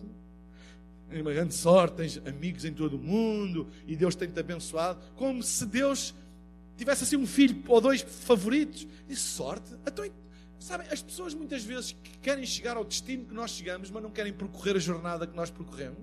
uma 1.11 1.33
grande 1.33 1.55
sorte, 1.55 1.97
tens 1.97 2.23
amigos 2.25 2.65
em 2.65 2.73
todo 2.73 2.95
o 2.95 2.99
mundo 2.99 3.67
e 3.87 3.97
Deus 3.97 4.15
tem-te 4.15 4.39
abençoado, 4.39 5.01
como 5.17 5.43
se 5.43 5.67
Deus 5.67 6.15
tivesse 6.77 7.03
assim 7.03 7.17
um 7.17 7.27
filho 7.27 7.65
ou 7.67 7.81
dois 7.81 8.01
favoritos. 8.03 8.87
E 9.09 9.17
sorte? 9.17 9.75
Então, 9.85 10.09
sabem, 10.61 10.87
as 10.89 11.03
pessoas 11.03 11.35
muitas 11.35 11.65
vezes 11.65 11.97
querem 12.23 12.47
chegar 12.47 12.77
ao 12.77 12.85
destino 12.85 13.25
que 13.25 13.35
nós 13.35 13.51
chegamos, 13.51 13.91
mas 13.91 14.03
não 14.03 14.11
querem 14.11 14.33
percorrer 14.33 14.77
a 14.77 14.79
jornada 14.79 15.27
que 15.27 15.35
nós 15.35 15.51
percorremos. 15.51 15.99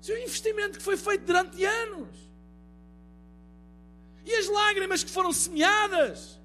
Isso 0.00 0.12
é 0.12 0.14
um 0.14 0.22
investimento 0.22 0.78
que 0.78 0.84
foi 0.84 0.96
feito 0.96 1.24
durante 1.24 1.64
anos. 1.64 2.31
E 4.24 4.34
as 4.34 4.48
lágrimas 4.48 5.02
que 5.02 5.10
foram 5.10 5.32
semeadas. 5.32 6.38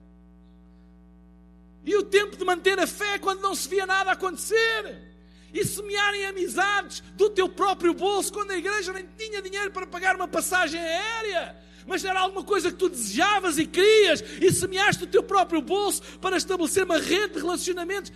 E 1.83 1.95
o 1.95 2.03
tempo 2.03 2.35
de 2.35 2.43
manter 2.43 2.79
a 2.79 2.87
fé 2.87 3.17
quando 3.17 3.41
não 3.41 3.55
se 3.55 3.69
via 3.69 3.85
nada 3.85 4.11
acontecer 4.11 5.07
e 5.53 5.65
semearem 5.65 6.25
amizades 6.25 7.01
do 7.15 7.29
teu 7.29 7.47
próprio 7.47 7.93
bolso 7.93 8.31
quando 8.33 8.51
a 8.51 8.57
igreja 8.57 8.91
nem 8.91 9.07
tinha 9.17 9.41
dinheiro 9.41 9.71
para 9.71 9.87
pagar 9.87 10.15
uma 10.15 10.27
passagem 10.27 10.79
aérea. 10.79 11.55
Mas 11.85 12.03
era 12.03 12.19
alguma 12.19 12.43
coisa 12.43 12.69
que 12.69 12.77
tu 12.77 12.89
desejavas 12.89 13.57
e 13.57 13.65
querias 13.65 14.21
e 14.41 14.51
semeaste 14.51 15.05
o 15.05 15.07
teu 15.07 15.23
próprio 15.23 15.61
bolso 15.61 16.01
para 16.19 16.35
estabelecer 16.35 16.83
uma 16.83 16.99
rede 16.99 17.35
de 17.35 17.39
relacionamentos. 17.39 18.11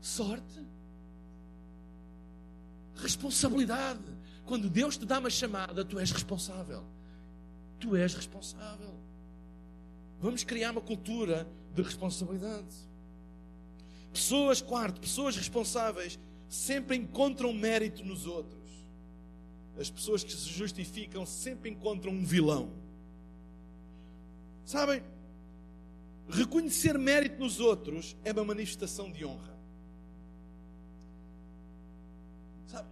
Sorte. 0.00 0.64
Responsabilidade. 2.94 4.00
Quando 4.44 4.70
Deus 4.70 4.96
te 4.96 5.04
dá 5.04 5.18
uma 5.18 5.28
chamada, 5.28 5.84
tu 5.84 5.98
és 5.98 6.12
responsável. 6.12 6.84
Tu 7.78 7.96
és 7.96 8.14
responsável. 8.14 8.94
Vamos 10.20 10.44
criar 10.44 10.70
uma 10.72 10.80
cultura 10.80 11.46
de 11.74 11.82
responsabilidade. 11.82 12.74
Pessoas, 14.12 14.62
quarto, 14.62 15.00
pessoas 15.00 15.36
responsáveis 15.36 16.18
sempre 16.48 16.96
encontram 16.96 17.52
mérito 17.52 18.04
nos 18.04 18.26
outros. 18.26 18.56
As 19.78 19.90
pessoas 19.90 20.24
que 20.24 20.32
se 20.32 20.48
justificam 20.48 21.26
sempre 21.26 21.70
encontram 21.70 22.12
um 22.12 22.24
vilão. 22.24 22.72
Sabem? 24.64 25.02
Reconhecer 26.28 26.98
mérito 26.98 27.38
nos 27.38 27.60
outros 27.60 28.16
é 28.24 28.32
uma 28.32 28.44
manifestação 28.44 29.12
de 29.12 29.24
honra. 29.24 29.56
Sabe? 32.66 32.88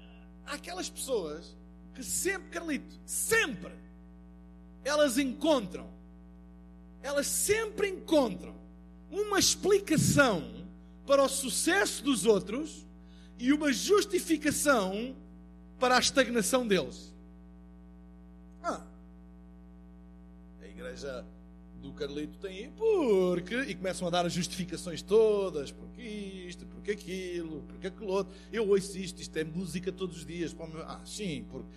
Há 0.46 0.54
aquelas 0.54 0.90
pessoas 0.90 1.56
que 1.94 2.04
sempre, 2.04 2.50
Carlito, 2.50 3.00
sempre, 3.06 3.72
elas 4.84 5.18
encontram, 5.18 5.88
elas 7.02 7.26
sempre 7.26 7.88
encontram 7.88 8.54
uma 9.10 9.38
explicação 9.38 10.44
para 11.06 11.22
o 11.22 11.28
sucesso 11.28 12.02
dos 12.02 12.26
outros 12.26 12.86
e 13.38 13.52
uma 13.52 13.72
justificação 13.72 15.16
para 15.78 15.96
a 15.96 15.98
estagnação 15.98 16.66
deles. 16.66 17.12
Ah, 18.62 18.84
a 20.62 20.66
igreja 20.66 21.24
do 21.84 21.92
Carlito 21.92 22.38
tem 22.38 22.70
porque 22.72 23.54
e 23.54 23.74
começam 23.74 24.08
a 24.08 24.10
dar 24.10 24.24
as 24.24 24.32
justificações 24.32 25.02
todas, 25.02 25.70
porque 25.70 26.00
isto, 26.02 26.64
porque 26.66 26.92
aquilo, 26.92 27.62
porque 27.68 27.88
aquilo 27.88 28.08
outro. 28.08 28.34
Eu 28.50 28.66
ouço 28.68 28.96
isto, 28.96 29.20
isto 29.20 29.36
é 29.36 29.44
música 29.44 29.92
todos 29.92 30.18
os 30.18 30.26
dias. 30.26 30.56
Ah, 30.86 31.00
sim, 31.04 31.44
porque 31.50 31.68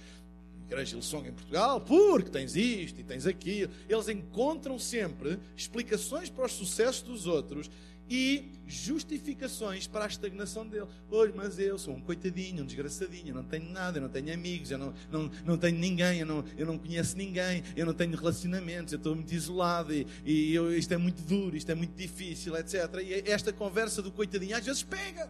igreja 0.68 0.96
Hillsong 0.96 1.30
em 1.30 1.32
Portugal, 1.32 1.82
porque 1.82 2.30
tens 2.30 2.56
isto 2.56 3.00
e 3.00 3.04
tens 3.04 3.26
aquilo. 3.26 3.72
Eles 3.88 4.08
encontram 4.10 4.78
sempre 4.78 5.40
explicações 5.56 6.30
para 6.30 6.46
os 6.46 6.52
sucessos 6.52 7.02
dos 7.02 7.26
outros 7.26 7.70
e 8.10 8.52
justificações 8.66 9.88
para 9.88 10.06
a 10.06 10.08
estagnação 10.08 10.66
dele. 10.68 10.88
Pois, 11.10 11.34
mas 11.36 11.60
eu 11.60 11.78
sou 11.78 11.94
um 11.94 12.02
coitadinho, 12.02 12.64
um 12.64 12.66
desgraçadinho, 12.66 13.30
eu 13.30 13.36
não 13.36 13.44
tenho 13.44 13.70
nada, 13.70 13.98
eu 13.98 14.02
não 14.02 14.10
tenho 14.10 14.34
amigos, 14.34 14.72
eu 14.72 14.78
não, 14.78 14.94
não, 15.12 15.32
não 15.46 15.58
tenho 15.58 15.78
ninguém, 15.78 16.20
eu 16.20 16.26
não, 16.26 16.44
eu 16.58 16.66
não 16.66 16.78
conheço 16.78 17.18
ninguém, 17.18 17.64
eu 17.76 17.86
não 17.86 17.94
tenho 17.94 18.16
relacionamentos, 18.16 18.94
eu 18.94 18.98
estou 18.98 19.16
muito 19.16 19.34
isolado 19.34 19.94
e, 19.94 20.08
e 20.26 20.54
eu, 20.54 20.74
isto 20.78 20.94
é 20.94 20.98
muito 20.98 21.22
duro, 21.24 21.56
isto 21.56 21.72
é 21.72 21.76
muito 21.76 21.96
difícil, 21.96 22.56
etc. 22.56 22.74
E 23.02 23.30
esta 23.30 23.52
conversa 23.52 24.02
do 24.02 24.12
coitadinho 24.12 24.56
às 24.56 24.66
vezes 24.66 24.84
pega. 24.84 25.30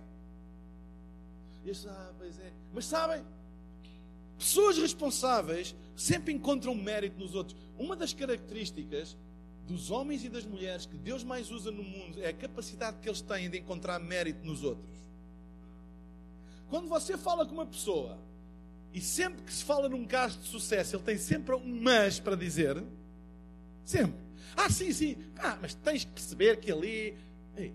E 1.65 1.69
eu, 1.69 1.75
ah, 1.87 2.11
pois 2.17 2.39
é. 2.39 2.51
Mas 2.73 2.85
sabem, 2.85 3.23
pessoas 4.37 4.77
responsáveis 4.77 5.75
sempre 5.95 6.33
encontram 6.33 6.75
mérito 6.75 7.19
nos 7.19 7.33
outros. 7.33 7.57
Uma 7.77 7.95
das 7.95 8.13
características 8.13 9.17
dos 9.67 9.91
homens 9.91 10.23
e 10.23 10.29
das 10.29 10.45
mulheres 10.45 10.85
que 10.85 10.97
Deus 10.97 11.23
mais 11.23 11.51
usa 11.51 11.71
no 11.71 11.83
mundo 11.83 12.21
é 12.21 12.29
a 12.29 12.33
capacidade 12.33 12.97
que 13.01 13.09
eles 13.09 13.21
têm 13.21 13.49
de 13.49 13.57
encontrar 13.57 13.99
mérito 13.99 14.45
nos 14.45 14.63
outros. 14.63 14.97
Quando 16.69 16.87
você 16.87 17.17
fala 17.17 17.45
com 17.45 17.53
uma 17.53 17.65
pessoa 17.65 18.17
e 18.93 19.01
sempre 19.01 19.43
que 19.43 19.53
se 19.53 19.63
fala 19.63 19.89
num 19.89 20.05
caso 20.05 20.39
de 20.39 20.47
sucesso, 20.47 20.95
ele 20.95 21.03
tem 21.03 21.17
sempre 21.17 21.55
um 21.55 21.81
mas 21.81 22.19
para 22.19 22.35
dizer. 22.35 22.81
Sempre. 23.83 24.19
Ah, 24.55 24.69
sim, 24.69 24.91
sim. 24.91 25.17
Ah, 25.37 25.57
mas 25.61 25.73
tens 25.73 26.03
que 26.03 26.11
perceber 26.11 26.59
que 26.59 26.71
ali. 26.71 27.17
Ei, 27.55 27.73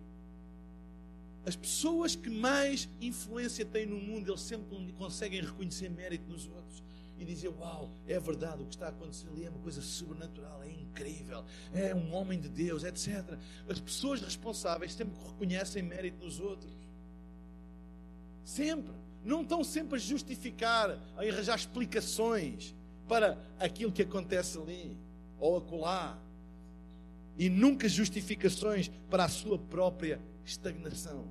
as 1.45 1.57
pessoas 1.57 2.15
que 2.15 2.31
mais 2.31 2.89
influência 3.01 3.65
têm 3.65 3.85
no 3.87 3.99
mundo, 3.99 4.31
eles 4.31 4.41
sempre 4.41 4.93
conseguem 4.93 5.41
reconhecer 5.41 5.89
mérito 5.89 6.31
nos 6.31 6.47
outros 6.47 6.83
e 7.19 7.25
dizer: 7.25 7.49
Uau, 7.49 7.91
é 8.07 8.19
verdade, 8.21 8.63
o 8.63 8.67
que 8.67 8.75
está 8.75 8.89
acontecendo 8.89 9.33
ali 9.33 9.45
é 9.45 9.51
uma 9.51 9.59
coisa 9.59 9.83
sobrenatural, 9.83 10.63
é 10.63 10.71
incrível, 10.71 11.45
é 11.73 11.95
um 11.95 12.15
homem 12.15 12.39
de 12.41 12.49
Deus, 12.49 12.85
etc. 12.85 13.37
As 13.69 13.81
pessoas 13.81 14.21
responsáveis 14.21 14.93
sempre 14.93 15.19
reconhecem 15.25 15.83
mérito 15.83 16.25
nos 16.25 16.39
outros. 16.39 16.73
Sempre. 18.45 18.93
Não 19.25 19.43
estão 19.43 19.63
sempre 19.63 19.97
a 19.97 19.99
justificar, 20.01 20.91
a 21.17 21.21
arranjar 21.21 21.57
explicações 21.57 22.75
para 23.07 23.39
aquilo 23.59 23.93
que 23.93 24.03
acontece 24.03 24.59
ali 24.59 24.97
ou 25.39 25.57
acolá. 25.59 26.19
E 27.39 27.49
nunca 27.49 27.89
justificações 27.89 28.91
para 29.09 29.25
a 29.25 29.29
sua 29.29 29.59
própria 29.59 30.21
estagnação. 30.45 31.27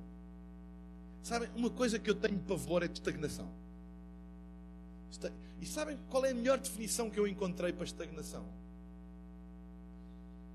Sabem, 1.22 1.48
uma 1.54 1.70
coisa 1.70 1.98
que 1.98 2.10
eu 2.10 2.14
tenho 2.14 2.38
pavor 2.40 2.82
é 2.82 2.88
de 2.88 2.94
estagnação. 2.94 3.48
E 5.60 5.66
sabem 5.66 5.96
qual 6.10 6.24
é 6.24 6.30
a 6.30 6.34
melhor 6.34 6.58
definição 6.58 7.08
que 7.08 7.20
eu 7.20 7.26
encontrei 7.26 7.72
para 7.72 7.84
estagnação? 7.84 8.44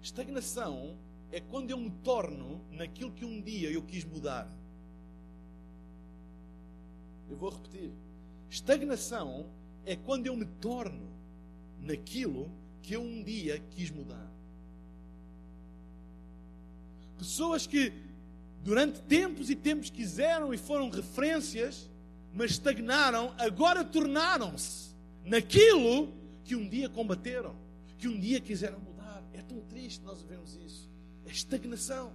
Estagnação 0.01 0.97
é 1.31 1.39
quando 1.39 1.71
eu 1.71 1.77
me 1.77 1.91
torno 2.03 2.61
naquilo 2.71 3.11
que 3.11 3.23
um 3.23 3.41
dia 3.41 3.71
eu 3.71 3.81
quis 3.83 4.03
mudar. 4.03 4.51
Eu 7.29 7.37
vou 7.37 7.49
repetir. 7.49 7.91
Estagnação 8.49 9.49
é 9.85 9.95
quando 9.95 10.27
eu 10.27 10.35
me 10.35 10.45
torno 10.45 11.09
naquilo 11.81 12.51
que 12.81 12.93
eu 12.93 13.01
um 13.01 13.23
dia 13.23 13.59
quis 13.71 13.89
mudar. 13.89 14.31
Pessoas 17.17 17.65
que 17.65 17.91
durante 18.63 19.01
tempos 19.01 19.49
e 19.49 19.55
tempos 19.55 19.89
quiseram 19.89 20.53
e 20.53 20.57
foram 20.57 20.89
referências, 20.89 21.89
mas 22.33 22.51
estagnaram, 22.51 23.33
agora 23.37 23.83
tornaram-se 23.83 24.95
naquilo 25.25 26.13
que 26.43 26.55
um 26.55 26.67
dia 26.67 26.89
combateram, 26.89 27.55
que 27.97 28.07
um 28.07 28.19
dia 28.19 28.39
quiseram 28.39 28.79
mudar. 28.79 29.23
É 29.33 29.41
tão 29.41 29.59
triste 29.61 30.03
nós 30.03 30.21
vermos 30.21 30.55
isso. 30.55 30.89
É 31.25 31.31
estagnação. 31.31 32.13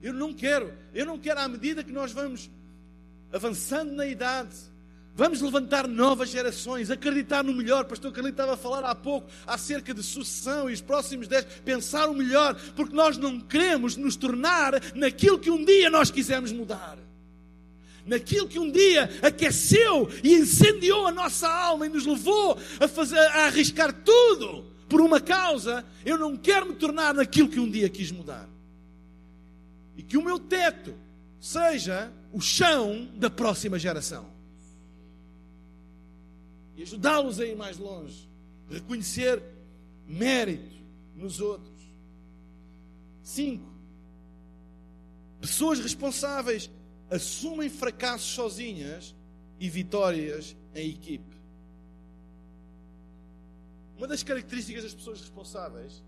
Eu 0.00 0.12
não 0.12 0.32
quero, 0.32 0.72
eu 0.94 1.04
não 1.04 1.18
quero 1.18 1.40
à 1.40 1.48
medida 1.48 1.82
que 1.82 1.92
nós 1.92 2.12
vamos 2.12 2.50
avançando 3.32 3.92
na 3.92 4.06
idade, 4.06 4.56
vamos 5.16 5.40
levantar 5.40 5.88
novas 5.88 6.28
gerações, 6.28 6.90
acreditar 6.90 7.42
no 7.42 7.54
melhor. 7.54 7.86
Pastor 7.86 8.12
Carlito 8.12 8.34
estava 8.34 8.54
a 8.54 8.56
falar 8.56 8.84
há 8.84 8.94
pouco 8.94 9.28
acerca 9.46 9.94
de 9.94 10.02
sucessão 10.02 10.68
e 10.68 10.74
os 10.74 10.82
próximos 10.82 11.26
dez, 11.26 11.44
pensar 11.64 12.08
o 12.08 12.14
melhor, 12.14 12.54
porque 12.76 12.94
nós 12.94 13.16
não 13.16 13.40
queremos 13.40 13.96
nos 13.96 14.14
tornar 14.14 14.74
naquilo 14.94 15.38
que 15.38 15.50
um 15.50 15.64
dia 15.64 15.88
nós 15.90 16.10
quisemos 16.10 16.52
mudar 16.52 16.98
naquilo 18.04 18.46
que 18.46 18.56
um 18.56 18.70
dia 18.70 19.10
aqueceu 19.20 20.08
e 20.22 20.34
incendiou 20.34 21.08
a 21.08 21.10
nossa 21.10 21.48
alma 21.48 21.86
e 21.86 21.88
nos 21.88 22.06
levou 22.06 22.56
a, 22.78 22.86
fazer, 22.86 23.18
a 23.18 23.46
arriscar 23.46 23.92
tudo 23.92 24.64
por 24.88 25.00
uma 25.00 25.20
causa, 25.20 25.84
eu 26.04 26.16
não 26.16 26.36
quero 26.36 26.66
me 26.66 26.74
tornar 26.74 27.12
naquilo 27.12 27.48
que 27.48 27.58
um 27.58 27.68
dia 27.68 27.88
quis 27.88 28.12
mudar. 28.12 28.48
E 29.96 30.04
que 30.04 30.16
o 30.16 30.22
meu 30.22 30.38
teto 30.38 30.94
seja 31.40 32.12
o 32.32 32.40
chão 32.40 33.08
da 33.16 33.28
próxima 33.28 33.76
geração. 33.76 34.35
E 36.76 36.82
ajudá-los 36.82 37.40
a 37.40 37.46
ir 37.46 37.56
mais 37.56 37.78
longe. 37.78 38.28
Reconhecer 38.68 39.42
mérito 40.06 40.76
nos 41.14 41.40
outros. 41.40 41.82
Cinco. 43.22 43.68
Pessoas 45.40 45.78
responsáveis 45.78 46.70
assumem 47.10 47.70
fracassos 47.70 48.28
sozinhas 48.28 49.14
e 49.58 49.68
vitórias 49.68 50.56
em 50.74 50.90
equipe. 50.90 51.36
Uma 53.96 54.06
das 54.06 54.22
características 54.22 54.84
das 54.84 54.94
pessoas 54.94 55.20
responsáveis 55.20 56.04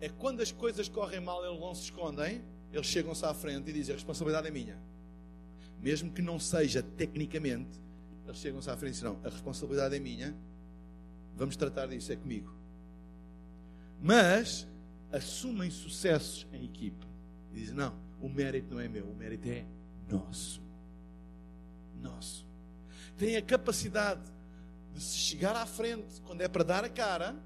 é 0.00 0.08
quando 0.08 0.40
as 0.40 0.50
coisas 0.50 0.88
correm 0.88 1.20
mal, 1.20 1.44
eles 1.44 1.60
não 1.60 1.74
se 1.74 1.84
escondem, 1.84 2.42
eles 2.72 2.86
chegam-se 2.86 3.24
à 3.24 3.34
frente 3.34 3.68
e 3.68 3.72
dizem: 3.72 3.92
a 3.92 3.96
responsabilidade 3.96 4.48
é 4.48 4.50
minha. 4.50 4.78
Mesmo 5.80 6.10
que 6.10 6.22
não 6.22 6.38
seja 6.38 6.82
tecnicamente 6.82 7.80
Eles 8.24 8.38
chegam-se 8.38 8.70
à 8.70 8.76
frente 8.76 8.92
e 8.92 8.94
dizem: 8.94 9.08
Não, 9.08 9.20
a 9.24 9.28
responsabilidade 9.28 9.94
é 9.94 9.98
minha, 9.98 10.36
vamos 11.36 11.56
tratar 11.56 11.86
disso, 11.86 12.12
é 12.12 12.16
comigo. 12.16 12.54
Mas 14.00 14.66
assumem 15.10 15.70
sucessos 15.70 16.46
em 16.52 16.64
equipa. 16.64 17.06
E 17.52 17.60
dizem: 17.60 17.74
Não, 17.74 17.94
o 18.20 18.28
mérito 18.28 18.74
não 18.74 18.80
é 18.80 18.88
meu, 18.88 19.06
o 19.06 19.14
mérito 19.14 19.48
é 19.48 19.64
nosso. 20.10 20.62
Nosso. 22.00 22.46
Tem 23.16 23.36
a 23.36 23.42
capacidade 23.42 24.22
de 24.94 25.00
se 25.00 25.16
chegar 25.16 25.54
à 25.56 25.66
frente 25.66 26.20
quando 26.22 26.40
é 26.40 26.48
para 26.48 26.64
dar 26.64 26.84
a 26.84 26.88
cara 26.88 27.36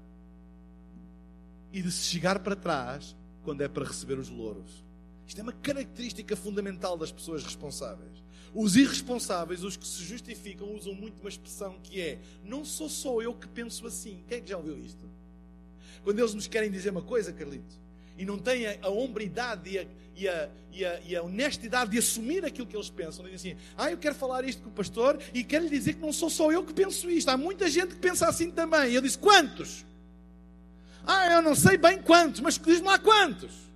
e 1.71 1.81
de 1.81 1.91
se 1.91 2.03
chegar 2.03 2.39
para 2.39 2.55
trás 2.55 3.15
quando 3.43 3.61
é 3.61 3.67
para 3.67 3.85
receber 3.85 4.17
os 4.17 4.29
louros. 4.29 4.83
Isto 5.25 5.39
é 5.39 5.43
uma 5.43 5.53
característica 5.53 6.35
fundamental 6.35 6.97
das 6.97 7.11
pessoas 7.11 7.43
responsáveis. 7.43 8.23
Os 8.59 8.75
irresponsáveis, 8.75 9.63
os 9.63 9.77
que 9.77 9.85
se 9.85 10.03
justificam, 10.03 10.73
usam 10.73 10.91
muito 10.91 11.19
uma 11.19 11.29
expressão 11.29 11.77
que 11.83 12.01
é: 12.01 12.17
não 12.43 12.65
sou 12.65 12.89
só 12.89 13.21
eu 13.21 13.31
que 13.31 13.47
penso 13.47 13.85
assim. 13.85 14.23
Quem 14.27 14.39
é 14.39 14.41
que 14.41 14.49
já 14.49 14.57
ouviu 14.57 14.79
isto? 14.83 15.07
Quando 16.03 16.17
eles 16.17 16.33
nos 16.33 16.47
querem 16.47 16.71
dizer 16.71 16.89
uma 16.89 17.03
coisa, 17.03 17.31
Carlito, 17.31 17.75
e 18.17 18.25
não 18.25 18.39
têm 18.39 18.65
a, 18.81 18.89
hombridade 18.89 19.69
e 19.69 19.77
a, 19.77 19.85
e, 20.15 20.27
a, 20.27 20.49
e, 20.71 20.85
a, 20.85 20.99
e 21.01 21.15
a, 21.15 21.21
honestidade 21.21 21.91
de 21.91 21.99
assumir 21.99 22.43
aquilo 22.43 22.65
que 22.65 22.75
eles 22.75 22.89
pensam, 22.89 23.25
dizem 23.25 23.51
assim: 23.51 23.61
ah, 23.77 23.91
eu 23.91 23.97
quero 23.99 24.15
falar 24.15 24.43
isto 24.43 24.63
com 24.63 24.69
o 24.69 24.73
pastor 24.73 25.19
e 25.35 25.43
quero 25.43 25.65
lhe 25.65 25.69
dizer 25.69 25.93
que 25.93 26.01
não 26.01 26.11
sou 26.11 26.27
só 26.27 26.51
eu 26.51 26.63
que 26.63 26.73
penso 26.73 27.07
isto, 27.11 27.29
há 27.29 27.37
muita 27.37 27.69
gente 27.69 27.93
que 27.93 28.01
pensa 28.01 28.27
assim 28.27 28.49
também. 28.49 28.89
E 28.89 28.95
eu 28.95 29.03
disse: 29.03 29.19
quantos? 29.19 29.85
Ah, 31.05 31.31
eu 31.31 31.43
não 31.43 31.53
sei 31.53 31.77
bem 31.77 32.01
quantos, 32.01 32.41
mas 32.41 32.57
diz-me 32.57 32.87
lá 32.87 32.97
quantos. 32.97 33.66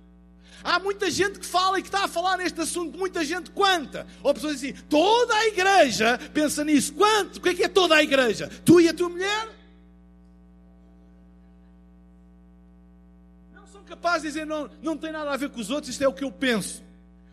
Há 0.64 0.78
muita 0.78 1.10
gente 1.10 1.38
que 1.38 1.46
fala 1.46 1.78
e 1.78 1.82
que 1.82 1.88
está 1.88 2.04
a 2.04 2.08
falar 2.08 2.38
neste 2.38 2.60
assunto, 2.60 2.98
muita 2.98 3.24
gente 3.24 3.50
quanta. 3.50 4.06
Ou 4.22 4.32
pessoas 4.32 4.56
assim, 4.56 4.72
toda 4.88 5.34
a 5.34 5.46
igreja 5.46 6.18
pensa 6.32 6.64
nisso. 6.64 6.92
Quanto? 6.94 7.36
O 7.36 7.40
que 7.40 7.48
é 7.50 7.54
que 7.54 7.64
é 7.64 7.68
toda 7.68 7.94
a 7.94 8.02
igreja? 8.02 8.50
Tu 8.64 8.80
e 8.80 8.88
a 8.88 8.94
tua 8.94 9.08
mulher? 9.08 9.48
Não 13.54 13.66
são 13.66 13.82
capazes 13.82 14.22
de 14.22 14.28
dizer, 14.28 14.46
não, 14.46 14.70
não 14.82 14.96
tem 14.96 15.12
nada 15.12 15.30
a 15.30 15.36
ver 15.36 15.50
com 15.50 15.60
os 15.60 15.70
outros, 15.70 15.90
isto 15.90 16.02
é 16.02 16.08
o 16.08 16.12
que 16.12 16.24
eu 16.24 16.30
penso. 16.30 16.82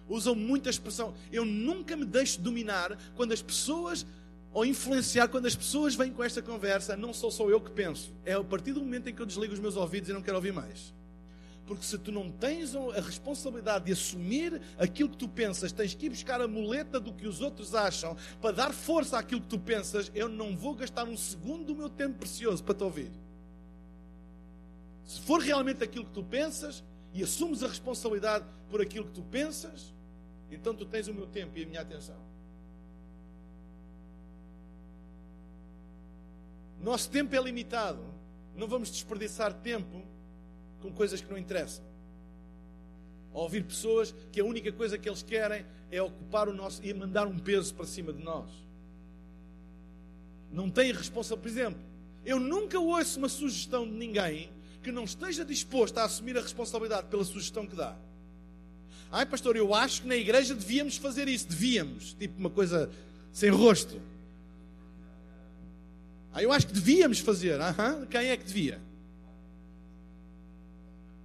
Usam 0.08 0.34
muita 0.34 0.70
expressão. 0.70 1.14
Eu 1.32 1.46
nunca 1.46 1.96
me 1.96 2.06
deixo 2.06 2.42
dominar 2.42 2.98
quando 3.16 3.32
as 3.32 3.42
pessoas 3.42 4.06
ou 4.52 4.66
influenciar 4.66 5.28
quando 5.28 5.46
as 5.46 5.56
pessoas 5.56 5.96
vêm 5.96 6.12
com 6.12 6.24
esta 6.24 6.42
conversa, 6.42 6.98
não 6.98 7.14
sou 7.14 7.30
só 7.30 7.48
eu 7.50 7.62
que 7.62 7.72
penso. 7.72 8.12
É 8.26 8.34
a 8.34 8.44
partir 8.44 8.74
do 8.74 8.80
momento 8.80 9.08
em 9.08 9.14
que 9.14 9.22
eu 9.22 9.26
desligo 9.26 9.54
os 9.54 9.60
meus 9.60 9.76
ouvidos 9.76 10.10
e 10.10 10.14
não 10.14 10.22
quero 10.22 10.38
ouvir 10.38 10.52
mais. 10.52 10.94
Porque 11.70 11.86
se 11.86 12.00
tu 12.00 12.12
não 12.12 12.32
tens 12.32 12.76
a 12.76 13.00
responsabilidade 13.00 13.86
de 13.86 13.92
assumir 13.92 14.60
aquilo 14.76 15.08
que 15.08 15.18
tu 15.18 15.30
pensas, 15.30 15.72
tens 15.72 15.94
que 15.94 16.08
ir 16.08 16.10
buscar 16.10 16.42
a 16.42 16.48
muleta 16.48 17.00
do 17.00 17.14
que 17.14 17.28
os 17.28 17.42
outros 17.42 17.76
acham 17.76 18.18
para 18.42 18.56
dar 18.56 18.74
força 18.74 19.20
àquilo 19.20 19.40
que 19.40 19.50
tu 19.50 19.60
pensas, 19.60 20.12
eu 20.16 20.28
não 20.28 20.58
vou 20.58 20.74
gastar 20.74 21.08
um 21.08 21.16
segundo 21.16 21.66
do 21.66 21.76
meu 21.76 21.88
tempo 21.88 22.18
precioso 22.18 22.64
para 22.64 22.74
te 22.74 22.84
ouvir. 22.84 23.12
Se 25.06 25.22
for 25.22 25.42
realmente 25.42 25.84
aquilo 25.84 26.06
que 26.06 26.12
tu 26.12 26.24
pensas 26.24 26.84
e 27.14 27.22
assumes 27.22 27.62
a 27.62 27.68
responsabilidade 27.68 28.46
por 28.68 28.82
aquilo 28.82 29.06
que 29.06 29.12
tu 29.12 29.22
pensas, 29.22 29.94
então 30.50 30.74
tu 30.74 30.88
tens 30.88 31.08
o 31.08 31.14
meu 31.14 31.28
tempo 31.28 31.56
e 31.56 31.66
a 31.66 31.68
minha 31.68 31.82
atenção. 31.82 32.18
Nosso 36.82 37.12
tempo 37.12 37.36
é 37.36 37.40
limitado. 37.40 38.04
Não 38.56 38.68
vamos 38.68 38.90
desperdiçar 38.90 39.54
tempo 39.54 40.09
com 40.82 40.92
coisas 40.92 41.22
que 41.22 41.30
não 41.30 41.38
interessam. 41.38 41.84
A 43.34 43.40
ouvir 43.40 43.64
pessoas 43.64 44.14
que 44.32 44.40
a 44.40 44.46
única 44.46 44.72
coisa 44.72 44.98
que 44.98 45.08
eles 45.08 45.22
querem 45.22 45.66
é 45.92 46.02
ocupar 46.02 46.48
o 46.48 46.54
nosso 46.54 46.84
e 46.84 46.94
mandar 46.94 47.28
um 47.28 47.38
peso 47.38 47.74
para 47.74 47.86
cima 47.86 48.12
de 48.12 48.24
nós. 48.24 48.50
Não 50.52 50.70
têm 50.70 50.92
responsabilidade. 50.92 51.42
Por 51.42 51.48
exemplo, 51.48 51.82
eu 52.26 52.40
nunca 52.40 52.80
ouço 52.80 53.20
uma 53.20 53.30
sugestão 53.30 53.86
de 53.86 53.94
ninguém 53.94 54.50
que 54.82 54.92
não 54.92 55.04
esteja 55.04 55.46
disposto 55.46 55.98
a 55.98 56.06
assumir 56.06 56.38
a 56.38 56.42
responsabilidade 56.42 57.08
pela 57.08 57.24
sugestão 57.24 57.68
que 57.68 57.76
dá. 57.76 57.96
Ai, 59.12 59.26
pastor, 59.26 59.56
eu 59.56 59.74
acho 59.74 60.04
que 60.04 60.08
na 60.08 60.16
igreja 60.16 60.54
devíamos 60.54 60.98
fazer 60.98 61.28
isso. 61.28 61.48
Devíamos. 61.48 62.14
Tipo 62.14 62.40
uma 62.40 62.50
coisa 62.50 62.90
sem 63.34 63.50
rosto. 63.50 64.00
Ah, 66.32 66.44
eu 66.44 66.52
acho 66.52 66.68
que 66.68 66.74
devíamos 66.74 67.20
fazer. 67.20 67.60
Aham, 67.60 68.06
quem 68.06 68.30
é 68.30 68.38
que 68.38 68.46
devia? 68.46 68.80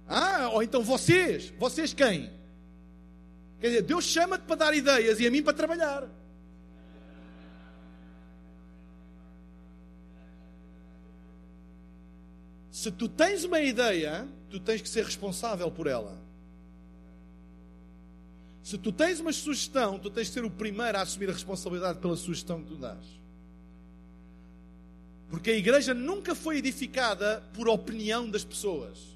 Ah, 0.07 0.49
ou 0.49 0.61
então 0.61 0.83
vocês. 0.83 1.53
Vocês 1.57 1.93
quem? 1.93 2.31
Quer 3.59 3.67
dizer, 3.67 3.81
Deus 3.83 4.05
chama-te 4.05 4.43
para 4.43 4.55
dar 4.55 4.73
ideias 4.75 5.19
e 5.19 5.25
a 5.25 5.31
mim 5.31 5.41
para 5.41 5.53
trabalhar. 5.53 6.07
Se 12.69 12.91
tu 12.91 13.09
tens 13.09 13.43
uma 13.43 13.59
ideia, 13.61 14.27
tu 14.49 14.59
tens 14.59 14.81
que 14.81 14.89
ser 14.89 15.05
responsável 15.05 15.71
por 15.71 15.87
ela. 15.87 16.21
Se 18.61 18.77
tu 18.77 18.91
tens 18.91 19.19
uma 19.19 19.31
sugestão, 19.31 19.97
tu 19.97 20.09
tens 20.09 20.27
que 20.27 20.33
ser 20.33 20.43
o 20.43 20.51
primeiro 20.51 20.97
a 20.97 21.01
assumir 21.01 21.29
a 21.29 21.33
responsabilidade 21.33 21.99
pela 21.99 22.15
sugestão 22.15 22.61
que 22.61 22.67
tu 22.67 22.75
dás. 22.75 23.03
Porque 25.29 25.51
a 25.51 25.55
igreja 25.55 25.93
nunca 25.93 26.35
foi 26.35 26.57
edificada 26.57 27.41
por 27.53 27.67
opinião 27.67 28.29
das 28.29 28.43
pessoas. 28.43 29.14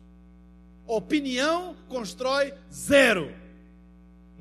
Opinião 0.90 1.76
constrói 1.88 2.52
zero, 2.74 3.32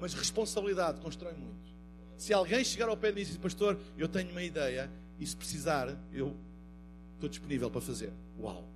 mas 0.00 0.14
responsabilidade 0.14 0.98
constrói 0.98 1.34
muito. 1.34 1.68
Se 2.16 2.32
alguém 2.32 2.64
chegar 2.64 2.88
ao 2.88 2.96
pé 2.96 3.10
e 3.10 3.12
dizer, 3.12 3.38
pastor, 3.38 3.78
eu 3.98 4.08
tenho 4.08 4.30
uma 4.30 4.42
ideia 4.42 4.90
e 5.20 5.26
se 5.26 5.36
precisar, 5.36 5.94
eu 6.10 6.34
estou 7.16 7.28
disponível 7.28 7.70
para 7.70 7.82
fazer. 7.82 8.10
Uau! 8.40 8.66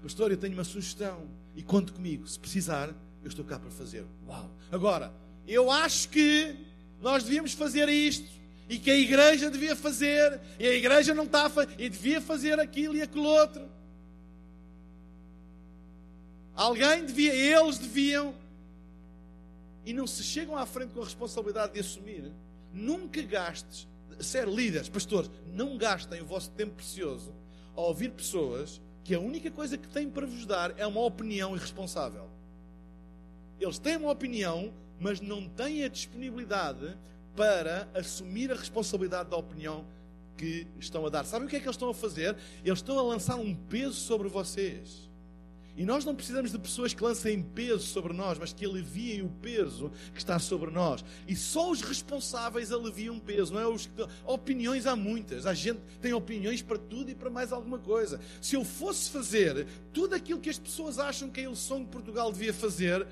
Pastor, 0.00 0.30
eu 0.30 0.36
tenho 0.36 0.54
uma 0.54 0.62
sugestão 0.62 1.28
e 1.56 1.62
conte 1.64 1.90
comigo. 1.90 2.24
Se 2.28 2.38
precisar, 2.38 2.94
eu 3.24 3.28
estou 3.28 3.44
cá 3.44 3.58
para 3.58 3.70
fazer. 3.72 4.06
Uau! 4.28 4.48
Agora, 4.70 5.12
eu 5.44 5.72
acho 5.72 6.08
que 6.10 6.54
nós 7.02 7.24
devíamos 7.24 7.52
fazer 7.52 7.88
isto 7.88 8.30
e 8.68 8.78
que 8.78 8.92
a 8.92 8.96
igreja 8.96 9.50
devia 9.50 9.74
fazer 9.74 10.40
e 10.56 10.68
a 10.68 10.72
igreja 10.72 11.12
não 11.12 11.24
está 11.24 11.46
a 11.46 11.50
fazer 11.50 11.74
e 11.80 11.88
devia 11.88 12.20
fazer 12.20 12.60
aquilo 12.60 12.94
e 12.94 13.02
aquilo 13.02 13.24
outro. 13.24 13.74
Alguém 16.56 17.04
devia, 17.04 17.34
eles 17.34 17.78
deviam. 17.78 18.34
E 19.84 19.92
não 19.92 20.06
se 20.06 20.22
chegam 20.22 20.56
à 20.56 20.64
frente 20.64 20.90
com 20.94 21.02
a 21.02 21.04
responsabilidade 21.04 21.74
de 21.74 21.80
assumir. 21.80 22.32
Nunca 22.72 23.20
gastes, 23.22 23.86
ser 24.18 24.48
líderes, 24.48 24.88
pastores, 24.88 25.30
não 25.52 25.76
gastem 25.76 26.22
o 26.22 26.26
vosso 26.26 26.50
tempo 26.50 26.74
precioso 26.74 27.32
a 27.76 27.80
ouvir 27.82 28.10
pessoas 28.10 28.80
que 29.04 29.14
a 29.14 29.20
única 29.20 29.50
coisa 29.50 29.76
que 29.76 29.86
têm 29.86 30.08
para 30.10 30.26
vos 30.26 30.46
dar 30.46 30.74
é 30.78 30.86
uma 30.86 31.02
opinião 31.02 31.54
irresponsável. 31.54 32.28
Eles 33.60 33.78
têm 33.78 33.96
uma 33.96 34.10
opinião, 34.10 34.72
mas 34.98 35.20
não 35.20 35.46
têm 35.48 35.84
a 35.84 35.88
disponibilidade 35.88 36.96
para 37.36 37.86
assumir 37.94 38.50
a 38.50 38.56
responsabilidade 38.56 39.30
da 39.30 39.36
opinião 39.36 39.84
que 40.36 40.66
estão 40.80 41.04
a 41.06 41.10
dar. 41.10 41.24
Sabem 41.24 41.46
o 41.46 41.50
que 41.50 41.56
é 41.56 41.60
que 41.60 41.66
eles 41.66 41.76
estão 41.76 41.90
a 41.90 41.94
fazer? 41.94 42.36
Eles 42.64 42.78
estão 42.78 42.98
a 42.98 43.02
lançar 43.02 43.36
um 43.36 43.54
peso 43.54 43.94
sobre 43.94 44.28
vocês. 44.28 45.08
E 45.76 45.84
nós 45.84 46.06
não 46.06 46.14
precisamos 46.14 46.50
de 46.50 46.58
pessoas 46.58 46.94
que 46.94 47.04
lancem 47.04 47.42
peso 47.42 47.86
sobre 47.86 48.14
nós, 48.14 48.38
mas 48.38 48.50
que 48.50 48.64
aliviem 48.64 49.20
o 49.20 49.28
peso 49.28 49.92
que 50.14 50.18
está 50.18 50.38
sobre 50.38 50.70
nós. 50.70 51.04
E 51.28 51.36
só 51.36 51.70
os 51.70 51.82
responsáveis 51.82 52.72
aliviam 52.72 53.18
peso, 53.18 53.52
não 53.52 53.60
é? 53.60 53.66
Os, 53.66 53.88
opiniões 54.24 54.86
há 54.86 54.96
muitas. 54.96 55.44
A 55.44 55.52
gente 55.52 55.78
tem 56.00 56.14
opiniões 56.14 56.62
para 56.62 56.78
tudo 56.78 57.10
e 57.10 57.14
para 57.14 57.28
mais 57.28 57.52
alguma 57.52 57.78
coisa. 57.78 58.18
Se 58.40 58.56
eu 58.56 58.64
fosse 58.64 59.10
fazer 59.10 59.66
tudo 59.92 60.14
aquilo 60.14 60.40
que 60.40 60.48
as 60.48 60.58
pessoas 60.58 60.98
acham 60.98 61.28
que 61.28 61.40
a 61.40 61.42
Ilson 61.42 61.80
de 61.80 61.90
Portugal 61.90 62.32
devia 62.32 62.54
fazer, 62.54 63.06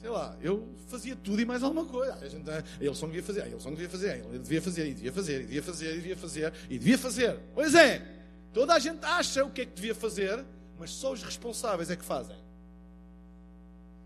sei 0.00 0.08
lá, 0.08 0.34
eu 0.40 0.68
fazia 0.86 1.14
tudo 1.16 1.38
e 1.42 1.44
mais 1.44 1.62
alguma 1.62 1.84
coisa. 1.84 2.14
A, 2.14 2.28
gente, 2.30 2.48
a 2.48 2.64
Ilson 2.80 3.08
devia 3.08 3.22
fazer, 3.22 3.42
a 3.42 3.48
Ilson 3.48 3.70
devia 3.70 3.90
fazer, 3.90 4.24
ele 4.24 4.38
devia 4.38 4.62
fazer, 4.62 4.86
e 4.86 4.94
devia 4.94 5.12
fazer, 5.12 5.40
e 5.40 5.44
devia 5.44 5.62
fazer, 5.62 5.90
e 5.90 5.96
devia 5.96 6.16
fazer, 6.16 6.52
e 6.70 6.78
devia 6.78 6.98
fazer. 6.98 7.38
Pois 7.54 7.74
é, 7.74 8.06
toda 8.54 8.72
a 8.72 8.78
gente 8.78 9.04
acha 9.04 9.44
o 9.44 9.50
que 9.50 9.60
é 9.60 9.66
que 9.66 9.74
devia 9.74 9.94
fazer 9.94 10.42
mas 10.78 10.90
só 10.90 11.12
os 11.12 11.22
responsáveis 11.22 11.90
é 11.90 11.96
que 11.96 12.04
fazem. 12.04 12.36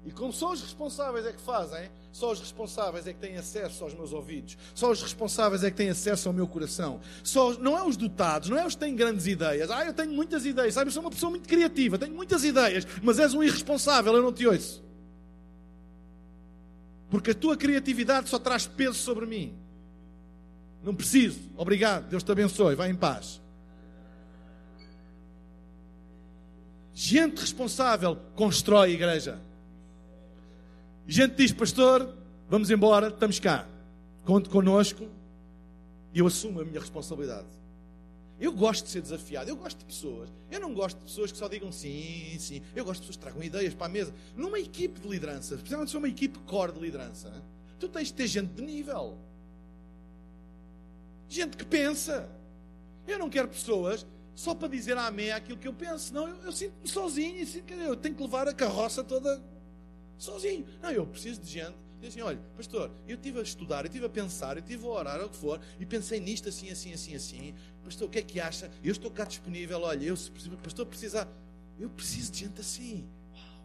E 0.04 0.10
como 0.10 0.32
só 0.32 0.52
os 0.52 0.60
responsáveis 0.60 1.24
é 1.26 1.32
que 1.32 1.40
fazem, 1.40 1.88
só 2.10 2.32
os 2.32 2.40
responsáveis 2.40 3.06
é 3.06 3.12
que 3.12 3.20
têm 3.20 3.36
acesso 3.36 3.84
aos 3.84 3.94
meus 3.94 4.12
ouvidos, 4.12 4.58
só 4.74 4.90
os 4.90 5.00
responsáveis 5.00 5.62
é 5.62 5.70
que 5.70 5.76
têm 5.76 5.90
acesso 5.90 6.28
ao 6.28 6.34
meu 6.34 6.48
coração. 6.48 7.00
Só, 7.22 7.52
não 7.54 7.78
é 7.78 7.84
os 7.84 7.96
dotados, 7.96 8.48
não 8.48 8.58
é 8.58 8.66
os 8.66 8.74
que 8.74 8.80
têm 8.80 8.96
grandes 8.96 9.26
ideias. 9.26 9.70
Ah, 9.70 9.84
eu 9.84 9.94
tenho 9.94 10.12
muitas 10.12 10.44
ideias, 10.44 10.74
sabe? 10.74 10.88
Eu 10.88 10.92
sou 10.92 11.02
uma 11.02 11.10
pessoa 11.10 11.30
muito 11.30 11.48
criativa, 11.48 11.98
tenho 11.98 12.14
muitas 12.14 12.42
ideias, 12.42 12.84
mas 13.02 13.18
és 13.20 13.32
um 13.32 13.42
irresponsável, 13.44 14.12
eu 14.14 14.22
não 14.22 14.32
te 14.32 14.46
ouço. 14.46 14.82
Porque 17.12 17.32
a 17.32 17.34
tua 17.34 17.58
criatividade 17.58 18.30
só 18.30 18.38
traz 18.38 18.66
peso 18.66 18.94
sobre 18.94 19.26
mim. 19.26 19.54
Não 20.82 20.94
preciso. 20.94 21.38
Obrigado. 21.58 22.08
Deus 22.08 22.22
te 22.22 22.32
abençoe. 22.32 22.74
Vai 22.74 22.88
em 22.88 22.94
paz. 22.94 23.41
Gente 26.94 27.40
responsável 27.40 28.16
constrói 28.36 28.90
a 28.90 28.92
igreja. 28.92 29.40
Gente 31.06 31.36
diz, 31.36 31.52
pastor, 31.52 32.14
vamos 32.48 32.70
embora, 32.70 33.08
estamos 33.08 33.38
cá. 33.40 33.66
Conte 34.24 34.48
connosco, 34.48 35.08
Eu 36.14 36.26
assumo 36.26 36.60
a 36.60 36.64
minha 36.64 36.78
responsabilidade. 36.78 37.48
Eu 38.38 38.52
gosto 38.52 38.84
de 38.84 38.90
ser 38.90 39.00
desafiado, 39.00 39.48
eu 39.48 39.56
gosto 39.56 39.78
de 39.78 39.84
pessoas. 39.84 40.28
Eu 40.50 40.60
não 40.60 40.74
gosto 40.74 40.98
de 40.98 41.04
pessoas 41.04 41.32
que 41.32 41.38
só 41.38 41.48
digam 41.48 41.72
sim, 41.72 42.36
sim. 42.38 42.60
Eu 42.74 42.84
gosto 42.84 43.00
de 43.00 43.06
pessoas 43.06 43.16
que 43.16 43.22
tragam 43.22 43.42
ideias 43.42 43.72
para 43.72 43.86
a 43.86 43.88
mesa. 43.88 44.12
Numa 44.36 44.58
equipe 44.58 45.00
de 45.00 45.08
liderança, 45.08 45.56
se 45.56 45.92
for 45.92 45.98
uma 45.98 46.08
equipe 46.08 46.38
core 46.40 46.72
de 46.72 46.80
liderança, 46.80 47.32
tu 47.78 47.88
tens 47.88 48.08
de 48.08 48.14
ter 48.14 48.26
gente 48.26 48.52
de 48.52 48.62
nível. 48.62 49.16
Gente 51.28 51.56
que 51.56 51.64
pensa. 51.64 52.28
Eu 53.06 53.18
não 53.18 53.30
quero 53.30 53.48
pessoas 53.48 54.04
só 54.34 54.54
para 54.54 54.68
dizer 54.68 54.96
amém 54.96 55.30
àquilo 55.30 55.58
que 55.58 55.68
eu 55.68 55.74
penso. 55.74 56.12
Não, 56.12 56.28
eu, 56.28 56.36
eu 56.44 56.52
sinto-me 56.52 56.88
sozinho 56.88 57.46
sinto 57.46 57.72
eu 57.74 57.96
tenho 57.96 58.14
que 58.14 58.22
levar 58.22 58.48
a 58.48 58.54
carroça 58.54 59.04
toda 59.04 59.42
sozinho. 60.18 60.66
Não, 60.80 60.90
eu 60.90 61.06
preciso 61.06 61.40
de 61.40 61.50
gente 61.50 61.82
Diz 62.02 62.10
assim: 62.10 62.20
olha, 62.20 62.40
pastor, 62.56 62.90
eu 63.06 63.14
estive 63.14 63.38
a 63.38 63.42
estudar, 63.42 63.84
eu 63.84 63.86
estive 63.86 64.04
a 64.04 64.08
pensar, 64.08 64.56
eu 64.56 64.60
estive 64.60 64.84
a 64.84 64.88
orar, 64.88 65.24
o 65.24 65.28
que 65.28 65.36
for, 65.36 65.60
e 65.78 65.86
pensei 65.86 66.18
nisto 66.18 66.48
assim, 66.48 66.68
assim, 66.68 66.92
assim, 66.92 67.14
assim. 67.14 67.54
Pastor, 67.84 68.08
o 68.08 68.10
que 68.10 68.18
é 68.18 68.22
que 68.22 68.40
acha? 68.40 68.68
Eu 68.82 68.90
estou 68.90 69.08
cá 69.08 69.24
disponível, 69.24 69.80
olha, 69.82 70.04
eu, 70.04 70.16
pastor, 70.60 70.84
precisa. 70.84 71.28
Eu 71.78 71.88
preciso 71.88 72.32
de 72.32 72.40
gente 72.40 72.60
assim. 72.60 73.08
Uau. 73.32 73.64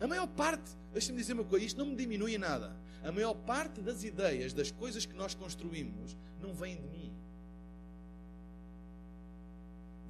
A 0.00 0.06
maior 0.06 0.26
parte, 0.26 0.70
deixa-me 0.94 1.18
dizer 1.18 1.34
uma 1.34 1.44
coisa, 1.44 1.66
isto 1.66 1.78
não 1.78 1.84
me 1.84 1.94
diminui 1.94 2.36
em 2.36 2.38
nada. 2.38 2.74
A 3.04 3.12
maior 3.12 3.34
parte 3.34 3.82
das 3.82 4.02
ideias, 4.02 4.54
das 4.54 4.70
coisas 4.70 5.04
que 5.04 5.14
nós 5.14 5.34
construímos, 5.34 6.16
não 6.40 6.54
vem 6.54 6.76
de 6.76 6.88
mim. 6.88 7.12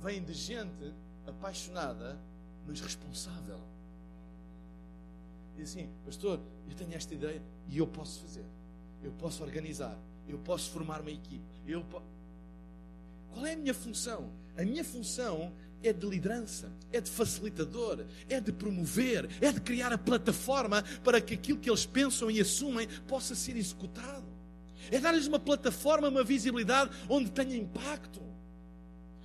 Vem 0.03 0.23
de 0.23 0.33
gente 0.33 0.93
apaixonada, 1.27 2.19
mas 2.67 2.81
responsável. 2.81 3.61
Diz 5.57 5.71
assim, 5.71 5.89
pastor, 6.05 6.41
eu 6.69 6.75
tenho 6.75 6.95
esta 6.95 7.15
ideia 7.15 7.43
e 7.69 7.79
eu 7.79 7.87
posso 7.87 8.21
fazer. 8.21 8.45
Eu 9.03 9.13
posso 9.13 9.43
organizar. 9.43 9.97
Eu 10.29 10.39
posso 10.39 10.71
formar 10.71 11.01
uma 11.01 11.11
equipe. 11.11 11.43
Eu 11.67 11.85
po... 11.85 12.03
Qual 13.33 13.47
é 13.47 13.55
a 13.55 13.57
minha 13.57 13.75
função? 13.75 14.31
A 14.57 14.65
minha 14.65 14.85
função 14.85 15.53
é 15.83 15.93
de 15.93 16.07
liderança, 16.07 16.71
é 16.93 17.01
de 17.01 17.11
facilitador, 17.11 18.05
é 18.29 18.41
de 18.41 18.53
promover, 18.53 19.29
é 19.41 19.51
de 19.51 19.61
criar 19.61 19.93
a 19.93 19.99
plataforma 19.99 20.83
para 21.03 21.21
que 21.21 21.35
aquilo 21.35 21.59
que 21.59 21.69
eles 21.69 21.87
pensam 21.87 22.31
e 22.31 22.41
assumem 22.41 22.89
possa 23.07 23.35
ser 23.35 23.57
executado. 23.57 24.27
É 24.91 24.99
dar-lhes 24.99 25.27
uma 25.27 25.39
plataforma, 25.39 26.09
uma 26.09 26.25
visibilidade 26.25 26.91
onde 27.09 27.31
tenha 27.31 27.57
impacto. 27.57 28.32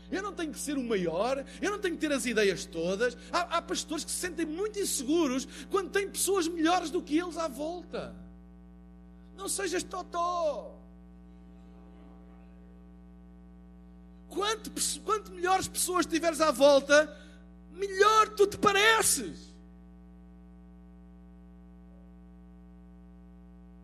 Eu 0.09 0.23
não 0.23 0.33
tenho 0.33 0.53
que 0.53 0.59
ser 0.59 0.77
o 0.77 0.83
maior, 0.83 1.45
eu 1.61 1.71
não 1.71 1.79
tenho 1.79 1.95
que 1.95 2.01
ter 2.01 2.11
as 2.11 2.25
ideias 2.25 2.65
todas. 2.65 3.17
Há, 3.31 3.57
há 3.57 3.61
pastores 3.61 4.05
que 4.05 4.11
se 4.11 4.17
sentem 4.17 4.45
muito 4.45 4.79
inseguros 4.79 5.47
quando 5.69 5.89
têm 5.89 6.09
pessoas 6.09 6.47
melhores 6.47 6.89
do 6.89 7.01
que 7.01 7.17
eles 7.17 7.37
à 7.37 7.47
volta. 7.47 8.15
Não 9.35 9.49
sejas 9.49 9.83
totó. 9.83 10.75
Quanto, 14.29 14.71
quanto 15.03 15.31
melhores 15.31 15.67
pessoas 15.67 16.05
tiveres 16.05 16.39
à 16.41 16.51
volta, 16.51 17.13
melhor 17.71 18.29
tu 18.29 18.47
te 18.47 18.57
pareces. 18.57 19.53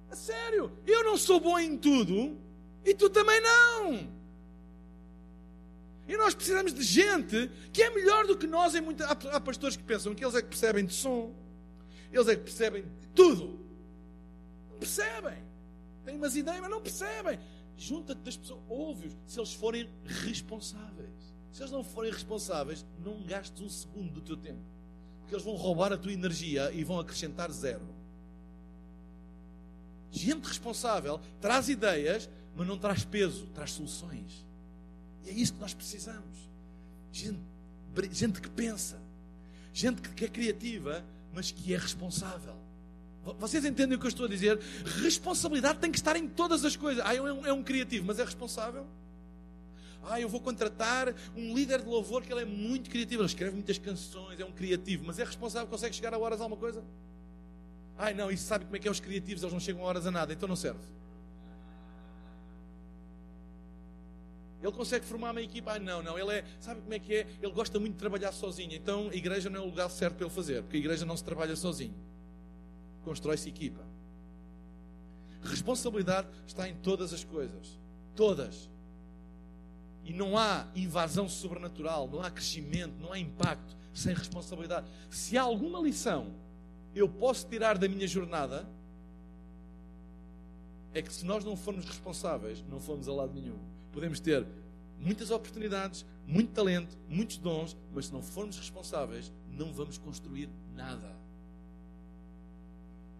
A 0.09 0.15
sério, 0.15 0.71
eu 0.85 1.03
não 1.03 1.17
sou 1.17 1.39
bom 1.39 1.57
em 1.57 1.77
tudo 1.77 2.37
e 2.85 2.93
tu 2.93 3.09
também 3.09 3.41
não. 3.41 4.22
E 6.07 6.17
nós 6.17 6.35
precisamos 6.35 6.73
de 6.73 6.83
gente 6.83 7.49
que 7.71 7.81
é 7.81 7.89
melhor 7.89 8.27
do 8.27 8.37
que 8.37 8.45
nós. 8.45 8.75
Em 8.75 8.81
muita... 8.81 9.05
Há 9.05 9.39
pastores 9.39 9.77
que 9.77 9.83
pensam 9.83 10.13
que 10.13 10.23
eles 10.23 10.35
é 10.35 10.41
que 10.41 10.49
percebem 10.49 10.85
de 10.85 10.93
som, 10.93 11.33
eles 12.11 12.27
é 12.27 12.35
que 12.35 12.43
percebem 12.43 12.83
de 12.83 13.07
tudo. 13.09 13.59
Não 14.69 14.77
percebem. 14.79 15.37
Têm 16.05 16.15
umas 16.15 16.35
ideias, 16.35 16.61
mas 16.61 16.69
não 16.69 16.81
percebem. 16.81 17.39
Junta-te 17.77 18.19
das 18.19 18.37
pessoas, 18.37 18.59
ouve-os, 18.67 19.15
se 19.25 19.39
eles 19.39 19.53
forem 19.53 19.89
responsáveis. 20.05 21.33
Se 21.51 21.61
eles 21.61 21.71
não 21.71 21.83
forem 21.83 22.11
responsáveis, 22.11 22.85
não 22.99 23.21
gastes 23.23 23.61
um 23.61 23.69
segundo 23.69 24.11
do 24.11 24.21
teu 24.21 24.35
tempo. 24.35 24.61
Porque 25.21 25.35
eles 25.35 25.45
vão 25.45 25.55
roubar 25.55 25.93
a 25.93 25.97
tua 25.97 26.11
energia 26.11 26.71
e 26.73 26.83
vão 26.83 26.99
acrescentar 26.99 27.51
zero. 27.51 27.87
Gente 30.11 30.47
responsável 30.47 31.19
traz 31.41 31.69
ideias, 31.69 32.29
mas 32.55 32.67
não 32.67 32.77
traz 32.77 33.03
peso, 33.03 33.47
traz 33.47 33.71
soluções. 33.71 34.45
E 35.25 35.29
é 35.29 35.33
isso 35.33 35.53
que 35.53 35.59
nós 35.59 35.73
precisamos. 35.73 36.49
Gente, 37.11 37.39
gente 38.11 38.41
que 38.41 38.49
pensa, 38.49 38.99
gente 39.73 40.01
que 40.01 40.25
é 40.25 40.27
criativa, 40.27 41.03
mas 41.33 41.51
que 41.51 41.73
é 41.73 41.77
responsável. 41.77 42.55
Vocês 43.39 43.63
entendem 43.63 43.95
o 43.95 43.99
que 43.99 44.05
eu 44.05 44.09
estou 44.09 44.25
a 44.25 44.29
dizer? 44.29 44.59
Responsabilidade 45.01 45.79
tem 45.79 45.89
que 45.89 45.97
estar 45.97 46.15
em 46.17 46.27
todas 46.27 46.65
as 46.65 46.75
coisas. 46.75 47.03
Ah, 47.05 47.15
é 47.15 47.21
um, 47.21 47.45
é 47.45 47.53
um 47.53 47.63
criativo, 47.63 48.05
mas 48.05 48.19
é 48.19 48.25
responsável? 48.25 48.85
Ah, 50.05 50.19
eu 50.19 50.27
vou 50.27 50.41
contratar 50.41 51.15
um 51.35 51.55
líder 51.55 51.81
de 51.81 51.87
louvor 51.87 52.23
que 52.23 52.33
ele 52.33 52.41
é 52.41 52.45
muito 52.45 52.89
criativo, 52.89 53.21
ele 53.21 53.27
escreve 53.27 53.53
muitas 53.53 53.77
canções, 53.77 54.37
é 54.37 54.43
um 54.43 54.51
criativo, 54.51 55.05
mas 55.05 55.17
é 55.17 55.23
responsável, 55.23 55.67
consegue 55.69 55.95
chegar 55.95 56.13
a 56.13 56.17
horas 56.17 56.41
a 56.41 56.43
alguma 56.43 56.59
coisa? 56.59 56.83
Ai 57.97 58.13
não, 58.13 58.29
isso 58.29 58.43
sabe 58.43 58.65
como 58.65 58.75
é 58.75 58.79
que 58.79 58.87
é 58.87 58.91
os 58.91 58.99
criativos, 58.99 59.43
eles 59.43 59.53
não 59.53 59.61
chegam 59.61 59.81
a 59.83 59.85
horas 59.85 60.05
a 60.05 60.11
nada, 60.11 60.33
então 60.33 60.49
não 60.49 60.57
serve. 60.57 60.81
Ele 64.63 64.71
consegue 64.71 65.05
formar 65.05 65.31
uma 65.31 65.41
equipa? 65.41 65.73
Ah, 65.73 65.79
não, 65.79 66.01
não. 66.01 66.17
Ele 66.17 66.37
é, 66.39 66.45
sabe 66.57 66.79
como 66.79 66.93
é 66.93 66.99
que 66.99 67.13
é? 67.13 67.27
Ele 67.41 67.51
gosta 67.51 67.77
muito 67.77 67.93
de 67.93 67.99
trabalhar 67.99 68.31
sozinho. 68.31 68.73
Então 68.73 69.09
a 69.09 69.15
igreja 69.15 69.49
não 69.49 69.59
é 69.59 69.63
o 69.63 69.65
lugar 69.65 69.89
certo 69.89 70.15
para 70.15 70.25
ele 70.25 70.33
fazer, 70.33 70.63
porque 70.63 70.77
a 70.77 70.79
igreja 70.79 71.05
não 71.05 71.17
se 71.17 71.23
trabalha 71.23 71.53
sozinho. 71.53 71.93
Constrói-se 73.03 73.49
equipa. 73.49 73.85
Responsabilidade 75.41 76.29
está 76.47 76.69
em 76.69 76.75
todas 76.75 77.11
as 77.11 77.25
coisas. 77.25 77.77
Todas. 78.15 78.69
E 80.05 80.13
não 80.13 80.37
há 80.37 80.65
invasão 80.73 81.27
sobrenatural, 81.27 82.07
não 82.07 82.21
há 82.21 82.31
crescimento, 82.31 82.93
não 83.01 83.11
há 83.11 83.19
impacto 83.19 83.75
sem 83.93 84.13
responsabilidade. 84.13 84.87
Se 85.09 85.37
há 85.37 85.41
alguma 85.41 85.79
lição 85.81 86.33
eu 86.95 87.09
posso 87.09 87.45
tirar 87.47 87.77
da 87.77 87.89
minha 87.89 88.07
jornada, 88.07 88.65
é 90.93 91.01
que 91.01 91.11
se 91.11 91.25
nós 91.25 91.43
não 91.43 91.57
formos 91.57 91.83
responsáveis, 91.83 92.63
não 92.69 92.79
fomos 92.79 93.09
a 93.09 93.13
lado 93.13 93.33
nenhum. 93.33 93.72
Podemos 93.93 94.19
ter 94.19 94.45
muitas 94.99 95.29
oportunidades, 95.29 96.05
muito 96.25 96.51
talento, 96.51 96.97
muitos 97.07 97.37
dons, 97.37 97.77
mas 97.93 98.07
se 98.07 98.13
não 98.13 98.21
formos 98.21 98.57
responsáveis, 98.57 99.31
não 99.51 99.71
vamos 99.71 99.97
construir 99.97 100.49
nada. 100.75 101.15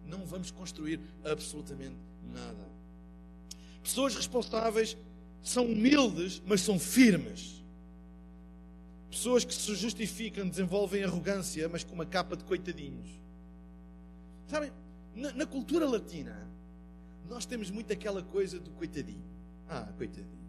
Não 0.04 0.26
vamos 0.26 0.50
construir 0.50 1.00
absolutamente 1.24 1.96
nada. 2.32 2.68
Pessoas 3.82 4.16
responsáveis 4.16 4.96
são 5.42 5.64
humildes, 5.66 6.42
mas 6.44 6.60
são 6.60 6.78
firmes. 6.78 7.62
Pessoas 9.10 9.44
que 9.44 9.54
se 9.54 9.74
justificam 9.76 10.48
desenvolvem 10.48 11.04
arrogância, 11.04 11.68
mas 11.68 11.84
com 11.84 11.94
uma 11.94 12.04
capa 12.04 12.36
de 12.36 12.42
coitadinhos. 12.42 13.08
Sabem, 14.48 14.72
na, 15.14 15.32
na 15.32 15.46
cultura 15.46 15.88
latina, 15.88 16.48
nós 17.28 17.46
temos 17.46 17.70
muito 17.70 17.92
aquela 17.92 18.22
coisa 18.22 18.58
do 18.58 18.70
coitadinho. 18.70 19.24
Ah, 19.68 19.88
coitadinho. 19.96 20.43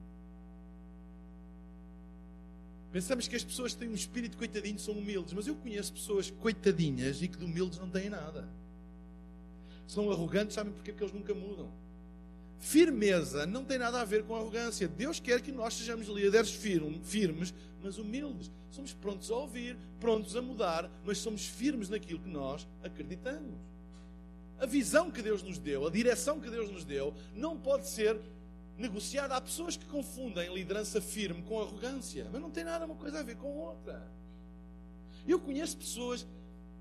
Pensamos 2.95 3.27
que 3.27 3.35
as 3.35 3.43
pessoas 3.43 3.73
que 3.73 3.79
têm 3.79 3.89
um 3.89 3.93
espírito 3.93 4.37
coitadinho 4.37 4.79
são 4.79 4.93
humildes, 4.93 5.33
mas 5.33 5.45
eu 5.45 5.55
conheço 5.55 5.91
pessoas 5.91 6.31
coitadinhas 6.31 7.21
e 7.21 7.27
que 7.27 7.37
de 7.37 7.43
humildes 7.43 7.77
não 7.77 7.89
têm 7.89 8.09
nada. 8.09 8.47
São 9.85 10.09
arrogantes, 10.09 10.55
sabem 10.55 10.71
porquê? 10.71 10.93
Porque 10.93 11.03
eles 11.03 11.13
nunca 11.13 11.33
mudam. 11.33 11.69
Firmeza 12.57 13.45
não 13.45 13.65
tem 13.65 13.77
nada 13.77 13.99
a 13.99 14.05
ver 14.05 14.23
com 14.23 14.33
arrogância. 14.33 14.87
Deus 14.87 15.19
quer 15.19 15.41
que 15.41 15.51
nós 15.51 15.73
sejamos 15.73 16.07
líderes 16.07 16.51
firmes, 16.51 17.53
mas 17.83 17.97
humildes. 17.97 18.49
Somos 18.71 18.93
prontos 18.93 19.29
a 19.29 19.35
ouvir, 19.35 19.75
prontos 19.99 20.33
a 20.37 20.41
mudar, 20.41 20.89
mas 21.03 21.17
somos 21.17 21.45
firmes 21.45 21.89
naquilo 21.89 22.21
que 22.21 22.29
nós 22.29 22.65
acreditamos. 22.81 23.59
A 24.57 24.65
visão 24.65 25.11
que 25.11 25.21
Deus 25.21 25.43
nos 25.43 25.57
deu, 25.57 25.85
a 25.85 25.91
direção 25.91 26.39
que 26.39 26.49
Deus 26.49 26.71
nos 26.71 26.85
deu, 26.85 27.13
não 27.35 27.57
pode 27.57 27.89
ser 27.89 28.17
negociada. 28.77 29.35
Há 29.35 29.41
pessoas 29.41 29.77
que 29.77 29.85
confundem 29.85 30.53
liderança 30.53 31.01
firme 31.01 31.41
com 31.43 31.59
arrogância, 31.61 32.27
mas 32.31 32.41
não 32.41 32.49
tem 32.49 32.63
nada 32.63 32.85
uma 32.85 32.95
coisa 32.95 33.19
a 33.19 33.23
ver 33.23 33.35
com 33.37 33.47
outra. 33.57 34.11
Eu 35.27 35.39
conheço 35.39 35.77
pessoas, 35.77 36.25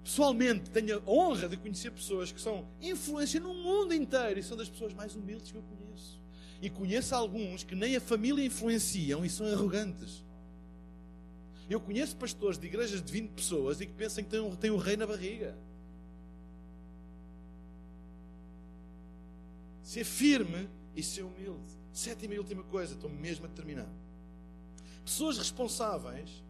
pessoalmente, 0.02 0.70
tenho 0.70 0.98
a 0.98 1.10
honra 1.10 1.48
de 1.48 1.56
conhecer 1.56 1.90
pessoas 1.90 2.30
que 2.30 2.40
são 2.40 2.66
influência 2.80 3.40
no 3.40 3.54
mundo 3.54 3.94
inteiro 3.94 4.38
e 4.38 4.42
são 4.42 4.56
das 4.56 4.68
pessoas 4.68 4.92
mais 4.92 5.14
humildes 5.14 5.50
que 5.50 5.56
eu 5.56 5.62
conheço. 5.62 6.20
E 6.60 6.68
conheço 6.68 7.14
alguns 7.14 7.64
que 7.64 7.74
nem 7.74 7.96
a 7.96 8.00
família 8.00 8.44
influenciam 8.44 9.24
e 9.24 9.30
são 9.30 9.46
arrogantes. 9.46 10.24
Eu 11.68 11.80
conheço 11.80 12.16
pastores 12.16 12.58
de 12.58 12.66
igrejas 12.66 13.02
de 13.02 13.10
20 13.10 13.30
pessoas 13.30 13.80
e 13.80 13.86
que 13.86 13.92
pensam 13.92 14.22
que 14.22 14.30
têm, 14.30 14.56
têm 14.56 14.70
o 14.70 14.76
rei 14.76 14.96
na 14.96 15.06
barriga. 15.06 15.56
Ser 19.82 20.04
firme 20.04 20.68
e 20.94 21.02
ser 21.02 21.22
humilde. 21.22 21.83
Sétima 21.94 22.34
e 22.34 22.38
última 22.40 22.64
coisa, 22.64 22.94
estou 22.94 23.08
mesmo 23.08 23.46
a 23.46 23.48
terminar. 23.48 23.88
Pessoas 25.04 25.38
responsáveis 25.38 26.42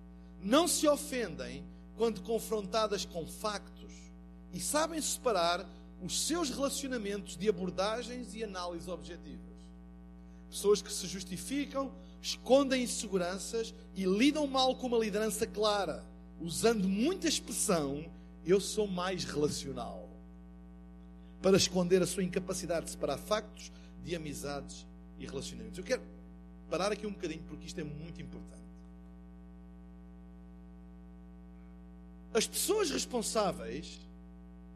não 0.42 0.66
se 0.66 0.88
ofendem 0.88 1.62
quando 1.99 2.22
confrontadas 2.22 3.05
com 3.05 3.26
factos 3.26 3.92
e 4.55 4.59
sabem 4.59 5.01
separar 5.03 5.68
os 6.03 6.26
seus 6.26 6.49
relacionamentos 6.49 7.36
de 7.36 7.47
abordagens 7.47 8.34
e 8.34 8.42
análises 8.42 8.88
objetivas. 8.88 9.55
Pessoas 10.49 10.80
que 10.80 10.90
se 10.90 11.07
justificam, 11.07 11.92
escondem 12.22 12.82
inseguranças 12.82 13.74
e 13.95 14.05
lidam 14.07 14.47
mal 14.47 14.74
com 14.76 14.86
uma 14.86 14.99
liderança 14.99 15.47
clara, 15.47 16.03
usando 16.40 16.88
muita 16.88 17.28
expressão, 17.28 18.11
eu 18.47 18.59
sou 18.61 18.86
mais 18.86 19.24
relacional, 19.24 20.09
para 21.42 21.59
esconder 21.59 22.03
a 22.03 22.07
sua 22.07 22.24
incapacidade 22.24 22.86
de 22.86 22.92
separar 22.92 23.18
factos 23.18 23.70
de 24.03 24.16
amizades 24.16 24.86
e 25.18 25.26
relacionamentos. 25.26 25.78
Eu 25.78 25.84
quero 25.84 26.02
parar 26.68 26.92
aqui 26.92 27.06
um 27.06 27.12
bocadinho 27.12 27.42
porque 27.44 27.66
isto 27.66 27.80
é 27.80 27.84
muito 27.84 28.20
importante. 28.20 28.64
As 32.32 32.46
pessoas 32.46 32.90
responsáveis 32.90 34.00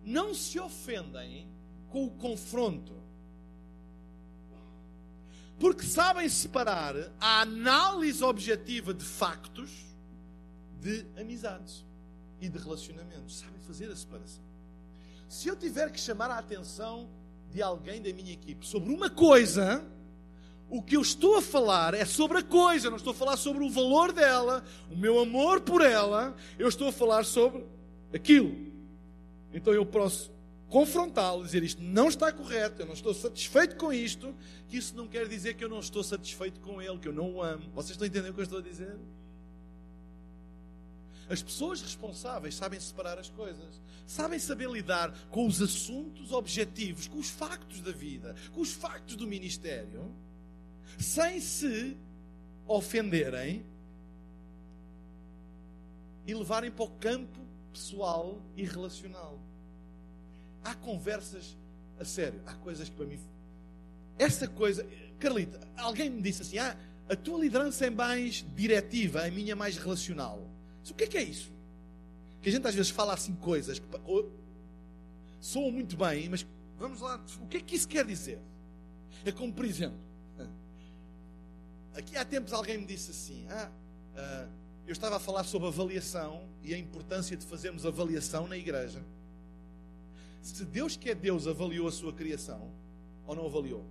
não 0.04 0.32
se 0.32 0.60
ofendem 0.60 1.48
com 1.90 2.04
o 2.04 2.10
confronto. 2.10 2.92
Porque 5.58 5.82
sabem 5.82 6.28
separar 6.28 6.94
a 7.20 7.40
análise 7.40 8.22
objetiva 8.22 8.94
de 8.94 9.04
factos 9.04 9.70
de 10.80 11.04
amizades 11.20 11.84
e 12.40 12.48
de 12.48 12.58
relacionamentos. 12.58 13.40
Sabem 13.40 13.60
fazer 13.62 13.90
a 13.90 13.96
separação. 13.96 14.44
Se 15.28 15.48
eu 15.48 15.56
tiver 15.56 15.90
que 15.90 16.00
chamar 16.00 16.30
a 16.30 16.38
atenção 16.38 17.10
de 17.50 17.60
alguém 17.60 18.00
da 18.00 18.12
minha 18.12 18.32
equipe 18.32 18.64
sobre 18.64 18.94
uma 18.94 19.10
coisa, 19.10 19.84
o 20.70 20.82
que 20.82 20.96
eu 20.96 21.00
estou 21.00 21.36
a 21.36 21.42
falar 21.42 21.94
é 21.94 22.04
sobre 22.04 22.38
a 22.38 22.42
coisa, 22.42 22.90
não 22.90 22.96
estou 22.96 23.12
a 23.12 23.14
falar 23.14 23.36
sobre 23.36 23.64
o 23.64 23.70
valor 23.70 24.12
dela, 24.12 24.64
o 24.90 24.96
meu 24.96 25.18
amor 25.18 25.60
por 25.60 25.80
ela, 25.80 26.36
eu 26.58 26.68
estou 26.68 26.88
a 26.88 26.92
falar 26.92 27.24
sobre 27.24 27.64
aquilo. 28.12 28.54
Então 29.52 29.72
eu 29.72 29.86
posso 29.86 30.30
confrontá-lo, 30.68 31.42
dizer 31.42 31.62
isto 31.62 31.82
não 31.82 32.08
está 32.08 32.30
correto, 32.30 32.82
eu 32.82 32.86
não 32.86 32.92
estou 32.92 33.14
satisfeito 33.14 33.76
com 33.76 33.90
isto, 33.90 34.34
que 34.68 34.76
isso 34.76 34.94
não 34.94 35.08
quer 35.08 35.26
dizer 35.26 35.54
que 35.54 35.64
eu 35.64 35.68
não 35.68 35.80
estou 35.80 36.04
satisfeito 36.04 36.60
com 36.60 36.82
ele, 36.82 36.98
que 36.98 37.08
eu 37.08 37.12
não 37.12 37.36
o 37.36 37.42
amo. 37.42 37.64
Vocês 37.74 37.92
estão 37.92 38.06
entendendo 38.06 38.30
o 38.30 38.34
que 38.34 38.40
eu 38.40 38.44
estou 38.44 38.58
a 38.58 38.62
dizer? 38.62 38.98
As 41.30 41.42
pessoas 41.42 41.80
responsáveis 41.80 42.54
sabem 42.54 42.78
separar 42.80 43.18
as 43.18 43.30
coisas, 43.30 43.80
sabem 44.06 44.38
saber 44.38 44.68
lidar 44.70 45.12
com 45.30 45.46
os 45.46 45.60
assuntos 45.60 46.32
objetivos, 46.32 47.06
com 47.06 47.18
os 47.18 47.28
factos 47.28 47.80
da 47.80 47.92
vida, 47.92 48.34
com 48.52 48.60
os 48.60 48.72
factos 48.72 49.16
do 49.16 49.26
ministério, 49.26 50.10
sem 50.98 51.40
se 51.40 51.96
ofenderem 52.66 53.64
e 56.26 56.34
levarem 56.34 56.70
para 56.70 56.84
o 56.84 56.90
campo 56.90 57.40
pessoal 57.72 58.40
e 58.56 58.64
relacional. 58.64 59.38
Há 60.62 60.74
conversas 60.74 61.56
a 61.98 62.04
sério, 62.04 62.40
há 62.46 62.54
coisas 62.54 62.88
que 62.88 62.94
para 62.94 63.06
mim. 63.06 63.18
Essa 64.18 64.46
coisa. 64.46 64.86
Carlita, 65.18 65.60
alguém 65.76 66.10
me 66.10 66.20
disse 66.20 66.42
assim: 66.42 66.58
ah, 66.58 66.76
a 67.08 67.16
tua 67.16 67.40
liderança 67.40 67.86
é 67.86 67.90
mais 67.90 68.44
diretiva, 68.54 69.24
a 69.24 69.30
minha 69.30 69.52
é 69.52 69.54
mais 69.54 69.76
relacional. 69.76 70.46
o 70.88 70.94
que 70.94 71.04
é 71.04 71.06
que 71.06 71.16
é 71.16 71.22
isso? 71.22 71.50
Que 72.42 72.50
a 72.50 72.52
gente 72.52 72.66
às 72.66 72.74
vezes 72.74 72.90
fala 72.90 73.14
assim 73.14 73.34
coisas 73.34 73.78
que 73.78 73.86
soam 75.40 75.70
muito 75.70 75.96
bem, 75.96 76.28
mas 76.28 76.46
vamos 76.78 77.00
lá, 77.00 77.24
o 77.40 77.46
que 77.46 77.56
é 77.56 77.60
que 77.60 77.74
isso 77.74 77.88
quer 77.88 78.04
dizer? 78.04 78.38
É 79.24 79.32
como, 79.32 79.52
por 79.52 79.64
exemplo, 79.64 79.98
aqui 81.98 82.16
há 82.16 82.24
tempos 82.24 82.52
alguém 82.52 82.78
me 82.78 82.86
disse 82.86 83.10
assim: 83.10 83.46
ah, 83.50 83.70
ah 84.16 84.46
eu 84.86 84.92
estava 84.92 85.16
a 85.16 85.20
falar 85.20 85.44
sobre 85.44 85.68
avaliação 85.68 86.48
e 86.62 86.72
a 86.72 86.78
importância 86.78 87.36
de 87.36 87.44
fazermos 87.44 87.84
avaliação 87.84 88.48
na 88.48 88.56
igreja. 88.56 89.02
Se 90.40 90.64
Deus 90.64 90.96
que 90.96 91.10
é 91.10 91.14
Deus 91.14 91.46
avaliou 91.46 91.86
a 91.86 91.92
sua 91.92 92.10
criação 92.10 92.72
ou 93.26 93.36
não 93.36 93.44
avaliou? 93.44 93.84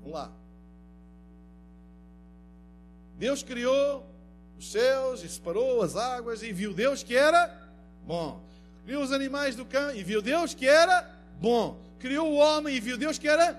Vamos 0.00 0.14
lá. 0.14 0.32
Deus 3.18 3.42
criou 3.42 4.06
os 4.58 4.72
céus 4.72 5.22
e 5.22 5.28
separou 5.28 5.82
as 5.82 5.96
águas 5.96 6.42
e 6.42 6.50
viu 6.50 6.72
Deus 6.72 7.02
que 7.02 7.14
era 7.14 7.70
bom. 8.06 8.42
Criou 8.86 9.02
os 9.02 9.12
animais 9.12 9.54
do 9.54 9.66
campo 9.66 9.98
e 9.98 10.02
viu 10.02 10.22
Deus 10.22 10.54
que 10.54 10.66
era 10.66 11.02
bom. 11.38 11.78
Criou 11.98 12.32
o 12.32 12.36
homem 12.36 12.74
e 12.74 12.80
viu 12.80 12.96
Deus 12.96 13.18
que 13.18 13.28
era 13.28 13.52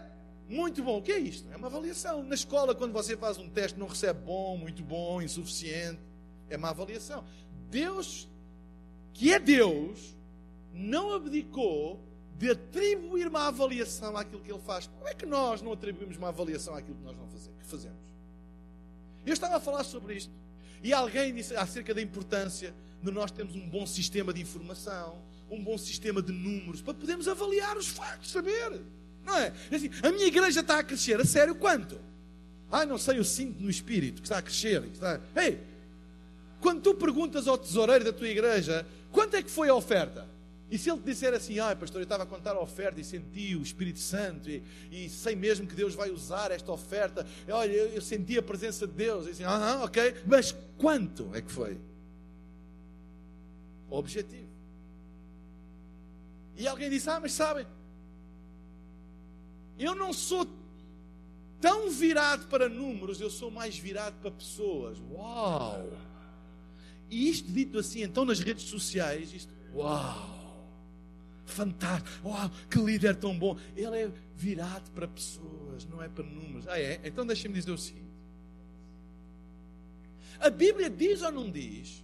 muito 0.54 0.84
bom. 0.84 1.00
O 1.00 1.02
que 1.02 1.12
é 1.12 1.20
isto? 1.20 1.52
É 1.52 1.58
uma 1.58 1.68
avaliação. 1.68 2.24
Na 2.24 2.36
escola, 2.36 2.76
quando 2.76 2.94
você 2.94 3.18
faz 3.18 3.38
um 3.38 3.50
teste, 3.50 3.78
não 3.80 3.88
recebe 3.88 4.20
bom, 4.22 4.58
muito 4.58 4.84
bom, 4.84 5.22
insuficiente. 5.22 6.00
É 6.50 6.56
uma 6.56 6.70
avaliação. 6.70 7.24
Deus, 7.70 8.30
que 9.14 9.34
é 9.34 9.40
Deus, 9.40 10.16
não 10.72 11.14
abdicou 11.14 12.00
de 12.38 12.52
atribuir 12.52 13.28
uma 13.28 13.48
avaliação 13.48 14.16
àquilo 14.16 14.42
que 14.42 14.52
ele 14.52 14.62
faz. 14.62 14.88
Como 14.88 15.08
é 15.08 15.14
que 15.14 15.26
nós 15.26 15.62
não 15.62 15.72
atribuímos 15.72 16.18
uma 16.18 16.30
avaliação 16.30 16.76
àquilo 16.76 16.96
que 16.98 17.04
nós 17.04 17.18
não 17.18 17.28
fazemos? 17.64 18.14
Eu 19.26 19.34
estava 19.34 19.58
a 19.58 19.60
falar 19.60 19.84
sobre 19.84 20.16
isto. 20.16 20.32
E 20.84 20.92
alguém 20.94 21.34
disse 21.34 21.56
acerca 21.56 21.94
da 21.94 22.02
importância 22.02 22.74
de 23.02 23.12
nós 23.12 23.32
termos 23.32 23.56
um 23.56 23.70
bom 23.70 23.86
sistema 23.86 24.34
de 24.34 24.42
informação, 24.42 25.22
um 25.50 25.64
bom 25.64 25.78
sistema 25.78 26.22
de 26.22 26.32
números, 26.32 26.82
para 26.82 26.94
podermos 26.94 27.28
avaliar 27.28 27.78
os 27.78 27.88
factos, 27.88 28.32
saber. 28.32 28.82
Não 29.26 29.38
é? 29.38 29.54
é 29.72 29.76
assim, 29.76 29.90
a 30.02 30.12
minha 30.12 30.28
igreja 30.28 30.60
está 30.60 30.80
a 30.80 30.84
crescer, 30.84 31.20
a 31.20 31.26
sério, 31.26 31.56
quanto? 31.56 32.00
Ah, 32.72 32.86
não 32.86 32.98
sei, 32.98 33.20
eu 33.20 33.24
sinto 33.24 33.62
no 33.62 33.70
espírito 33.70 34.22
que 34.22 34.28
está 34.28 34.40
a 34.40 34.42
crescer. 34.42 34.84
Está... 34.86 35.22
Ei, 35.36 35.60
quando 36.60 36.82
tu 36.82 36.96
perguntas 36.96 37.48
ao 37.48 37.58
tesoureiro 37.58 38.04
da 38.04 38.14
tua 38.14 38.28
igreja, 38.28 38.86
quanto 39.12 39.36
é 39.36 39.44
que 39.44 39.52
foi 39.52 39.70
a 39.70 39.76
oferta? 39.76 40.28
E 40.72 40.78
se 40.80 40.90
ele 40.90 41.00
te 41.00 41.06
disser 41.06 41.34
assim, 41.36 41.60
ah, 41.60 41.76
pastor, 41.76 42.02
eu 42.02 42.04
estava 42.04 42.24
a 42.24 42.26
contar 42.26 42.54
a 42.54 42.60
oferta 42.60 43.00
e 43.00 43.04
senti 43.04 43.56
o 43.56 43.62
Espírito 43.62 44.00
Santo 44.00 44.50
e, 44.50 44.64
e 44.92 45.08
sei 45.08 45.36
mesmo 45.36 45.68
que 45.68 45.76
Deus 45.76 45.94
vai 45.94 46.10
usar 46.10 46.50
esta 46.50 46.72
oferta, 46.72 47.28
olha, 47.48 47.72
eu, 47.72 47.90
eu 47.90 48.02
senti 48.02 48.40
a 48.40 48.42
presença 48.42 48.88
de 48.88 48.94
Deus, 48.94 49.28
e 49.28 49.30
assim, 49.30 49.44
ah, 49.44 49.82
ok, 49.84 50.16
mas 50.26 50.56
quanto 50.80 51.30
é 51.34 51.42
que 51.42 51.52
foi? 51.52 51.78
Objetivo. 53.88 54.48
E 56.58 56.68
alguém 56.68 56.90
disse, 56.90 57.08
ah, 57.08 57.20
mas 57.20 57.34
sabem, 57.34 57.68
eu 59.78 59.96
não 59.96 60.14
sou 60.14 60.48
tão 61.60 61.90
virado 61.90 62.48
para 62.48 62.68
números, 62.68 63.22
eu 63.22 63.30
sou 63.30 63.50
mais 63.50 63.78
virado 63.78 64.16
para 64.22 64.32
pessoas. 64.32 65.00
Uau! 65.12 65.92
E 67.10 67.30
isto 67.30 67.52
dito 67.52 67.78
assim, 67.80 68.02
então 68.04 68.26
nas 68.26 68.40
redes 68.40 68.64
sociais, 68.64 69.34
isto, 69.34 69.54
uau! 69.74 70.34
Fantástico, 71.46 72.28
uau, 72.28 72.50
que 72.70 72.80
líder 72.80 73.16
tão 73.16 73.38
bom. 73.38 73.58
Ele 73.76 73.96
é 73.96 74.12
virado 74.36 74.90
para 74.92 75.08
pessoas, 75.08 75.86
não 75.86 76.02
é 76.02 76.10
para 76.10 76.24
números. 76.24 76.68
Ah, 76.68 76.80
é? 76.80 77.00
Então 77.04 77.26
deixa-me 77.26 77.54
dizer 77.54 77.72
o 77.72 77.78
seguinte: 77.78 78.14
a 80.40 80.50
Bíblia 80.50 80.90
diz 80.90 81.22
ou 81.22 81.32
não 81.32 81.50
diz 81.50 82.04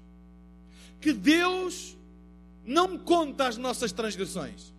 que 1.01 1.13
Deus 1.13 1.97
não 2.65 2.97
conta 2.97 3.47
as 3.47 3.57
nossas 3.57 3.91
transgressões? 3.91 4.74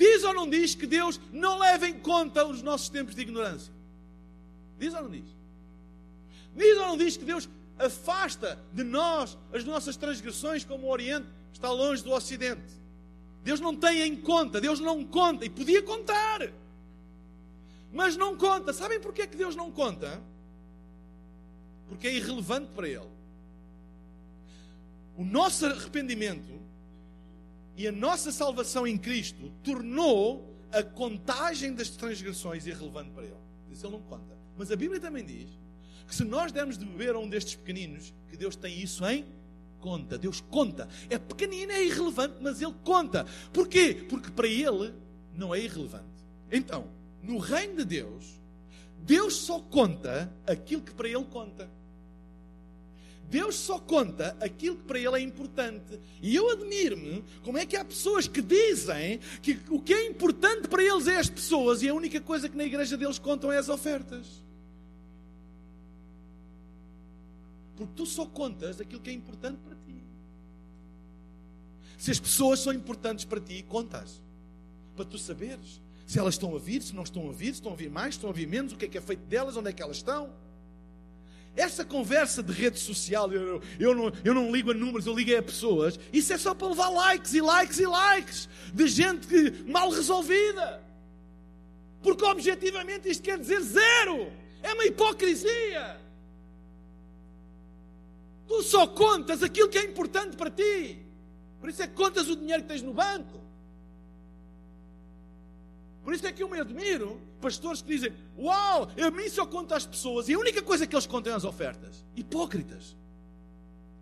Diz 0.00 0.24
ou 0.24 0.32
não 0.32 0.48
diz 0.48 0.74
que 0.74 0.86
Deus 0.86 1.20
não 1.30 1.58
leva 1.58 1.86
em 1.86 1.92
conta 1.92 2.46
os 2.46 2.62
nossos 2.62 2.88
tempos 2.88 3.14
de 3.14 3.20
ignorância? 3.20 3.70
Diz 4.78 4.94
ou 4.94 5.02
não 5.02 5.10
diz? 5.10 5.26
Diz 6.56 6.78
ou 6.78 6.86
não 6.86 6.96
diz 6.96 7.18
que 7.18 7.24
Deus 7.26 7.46
afasta 7.78 8.58
de 8.72 8.82
nós 8.82 9.36
as 9.52 9.62
nossas 9.62 9.98
transgressões 9.98 10.64
como 10.64 10.86
o 10.86 10.90
Oriente 10.90 11.26
está 11.52 11.70
longe 11.70 12.02
do 12.02 12.12
Ocidente? 12.12 12.72
Deus 13.44 13.60
não 13.60 13.76
tem 13.76 14.00
em 14.00 14.16
conta, 14.16 14.58
Deus 14.58 14.80
não 14.80 15.04
conta, 15.04 15.44
e 15.44 15.50
podia 15.50 15.82
contar, 15.82 16.50
mas 17.92 18.16
não 18.16 18.34
conta. 18.38 18.72
Sabem 18.72 18.98
porquê 18.98 19.26
que 19.26 19.36
Deus 19.36 19.54
não 19.54 19.70
conta? 19.70 20.18
Porque 21.90 22.08
é 22.08 22.14
irrelevante 22.14 22.70
para 22.74 22.88
Ele. 22.88 23.10
O 25.14 25.26
nosso 25.26 25.66
arrependimento 25.66 26.59
e 27.76 27.86
a 27.86 27.92
nossa 27.92 28.30
salvação 28.30 28.86
em 28.86 28.98
Cristo 28.98 29.50
tornou 29.62 30.56
a 30.72 30.82
contagem 30.82 31.74
das 31.74 31.90
transgressões 31.90 32.66
irrelevante 32.66 33.10
para 33.10 33.24
ele. 33.24 33.34
Isso 33.70 33.86
ele 33.86 33.92
não 33.94 34.02
conta. 34.02 34.36
Mas 34.56 34.70
a 34.70 34.76
Bíblia 34.76 35.00
também 35.00 35.24
diz 35.24 35.48
que 36.06 36.14
se 36.14 36.24
nós 36.24 36.52
dermos 36.52 36.76
de 36.76 36.84
beber 36.84 37.14
a 37.14 37.18
um 37.18 37.28
destes 37.28 37.54
pequeninos, 37.54 38.12
que 38.28 38.36
Deus 38.36 38.56
tem 38.56 38.78
isso 38.80 39.06
em 39.06 39.24
conta. 39.80 40.18
Deus 40.18 40.40
conta. 40.40 40.88
É 41.08 41.18
pequenino, 41.18 41.72
é 41.72 41.84
irrelevante, 41.84 42.34
mas 42.40 42.60
ele 42.60 42.74
conta. 42.84 43.26
Porquê? 43.52 44.06
Porque 44.08 44.30
para 44.30 44.46
ele 44.46 44.92
não 45.34 45.54
é 45.54 45.60
irrelevante. 45.60 46.04
Então, 46.50 46.88
no 47.22 47.38
reino 47.38 47.76
de 47.76 47.84
Deus, 47.84 48.40
Deus 48.98 49.34
só 49.36 49.60
conta 49.60 50.32
aquilo 50.46 50.82
que 50.82 50.92
para 50.92 51.08
ele 51.08 51.24
conta. 51.24 51.70
Deus 53.30 53.54
só 53.54 53.78
conta 53.78 54.36
aquilo 54.40 54.76
que 54.76 54.82
para 54.82 54.98
ele 54.98 55.16
é 55.16 55.20
importante. 55.20 56.00
E 56.20 56.34
eu 56.34 56.50
admiro-me 56.50 57.24
como 57.44 57.58
é 57.58 57.64
que 57.64 57.76
há 57.76 57.84
pessoas 57.84 58.26
que 58.26 58.42
dizem 58.42 59.20
que 59.40 59.56
o 59.70 59.80
que 59.80 59.94
é 59.94 60.06
importante 60.08 60.66
para 60.66 60.82
eles 60.82 61.06
é 61.06 61.16
as 61.16 61.30
pessoas 61.30 61.80
e 61.80 61.88
a 61.88 61.94
única 61.94 62.20
coisa 62.20 62.48
que 62.48 62.56
na 62.56 62.64
igreja 62.64 62.96
deles 62.96 63.20
contam 63.20 63.52
é 63.52 63.56
as 63.56 63.68
ofertas. 63.68 64.26
Porque 67.76 67.92
tu 67.94 68.04
só 68.04 68.26
contas 68.26 68.80
aquilo 68.80 69.00
que 69.00 69.10
é 69.10 69.12
importante 69.12 69.58
para 69.64 69.76
ti. 69.76 70.02
Se 71.96 72.10
as 72.10 72.18
pessoas 72.18 72.58
são 72.58 72.72
importantes 72.72 73.24
para 73.24 73.40
ti, 73.40 73.64
contas. 73.68 74.20
Para 74.96 75.04
tu 75.04 75.16
saberes 75.16 75.80
Se 76.04 76.18
elas 76.18 76.34
estão 76.34 76.54
a 76.56 76.58
vir, 76.58 76.82
se 76.82 76.96
não 76.96 77.04
estão 77.04 77.30
a 77.30 77.32
vir, 77.32 77.46
se 77.46 77.60
estão 77.60 77.72
a 77.72 77.76
vir 77.76 77.88
mais, 77.88 78.14
se 78.14 78.18
estão 78.18 78.30
a 78.30 78.32
vir 78.32 78.48
menos, 78.48 78.72
o 78.72 78.76
que 78.76 78.86
é 78.86 78.88
que 78.88 78.98
é 78.98 79.00
feito 79.00 79.22
delas, 79.26 79.56
onde 79.56 79.70
é 79.70 79.72
que 79.72 79.80
elas 79.80 79.98
estão. 79.98 80.49
Essa 81.56 81.84
conversa 81.84 82.42
de 82.42 82.52
rede 82.52 82.78
social, 82.78 83.30
eu, 83.32 83.60
eu, 83.78 83.94
não, 83.94 84.12
eu 84.24 84.34
não 84.34 84.52
ligo 84.52 84.70
a 84.70 84.74
números, 84.74 85.06
eu 85.06 85.14
ligo 85.14 85.36
a 85.36 85.42
pessoas, 85.42 85.98
isso 86.12 86.32
é 86.32 86.38
só 86.38 86.54
para 86.54 86.68
levar 86.68 86.88
likes 86.88 87.34
e 87.34 87.40
likes 87.40 87.78
e 87.78 87.86
likes 87.86 88.48
de 88.72 88.86
gente 88.86 89.26
que, 89.26 89.64
mal 89.64 89.90
resolvida. 89.90 90.82
Porque 92.02 92.24
objetivamente 92.24 93.08
isto 93.08 93.22
quer 93.22 93.38
dizer 93.38 93.60
zero. 93.60 94.32
É 94.62 94.72
uma 94.72 94.84
hipocrisia. 94.84 96.00
Tu 98.46 98.62
só 98.62 98.86
contas 98.86 99.42
aquilo 99.42 99.68
que 99.68 99.78
é 99.78 99.84
importante 99.84 100.36
para 100.36 100.50
ti. 100.50 100.98
Por 101.60 101.68
isso 101.68 101.82
é 101.82 101.86
que 101.86 101.94
contas 101.94 102.28
o 102.28 102.36
dinheiro 102.36 102.62
que 102.62 102.68
tens 102.68 102.82
no 102.82 102.92
banco. 102.92 103.40
Por 106.02 106.14
isso 106.14 106.26
é 106.26 106.32
que 106.32 106.42
eu 106.42 106.48
me 106.48 106.58
admiro 106.58 107.20
pastores 107.40 107.82
que 107.82 107.88
dizem: 107.88 108.12
Uau, 108.38 108.88
a 108.98 109.10
mim 109.10 109.28
só 109.28 109.46
conta 109.46 109.76
as 109.76 109.86
pessoas 109.86 110.28
e 110.28 110.34
a 110.34 110.38
única 110.38 110.62
coisa 110.62 110.86
que 110.86 110.94
eles 110.94 111.06
contam 111.06 111.32
é 111.32 111.36
as 111.36 111.44
ofertas. 111.44 112.04
Hipócritas. 112.16 112.96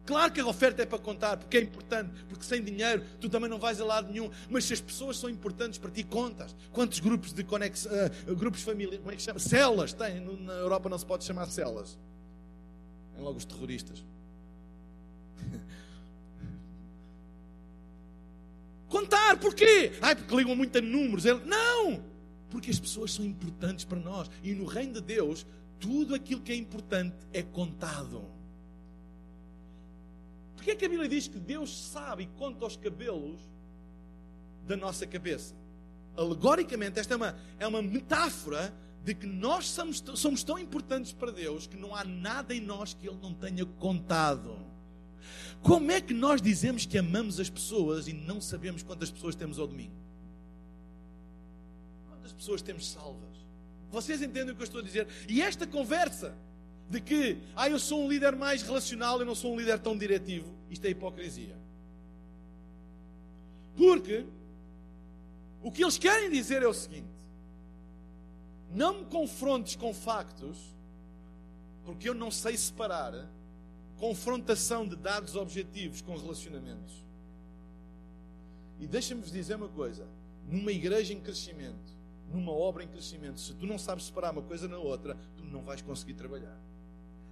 Claro 0.08 0.32
que 0.32 0.40
a 0.40 0.46
oferta 0.46 0.82
é 0.82 0.86
para 0.86 0.98
contar, 0.98 1.36
porque 1.36 1.58
é 1.58 1.60
importante, 1.60 2.10
porque 2.30 2.42
sem 2.42 2.64
dinheiro 2.64 3.04
tu 3.20 3.28
também 3.28 3.50
não 3.50 3.58
vais 3.58 3.78
a 3.78 3.84
lado 3.84 4.10
nenhum. 4.10 4.30
Mas 4.48 4.64
se 4.64 4.72
as 4.72 4.80
pessoas 4.80 5.18
são 5.18 5.28
importantes 5.28 5.78
para 5.78 5.90
ti, 5.90 6.02
contas. 6.02 6.56
Quantos 6.72 6.98
grupos 6.98 7.34
de 7.34 7.44
conexão, 7.44 7.92
uh, 8.26 8.34
grupos 8.34 8.62
familiares, 8.62 9.00
como 9.00 9.12
é 9.12 9.16
que 9.16 9.22
chama? 9.22 9.38
Celas 9.38 9.92
tem. 9.92 10.20
Na 10.20 10.54
Europa 10.54 10.88
não 10.88 10.96
se 10.96 11.04
pode 11.04 11.24
chamar 11.24 11.50
celas. 11.50 11.98
Tem 13.14 13.22
logo 13.22 13.36
os 13.36 13.44
terroristas. 13.44 14.02
Contar, 18.88 19.38
porquê? 19.38 19.92
Ai, 20.00 20.16
porque 20.16 20.34
ligam 20.34 20.56
muito 20.56 20.78
a 20.78 20.80
números. 20.80 21.24
Não! 21.44 22.02
Porque 22.50 22.70
as 22.70 22.80
pessoas 22.80 23.12
são 23.12 23.24
importantes 23.24 23.84
para 23.84 23.98
nós. 23.98 24.30
E 24.42 24.54
no 24.54 24.64
reino 24.64 24.94
de 24.94 25.00
Deus, 25.02 25.46
tudo 25.78 26.14
aquilo 26.14 26.40
que 26.40 26.52
é 26.52 26.56
importante 26.56 27.16
é 27.32 27.42
contado. 27.42 28.24
Porquê 30.56 30.72
é 30.72 30.74
que 30.74 30.84
a 30.84 30.88
Bíblia 30.88 31.08
diz 31.08 31.28
que 31.28 31.38
Deus 31.38 31.76
sabe 31.90 32.24
e 32.24 32.26
conta 32.38 32.66
os 32.66 32.76
cabelos 32.76 33.40
da 34.66 34.76
nossa 34.76 35.06
cabeça? 35.06 35.54
Alegoricamente, 36.16 36.98
esta 36.98 37.14
é 37.14 37.16
uma, 37.16 37.38
é 37.58 37.66
uma 37.66 37.80
metáfora 37.80 38.74
de 39.04 39.14
que 39.14 39.26
nós 39.26 39.66
somos, 39.66 40.02
somos 40.16 40.42
tão 40.42 40.58
importantes 40.58 41.12
para 41.12 41.30
Deus 41.30 41.66
que 41.66 41.76
não 41.76 41.94
há 41.94 42.04
nada 42.04 42.54
em 42.54 42.60
nós 42.60 42.92
que 42.92 43.08
Ele 43.08 43.18
não 43.22 43.32
tenha 43.32 43.64
contado. 43.64 44.67
Como 45.62 45.90
é 45.90 46.00
que 46.00 46.14
nós 46.14 46.40
dizemos 46.40 46.86
que 46.86 46.98
amamos 46.98 47.40
as 47.40 47.50
pessoas 47.50 48.08
e 48.08 48.12
não 48.12 48.40
sabemos 48.40 48.82
quantas 48.82 49.10
pessoas 49.10 49.34
temos 49.34 49.58
ao 49.58 49.66
domingo? 49.66 49.94
Quantas 52.08 52.32
pessoas 52.32 52.62
temos 52.62 52.88
salvas? 52.88 53.36
Vocês 53.90 54.22
entendem 54.22 54.52
o 54.52 54.56
que 54.56 54.62
eu 54.62 54.66
estou 54.66 54.80
a 54.80 54.84
dizer? 54.84 55.08
E 55.28 55.40
esta 55.40 55.66
conversa 55.66 56.36
de 56.88 57.00
que, 57.00 57.38
ah, 57.54 57.68
eu 57.68 57.78
sou 57.78 58.04
um 58.04 58.08
líder 58.08 58.34
mais 58.34 58.62
relacional, 58.62 59.18
eu 59.20 59.26
não 59.26 59.34
sou 59.34 59.52
um 59.52 59.58
líder 59.58 59.78
tão 59.78 59.96
diretivo, 59.96 60.52
isto 60.70 60.84
é 60.84 60.90
hipocrisia. 60.90 61.56
Porque 63.76 64.26
o 65.62 65.70
que 65.70 65.82
eles 65.82 65.98
querem 65.98 66.30
dizer 66.30 66.62
é 66.62 66.68
o 66.68 66.74
seguinte: 66.74 67.06
não 68.74 69.00
me 69.00 69.04
confrontes 69.06 69.76
com 69.76 69.92
factos, 69.92 70.56
porque 71.84 72.08
eu 72.08 72.14
não 72.14 72.30
sei 72.30 72.56
separar 72.56 73.28
confrontação 73.98 74.86
de 74.86 74.96
dados 74.96 75.36
objetivos 75.36 76.00
com 76.00 76.16
relacionamentos. 76.16 77.04
E 78.80 78.86
deixa-me 78.86 79.22
dizer 79.22 79.56
uma 79.56 79.68
coisa: 79.68 80.06
numa 80.48 80.72
igreja 80.72 81.12
em 81.12 81.20
crescimento, 81.20 81.92
numa 82.32 82.52
obra 82.52 82.84
em 82.84 82.88
crescimento, 82.88 83.40
se 83.40 83.54
tu 83.54 83.66
não 83.66 83.78
sabes 83.78 84.06
separar 84.06 84.32
uma 84.32 84.42
coisa 84.42 84.68
na 84.68 84.78
outra, 84.78 85.16
tu 85.36 85.44
não 85.44 85.62
vais 85.62 85.82
conseguir 85.82 86.14
trabalhar. 86.14 86.56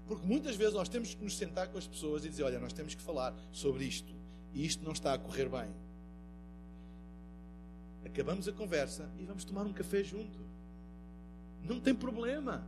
Porque 0.06 0.26
muitas 0.26 0.56
vezes 0.56 0.74
nós 0.74 0.88
temos 0.88 1.14
que 1.14 1.22
nos 1.22 1.36
sentar 1.36 1.68
com 1.68 1.78
as 1.78 1.86
pessoas 1.86 2.24
e 2.24 2.28
dizer: 2.28 2.42
Olha, 2.42 2.58
nós 2.58 2.72
temos 2.72 2.94
que 2.94 3.02
falar 3.02 3.34
sobre 3.52 3.84
isto, 3.84 4.12
e 4.52 4.64
isto 4.64 4.84
não 4.84 4.92
está 4.92 5.14
a 5.14 5.18
correr 5.18 5.48
bem. 5.48 5.70
Acabamos 8.04 8.46
a 8.46 8.52
conversa 8.52 9.10
e 9.18 9.24
vamos 9.24 9.44
tomar 9.44 9.66
um 9.66 9.72
café 9.72 10.02
junto. 10.02 10.38
Não 11.64 11.80
tem 11.80 11.94
problema. 11.94 12.64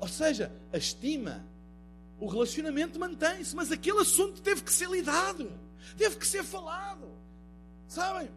Ou 0.00 0.08
seja, 0.08 0.50
a 0.72 0.78
estima 0.78 1.44
o 2.20 2.26
relacionamento 2.26 2.98
mantém-se, 2.98 3.54
mas 3.54 3.70
aquele 3.70 4.00
assunto 4.00 4.40
teve 4.40 4.62
que 4.62 4.72
ser 4.72 4.88
lidado, 4.88 5.50
teve 5.96 6.16
que 6.16 6.26
ser 6.26 6.42
falado. 6.42 7.08
Sabem? 7.86 8.28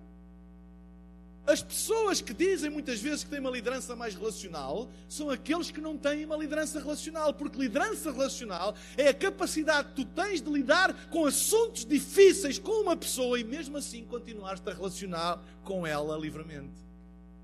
As 1.45 1.61
pessoas 1.61 2.21
que 2.21 2.33
dizem 2.33 2.69
muitas 2.69 3.01
vezes 3.01 3.23
que 3.23 3.29
têm 3.29 3.39
uma 3.39 3.49
liderança 3.49 3.95
mais 3.95 4.13
relacional 4.13 4.87
são 5.09 5.29
aqueles 5.29 5.71
que 5.71 5.81
não 5.81 5.97
têm 5.97 6.23
uma 6.23 6.37
liderança 6.37 6.79
relacional, 6.79 7.33
porque 7.33 7.57
liderança 7.57 8.11
relacional 8.11 8.75
é 8.95 9.07
a 9.07 9.13
capacidade 9.13 9.89
que 9.89 9.95
tu 9.95 10.05
tens 10.05 10.41
de 10.41 10.49
lidar 10.51 11.09
com 11.09 11.25
assuntos 11.25 11.83
difíceis 11.83 12.59
com 12.59 12.83
uma 12.83 12.95
pessoa 12.95 13.39
e 13.39 13.43
mesmo 13.43 13.75
assim 13.75 14.05
continuares-te 14.05 14.69
a 14.69 14.73
relacionar 14.73 15.43
com 15.63 15.85
ela 15.85 16.15
livremente. 16.17 16.90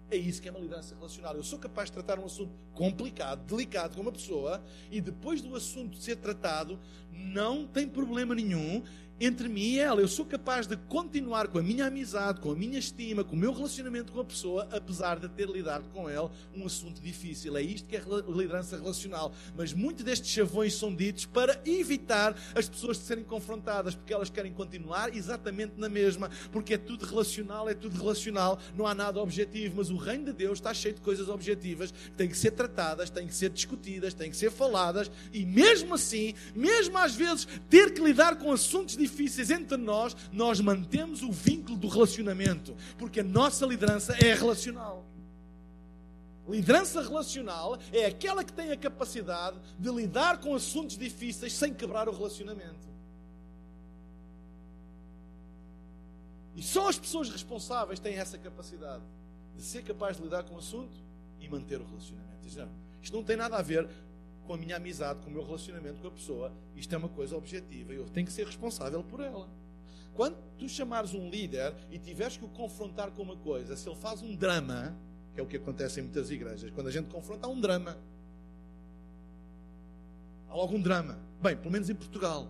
É 0.10 0.16
isso 0.16 0.42
que 0.42 0.48
é 0.48 0.52
uma 0.52 0.60
liderança 0.60 0.96
relacional. 0.96 1.36
Eu 1.36 1.44
sou 1.44 1.60
capaz 1.60 1.90
de 1.90 1.94
tratar 1.94 2.18
um 2.18 2.26
assunto 2.26 2.52
complicado, 2.74 3.44
delicado 3.46 3.96
com 3.96 4.02
uma 4.02 4.12
pessoa 4.12 4.64
e 4.90 5.02
depois 5.02 5.42
do 5.42 5.54
assunto 5.54 5.98
ser 5.98 6.16
tratado, 6.16 6.80
não 7.12 7.68
tem 7.68 7.88
problema 7.88 8.34
nenhum 8.34 8.84
entre 9.20 9.48
mim 9.48 9.74
e 9.74 9.80
ela. 9.80 10.02
Eu 10.02 10.08
sou 10.08 10.26
capaz 10.26 10.68
de 10.68 10.78
continuar 10.78 11.48
com 11.48 11.58
a 11.58 11.64
minha 11.64 11.88
amizade, 11.88 12.40
com 12.40 12.52
a 12.52 12.56
minha 12.56 12.78
estima, 12.78 13.24
com 13.24 13.36
o 13.36 13.40
meu 13.40 13.52
relacionamento 13.52 14.12
com 14.12 14.20
a 14.20 14.26
pessoa, 14.26 14.68
apesar 14.72 15.20
de 15.20 15.28
ter 15.30 15.50
lidado 15.50 15.90
com 15.90 16.10
ela 16.10 16.32
um 16.56 16.66
assunto 16.66 17.02
difícil. 17.02 17.58
É 17.58 17.62
isto 17.62 17.88
que 17.88 17.96
é 17.96 18.02
liderança 18.28 18.78
relacional. 18.78 19.34
Mas 19.56 19.74
muitos 19.74 20.04
destes 20.04 20.30
chavões 20.30 20.76
são 20.76 20.94
ditos 20.94 21.26
para 21.26 21.60
evitar 21.66 22.36
as 22.56 22.70
pessoas 22.70 22.98
de 22.98 23.04
serem 23.04 23.24
confrontadas, 23.24 23.96
porque 23.96 24.14
elas 24.14 24.30
querem 24.30 24.54
continuar 24.54 25.16
exatamente 25.16 25.74
na 25.78 25.90
mesma, 25.90 26.30
porque 26.52 26.76
é 26.76 26.78
tudo 26.78 27.06
relacional, 27.06 27.68
é 27.68 27.74
tudo 27.74 27.98
relacional, 27.98 28.60
não 28.76 28.86
há 28.86 28.94
nada 28.94 29.20
objetivo. 29.20 29.76
Mas 29.78 29.90
o 29.90 29.98
reino 29.98 30.26
de 30.26 30.34
Deus 30.34 30.60
está 30.60 30.74
cheio 30.74 30.96
de 30.96 31.02
coisas 31.02 31.28
objetivas 31.28 31.92
que 31.92 32.12
têm 32.12 32.30
que 32.30 32.38
ser 32.38 32.52
tratadas, 32.52 33.10
têm 33.10 33.28
que 33.28 33.36
ser 33.36 33.50
discutidas, 33.50 34.14
têm 34.14 34.30
que 34.30 34.38
ser 34.38 34.52
faladas, 34.52 35.10
e 35.34 35.46
mesmo 35.46 35.96
assim, 35.96 36.34
mesmo 36.56 36.98
às 36.98 37.16
vezes, 37.16 37.48
ter 37.70 37.94
que 37.94 38.02
lidar 38.02 38.38
com 38.38 38.52
assuntos 38.52 38.96
difíceis 38.96 39.07
difíceis 39.10 39.50
entre 39.50 39.78
nós, 39.78 40.16
nós 40.32 40.60
mantemos 40.60 41.22
o 41.24 41.32
vínculo 41.32 41.78
do 41.78 41.88
relacionamento, 41.88 42.76
porque 42.98 43.22
a 43.22 43.24
nossa 43.24 43.66
liderança 43.66 44.14
é 44.14 44.34
relacional. 44.34 45.06
Liderança 46.48 47.02
relacional 47.02 47.78
é 47.92 48.06
aquela 48.06 48.44
que 48.44 48.54
tem 48.54 48.72
a 48.72 48.78
capacidade 48.78 49.58
de 49.78 49.90
lidar 49.90 50.40
com 50.40 50.56
assuntos 50.56 50.98
difíceis 50.98 51.52
sem 51.54 51.74
quebrar 51.74 52.08
o 52.08 52.16
relacionamento. 52.16 52.88
E 56.56 56.64
só 56.64 56.88
as 56.88 56.98
pessoas 56.98 57.30
responsáveis 57.30 58.00
têm 58.00 58.16
essa 58.16 58.38
capacidade 58.38 59.04
de 59.56 59.62
ser 59.62 59.84
capaz 59.84 60.18
de 60.18 60.24
lidar 60.24 60.44
com 60.44 60.56
o 60.56 60.58
assunto 60.58 60.98
e 61.40 61.50
manter 61.50 61.80
o 61.82 61.86
relacionamento. 61.86 62.28
Isto 63.02 63.16
não 63.16 63.24
tem 63.24 63.36
nada 63.36 63.58
a 63.58 63.62
ver 63.62 63.88
com 64.48 64.54
a 64.54 64.58
minha 64.58 64.78
amizade, 64.78 65.20
com 65.20 65.30
o 65.30 65.34
meu 65.34 65.46
relacionamento 65.46 66.00
com 66.02 66.08
a 66.08 66.12
pessoa. 66.12 66.52
Isto 66.76 66.96
é 66.96 66.98
uma 66.98 67.10
coisa 67.10 67.36
objetiva 67.36 67.94
e 67.94 67.98
eu 67.98 68.06
tenho 68.06 68.26
que 68.26 68.32
ser 68.32 68.46
responsável 68.46 69.04
por 69.04 69.20
ela. 69.20 69.48
Quando 70.16 70.38
tu 70.58 70.68
chamares 70.68 71.14
um 71.14 71.30
líder 71.30 71.76
e 71.92 72.00
tiveres 72.00 72.38
que 72.38 72.46
o 72.46 72.48
confrontar 72.48 73.12
com 73.12 73.22
uma 73.22 73.36
coisa, 73.36 73.76
se 73.76 73.88
ele 73.88 73.98
faz 73.98 74.24
um 74.24 74.36
drama, 74.36 74.98
que 75.36 75.40
é 75.40 75.44
o 75.44 75.46
que 75.46 75.58
acontece 75.58 76.00
em 76.00 76.04
muitas 76.04 76.32
igrejas, 76.32 76.72
quando 76.72 76.88
a 76.88 76.92
gente 76.92 77.08
confronta, 77.10 77.46
há 77.46 77.50
um 77.50 77.60
drama. 77.60 77.98
Há 80.50 80.54
algum 80.54 80.82
drama. 80.82 81.20
Bem, 81.40 81.56
pelo 81.56 81.72
menos 81.72 81.90
em 81.90 81.94
Portugal. 81.94 82.48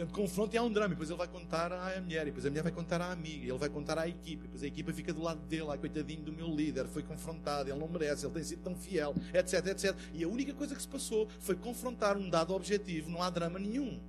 Gente 0.00 0.14
confronta 0.14 0.56
e 0.56 0.58
há 0.58 0.62
um 0.62 0.72
drama, 0.72 0.86
e 0.86 0.96
depois 0.96 1.10
ele 1.10 1.18
vai 1.18 1.28
contar 1.28 1.70
à 1.70 2.00
mulher, 2.00 2.22
e 2.22 2.24
depois 2.30 2.46
a 2.46 2.48
mulher 2.48 2.62
vai 2.62 2.72
contar 2.72 3.02
à 3.02 3.12
amiga, 3.12 3.44
ele 3.44 3.58
vai 3.58 3.68
contar 3.68 3.98
à 3.98 4.08
equipe, 4.08 4.44
e 4.44 4.46
depois 4.46 4.62
a 4.62 4.66
equipa 4.66 4.94
fica 4.94 5.12
do 5.12 5.20
lado 5.20 5.40
dele, 5.40 5.66
ah, 5.68 5.76
coitadinho 5.76 6.22
do 6.22 6.32
meu 6.32 6.48
líder, 6.48 6.86
foi 6.86 7.02
confrontado, 7.02 7.68
ele 7.68 7.78
não 7.78 7.86
merece, 7.86 8.24
ele 8.24 8.32
tem 8.32 8.42
sido 8.42 8.62
tão 8.62 8.74
fiel, 8.74 9.14
etc, 9.34 9.66
etc. 9.66 9.94
E 10.14 10.24
a 10.24 10.28
única 10.28 10.54
coisa 10.54 10.74
que 10.74 10.80
se 10.80 10.88
passou 10.88 11.28
foi 11.40 11.54
confrontar 11.54 12.16
um 12.16 12.30
dado 12.30 12.54
objetivo, 12.54 13.10
não 13.10 13.22
há 13.22 13.28
drama 13.28 13.58
nenhum. 13.58 14.00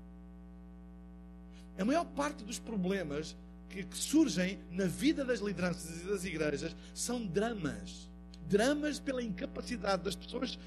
A 1.77 1.83
maior 1.83 2.05
parte 2.05 2.45
dos 2.45 2.57
problemas 2.57 3.35
que, 3.67 3.83
que 3.83 3.97
surgem 3.97 4.59
na 4.71 4.85
vida 4.85 5.25
das 5.25 5.41
lideranças 5.41 6.03
e 6.03 6.05
das 6.05 6.23
igrejas 6.23 6.73
são 6.93 7.25
dramas. 7.25 8.09
Dramas 8.47 8.97
pela 8.97 9.21
incapacidade 9.21 10.03
das 10.03 10.15
pessoas 10.15 10.57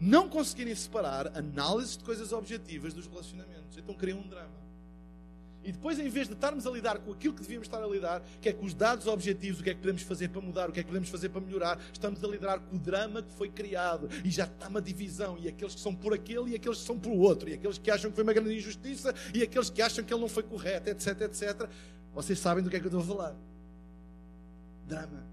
não 0.00 0.28
conseguirem 0.28 0.74
separar 0.74 1.36
análises 1.36 1.96
de 1.96 2.04
coisas 2.04 2.32
objetivas 2.32 2.94
dos 2.94 3.06
relacionamentos. 3.06 3.76
Então 3.76 3.94
criam 3.94 4.18
um 4.18 4.26
drama. 4.26 4.60
E 5.62 5.72
depois, 5.72 5.98
em 5.98 6.08
vez 6.08 6.26
de 6.26 6.32
estarmos 6.32 6.66
a 6.66 6.70
lidar 6.70 6.98
com 7.00 7.12
aquilo 7.12 7.34
que 7.34 7.42
devíamos 7.42 7.66
estar 7.66 7.82
a 7.82 7.86
lidar, 7.86 8.22
que 8.40 8.48
é 8.48 8.52
com 8.52 8.64
os 8.64 8.72
dados 8.72 9.06
objetivos, 9.06 9.60
o 9.60 9.62
que 9.62 9.68
é 9.68 9.74
que 9.74 9.80
podemos 9.80 10.00
fazer 10.00 10.28
para 10.28 10.40
mudar, 10.40 10.70
o 10.70 10.72
que 10.72 10.80
é 10.80 10.82
que 10.82 10.88
podemos 10.88 11.10
fazer 11.10 11.28
para 11.28 11.40
melhorar, 11.42 11.78
estamos 11.92 12.24
a 12.24 12.26
lidar 12.26 12.60
com 12.60 12.76
o 12.76 12.78
drama 12.78 13.22
que 13.22 13.30
foi 13.32 13.50
criado 13.50 14.08
e 14.24 14.30
já 14.30 14.44
está 14.44 14.68
uma 14.68 14.80
divisão. 14.80 15.36
E 15.38 15.48
aqueles 15.48 15.74
que 15.74 15.80
são 15.80 15.94
por 15.94 16.14
aquele 16.14 16.52
e 16.52 16.54
aqueles 16.54 16.78
que 16.78 16.86
são 16.86 16.98
por 16.98 17.12
outro, 17.12 17.50
e 17.50 17.52
aqueles 17.52 17.76
que 17.76 17.90
acham 17.90 18.10
que 18.10 18.14
foi 18.14 18.24
uma 18.24 18.32
grande 18.32 18.56
injustiça 18.56 19.14
e 19.34 19.42
aqueles 19.42 19.68
que 19.68 19.82
acham 19.82 20.02
que 20.02 20.14
ele 20.14 20.20
não 20.20 20.28
foi 20.28 20.42
correto, 20.42 20.88
etc, 20.88 21.20
etc. 21.22 21.68
Vocês 22.14 22.38
sabem 22.38 22.64
do 22.64 22.70
que 22.70 22.76
é 22.76 22.80
que 22.80 22.86
eu 22.86 22.98
estou 22.98 23.02
a 23.02 23.16
falar. 23.16 23.36
Drama. 24.86 25.26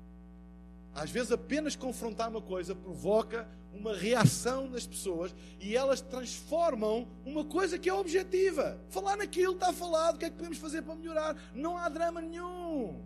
Às 0.94 1.10
vezes 1.10 1.32
apenas 1.32 1.76
confrontar 1.76 2.30
uma 2.30 2.42
coisa 2.42 2.76
provoca 2.76 3.48
uma 3.80 3.96
reação 3.96 4.70
nas 4.70 4.86
pessoas 4.86 5.34
e 5.60 5.76
elas 5.76 6.02
transformam 6.02 7.08
uma 7.26 7.46
coisa 7.46 7.78
que 7.78 7.90
é 7.90 7.94
objetiva. 7.94 8.80
Falar 8.90 9.16
naquilo 9.18 9.54
está 9.54 9.72
falado, 9.72 10.16
o 10.16 10.18
que 10.20 10.26
é 10.26 10.30
que 10.30 10.36
podemos 10.36 10.58
fazer 10.58 10.82
para 10.82 10.96
melhorar? 10.96 11.36
Não 11.54 11.78
há 11.78 11.88
drama 11.90 12.22
nenhum. 12.22 13.02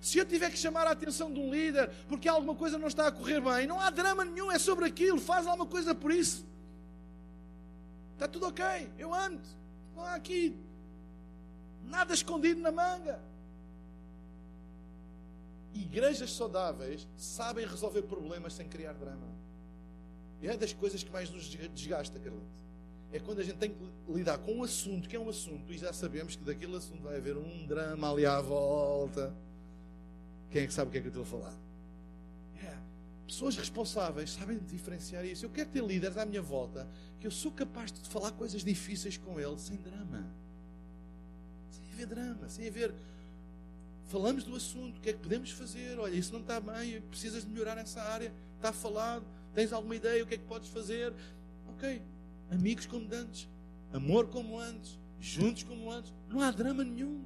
Se 0.00 0.18
eu 0.18 0.24
tiver 0.24 0.50
que 0.50 0.56
chamar 0.56 0.86
a 0.86 0.92
atenção 0.92 1.32
de 1.32 1.38
um 1.38 1.50
líder 1.50 1.90
porque 2.08 2.28
alguma 2.28 2.54
coisa 2.54 2.78
não 2.78 2.88
está 2.88 3.06
a 3.06 3.12
correr 3.12 3.40
bem, 3.40 3.66
não 3.66 3.78
há 3.78 3.90
drama 3.90 4.24
nenhum, 4.24 4.50
é 4.50 4.58
sobre 4.58 4.86
aquilo, 4.86 5.20
faz 5.20 5.46
alguma 5.46 5.66
coisa 5.66 5.94
por 5.94 6.10
isso. 6.10 6.46
Está 8.14 8.26
tudo 8.26 8.46
ok, 8.46 8.64
eu 8.98 9.14
ando, 9.14 9.40
não 9.94 10.04
há 10.04 10.14
aqui 10.14 10.56
nada 11.84 12.14
escondido 12.14 12.60
na 12.60 12.70
manga. 12.70 13.20
Igrejas 15.74 16.32
saudáveis 16.32 17.06
sabem 17.16 17.66
resolver 17.66 18.02
problemas 18.02 18.54
sem 18.54 18.68
criar 18.68 18.92
drama. 18.94 19.39
E 20.42 20.48
é 20.48 20.56
das 20.56 20.72
coisas 20.72 21.02
que 21.02 21.10
mais 21.10 21.30
nos 21.30 21.48
desgasta, 21.48 22.18
Carlito. 22.18 22.60
É 23.12 23.18
quando 23.18 23.40
a 23.40 23.42
gente 23.42 23.56
tem 23.56 23.70
que 23.70 23.76
lidar 24.08 24.38
com 24.38 24.52
um 24.52 24.62
assunto 24.62 25.08
que 25.08 25.16
é 25.16 25.20
um 25.20 25.28
assunto 25.28 25.72
e 25.72 25.76
já 25.76 25.92
sabemos 25.92 26.36
que 26.36 26.44
daquele 26.44 26.76
assunto 26.76 27.02
vai 27.02 27.16
haver 27.16 27.36
um 27.36 27.66
drama 27.66 28.10
ali 28.10 28.24
à 28.24 28.40
volta. 28.40 29.34
Quem 30.50 30.62
é 30.62 30.66
que 30.66 30.72
sabe 30.72 30.88
o 30.88 30.92
que 30.92 30.98
é 30.98 31.00
que 31.00 31.08
eu 31.08 31.10
estou 31.10 31.24
a 31.24 31.26
falar? 31.26 31.54
É. 32.62 32.76
Pessoas 33.26 33.56
responsáveis 33.56 34.30
sabem 34.30 34.58
diferenciar 34.58 35.24
isso. 35.24 35.44
Eu 35.44 35.50
quero 35.50 35.68
ter 35.70 35.84
líderes 35.84 36.16
à 36.16 36.24
minha 36.24 36.40
volta 36.40 36.88
que 37.20 37.26
eu 37.26 37.30
sou 37.30 37.50
capaz 37.50 37.92
de 37.92 38.00
falar 38.08 38.30
coisas 38.32 38.62
difíceis 38.64 39.16
com 39.16 39.40
ele 39.40 39.58
sem 39.58 39.76
drama. 39.76 40.24
Sem 41.70 41.92
haver 41.92 42.06
drama, 42.06 42.48
sem 42.48 42.68
haver. 42.68 42.94
Falamos 44.06 44.44
do 44.44 44.54
assunto, 44.54 44.98
o 44.98 45.00
que 45.00 45.10
é 45.10 45.12
que 45.12 45.18
podemos 45.18 45.50
fazer? 45.50 45.98
Olha, 45.98 46.14
isso 46.14 46.32
não 46.32 46.40
está 46.40 46.60
bem, 46.60 47.00
precisas 47.02 47.44
de 47.44 47.50
melhorar 47.50 47.76
nessa 47.76 48.02
área, 48.02 48.32
está 48.56 48.72
falado, 48.72 49.24
tens 49.54 49.72
alguma 49.72 49.96
ideia, 49.96 50.22
o 50.22 50.26
que 50.26 50.34
é 50.34 50.38
que 50.38 50.44
podes 50.44 50.68
fazer? 50.68 51.12
Ok, 51.68 52.02
amigos 52.50 52.86
como 52.86 53.06
antes, 53.12 53.48
amor 53.92 54.28
como 54.28 54.58
antes, 54.58 54.98
juntos 55.20 55.62
como 55.62 55.90
antes, 55.90 56.12
não 56.28 56.40
há 56.40 56.50
drama 56.50 56.84
nenhum. 56.84 57.24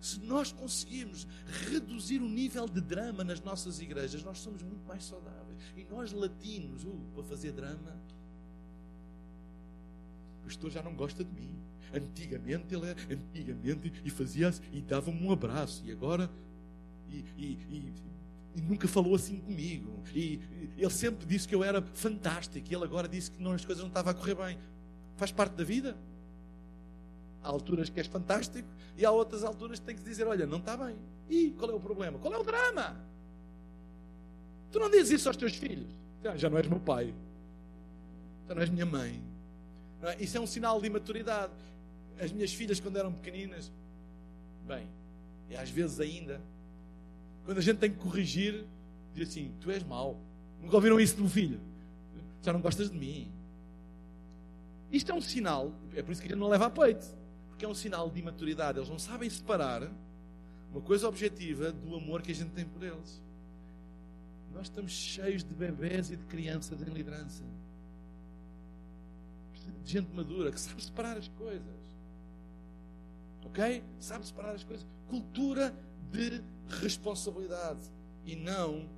Se 0.00 0.20
nós 0.20 0.52
conseguirmos 0.52 1.26
reduzir 1.68 2.20
o 2.20 2.28
nível 2.28 2.68
de 2.68 2.80
drama 2.80 3.24
nas 3.24 3.40
nossas 3.40 3.80
igrejas, 3.80 4.22
nós 4.22 4.38
somos 4.38 4.62
muito 4.62 4.86
mais 4.86 5.04
saudáveis. 5.04 5.58
E 5.76 5.84
nós 5.84 6.12
latinos, 6.12 6.84
uh, 6.84 7.00
para 7.14 7.24
fazer 7.24 7.52
drama, 7.52 8.00
o 10.40 10.44
pastor 10.44 10.70
já 10.70 10.82
não 10.82 10.94
gosta 10.94 11.24
de 11.24 11.32
mim. 11.32 11.58
Antigamente 11.92 12.74
ele 12.74 12.88
era, 12.88 13.00
antigamente, 13.10 13.92
e 14.04 14.10
fazia 14.10 14.52
e 14.72 14.80
dava-me 14.80 15.26
um 15.26 15.32
abraço, 15.32 15.82
e 15.84 15.90
agora, 15.90 16.30
e, 17.08 17.24
e, 17.36 17.44
e, 17.68 17.92
e, 18.56 18.60
nunca 18.60 18.88
falou 18.88 19.14
assim 19.14 19.38
comigo. 19.38 20.02
E, 20.14 20.40
ele 20.76 20.90
sempre 20.90 21.26
disse 21.26 21.46
que 21.46 21.54
eu 21.54 21.62
era 21.62 21.82
fantástico, 21.94 22.66
e 22.70 22.74
ele 22.74 22.84
agora 22.84 23.08
disse 23.08 23.30
que 23.30 23.42
não, 23.42 23.52
as 23.52 23.64
coisas 23.64 23.82
não 23.82 23.88
estavam 23.88 24.10
a 24.10 24.14
correr 24.14 24.34
bem. 24.34 24.58
Faz 25.16 25.30
parte 25.30 25.52
da 25.52 25.64
vida. 25.64 25.96
Há 27.42 27.48
alturas 27.48 27.88
que 27.88 28.00
és 28.00 28.06
fantástico 28.06 28.68
e 28.96 29.04
há 29.04 29.10
outras 29.10 29.44
alturas 29.44 29.78
que 29.78 29.86
tens 29.86 30.00
que 30.00 30.04
dizer: 30.04 30.26
Olha, 30.26 30.46
não 30.46 30.58
está 30.58 30.76
bem. 30.76 30.96
E 31.28 31.50
qual 31.52 31.70
é 31.70 31.74
o 31.74 31.80
problema? 31.80 32.18
Qual 32.18 32.32
é 32.32 32.38
o 32.38 32.42
drama? 32.42 32.96
Tu 34.72 34.78
não 34.78 34.90
dizes 34.90 35.20
isso 35.20 35.28
aos 35.28 35.36
teus 35.36 35.54
filhos. 35.54 35.88
Ah, 36.24 36.36
já 36.36 36.50
não 36.50 36.58
és 36.58 36.66
meu 36.66 36.80
pai. 36.80 37.14
Já 38.48 38.54
não 38.54 38.62
és 38.62 38.70
minha 38.70 38.86
mãe. 38.86 39.22
É? 40.02 40.22
Isso 40.22 40.36
é 40.36 40.40
um 40.40 40.46
sinal 40.46 40.80
de 40.80 40.86
imaturidade. 40.86 41.52
As 42.20 42.32
minhas 42.32 42.52
filhas, 42.52 42.80
quando 42.80 42.96
eram 42.96 43.12
pequeninas, 43.12 43.70
bem, 44.66 44.88
e 45.48 45.56
às 45.56 45.70
vezes 45.70 46.00
ainda, 46.00 46.40
quando 47.46 47.58
a 47.58 47.62
gente 47.62 47.78
tem 47.78 47.90
que 47.90 47.96
corrigir, 47.96 48.66
diz 49.14 49.30
assim: 49.30 49.54
Tu 49.60 49.70
és 49.70 49.82
mau. 49.82 50.20
Nunca 50.60 50.76
ouviram 50.76 51.00
isso 51.00 51.16
do 51.16 51.26
filho? 51.28 51.58
Já 52.42 52.52
não 52.52 52.60
gostas 52.60 52.90
de 52.90 52.98
mim. 52.98 53.32
Isto 54.92 55.12
é 55.12 55.14
um 55.14 55.20
sinal, 55.22 55.72
é 55.94 56.02
por 56.02 56.12
isso 56.12 56.20
que 56.20 56.28
a 56.28 56.30
gente 56.30 56.38
não 56.38 56.48
leva 56.48 56.66
a 56.66 56.70
peito 56.70 57.06
porque 57.56 57.64
é 57.64 57.68
um 57.68 57.74
sinal 57.74 58.10
de 58.10 58.20
imaturidade. 58.20 58.78
Eles 58.78 58.90
não 58.90 58.98
sabem 58.98 59.30
separar 59.30 59.90
uma 60.70 60.82
coisa 60.82 61.08
objetiva 61.08 61.72
do 61.72 61.96
amor 61.96 62.20
que 62.20 62.30
a 62.30 62.34
gente 62.34 62.50
tem 62.50 62.66
por 62.66 62.82
eles. 62.82 63.22
Nós 64.52 64.64
estamos 64.64 64.92
cheios 64.92 65.42
de 65.42 65.54
bebés 65.54 66.10
e 66.10 66.16
de 66.18 66.24
crianças 66.26 66.82
em 66.82 66.90
liderança. 66.92 67.42
De 69.82 69.90
gente 69.90 70.14
madura 70.14 70.52
que 70.52 70.60
sabe 70.60 70.84
separar 70.84 71.16
as 71.16 71.28
coisas. 71.28 71.96
Ok? 73.46 73.82
Sabe 74.00 74.26
separar 74.26 74.54
as 74.54 74.62
coisas. 74.62 74.86
Cultura 75.08 75.74
de 76.10 76.42
responsabilidade. 76.80 77.80
E 78.24 78.34
não 78.34 78.88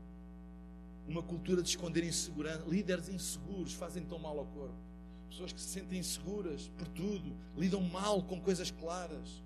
uma 1.06 1.22
cultura 1.22 1.62
de 1.62 1.68
esconder 1.68 2.04
insegurança. 2.04 2.64
Líderes 2.66 3.08
inseguros 3.08 3.74
fazem 3.74 4.04
tão 4.04 4.18
mal 4.18 4.38
ao 4.38 4.46
corpo 4.46 4.88
pessoas 5.28 5.52
que 5.52 5.60
se 5.60 5.68
sentem 5.68 5.98
inseguras 5.98 6.68
por 6.76 6.88
tudo, 6.88 7.36
lidam 7.56 7.80
mal 7.80 8.22
com 8.22 8.40
coisas 8.40 8.70
claras. 8.70 9.42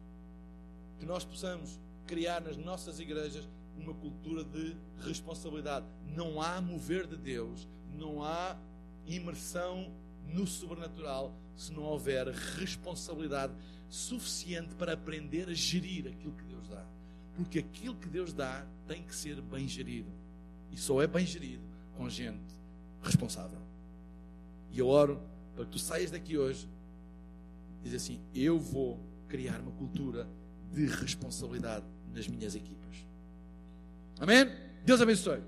Que 0.98 1.04
nós 1.04 1.24
possamos 1.24 1.78
criar 2.06 2.40
nas 2.40 2.56
nossas 2.56 2.98
igrejas 3.00 3.48
uma 3.76 3.92
cultura 3.92 4.44
de 4.44 4.76
responsabilidade. 5.00 5.86
Não 6.14 6.40
há 6.40 6.60
mover 6.60 7.06
de 7.06 7.16
Deus, 7.16 7.68
não 7.94 8.22
há 8.22 8.56
imersão 9.06 9.92
no 10.28 10.46
sobrenatural 10.46 11.34
se 11.56 11.72
não 11.72 11.82
houver 11.82 12.28
responsabilidade 12.28 13.52
suficiente 13.88 14.74
para 14.76 14.94
aprender 14.94 15.48
a 15.48 15.54
gerir 15.54 16.06
aquilo 16.06 16.32
que 16.32 16.44
Deus 16.44 16.68
dá. 16.68 16.86
Porque 17.36 17.58
aquilo 17.58 17.94
que 17.94 18.08
Deus 18.08 18.32
dá 18.32 18.66
tem 18.86 19.02
que 19.02 19.14
ser 19.14 19.40
bem 19.40 19.66
gerido. 19.66 20.10
E 20.70 20.76
só 20.76 21.02
é 21.02 21.06
bem 21.06 21.26
gerido 21.26 21.62
com 21.96 22.08
gente 22.08 22.40
responsável. 23.02 23.60
E 24.70 24.78
eu 24.78 24.88
oro 24.88 25.20
para 25.54 25.64
que 25.64 25.72
tu 25.72 25.78
saias 25.78 26.10
daqui 26.10 26.36
hoje 26.36 26.68
diz 27.82 27.94
assim: 27.94 28.20
eu 28.34 28.58
vou 28.58 29.00
criar 29.28 29.60
uma 29.60 29.72
cultura 29.72 30.28
de 30.72 30.86
responsabilidade 30.86 31.84
nas 32.14 32.28
minhas 32.28 32.54
equipas. 32.54 33.04
Amém? 34.18 34.46
Deus 34.84 35.00
abençoe. 35.00 35.42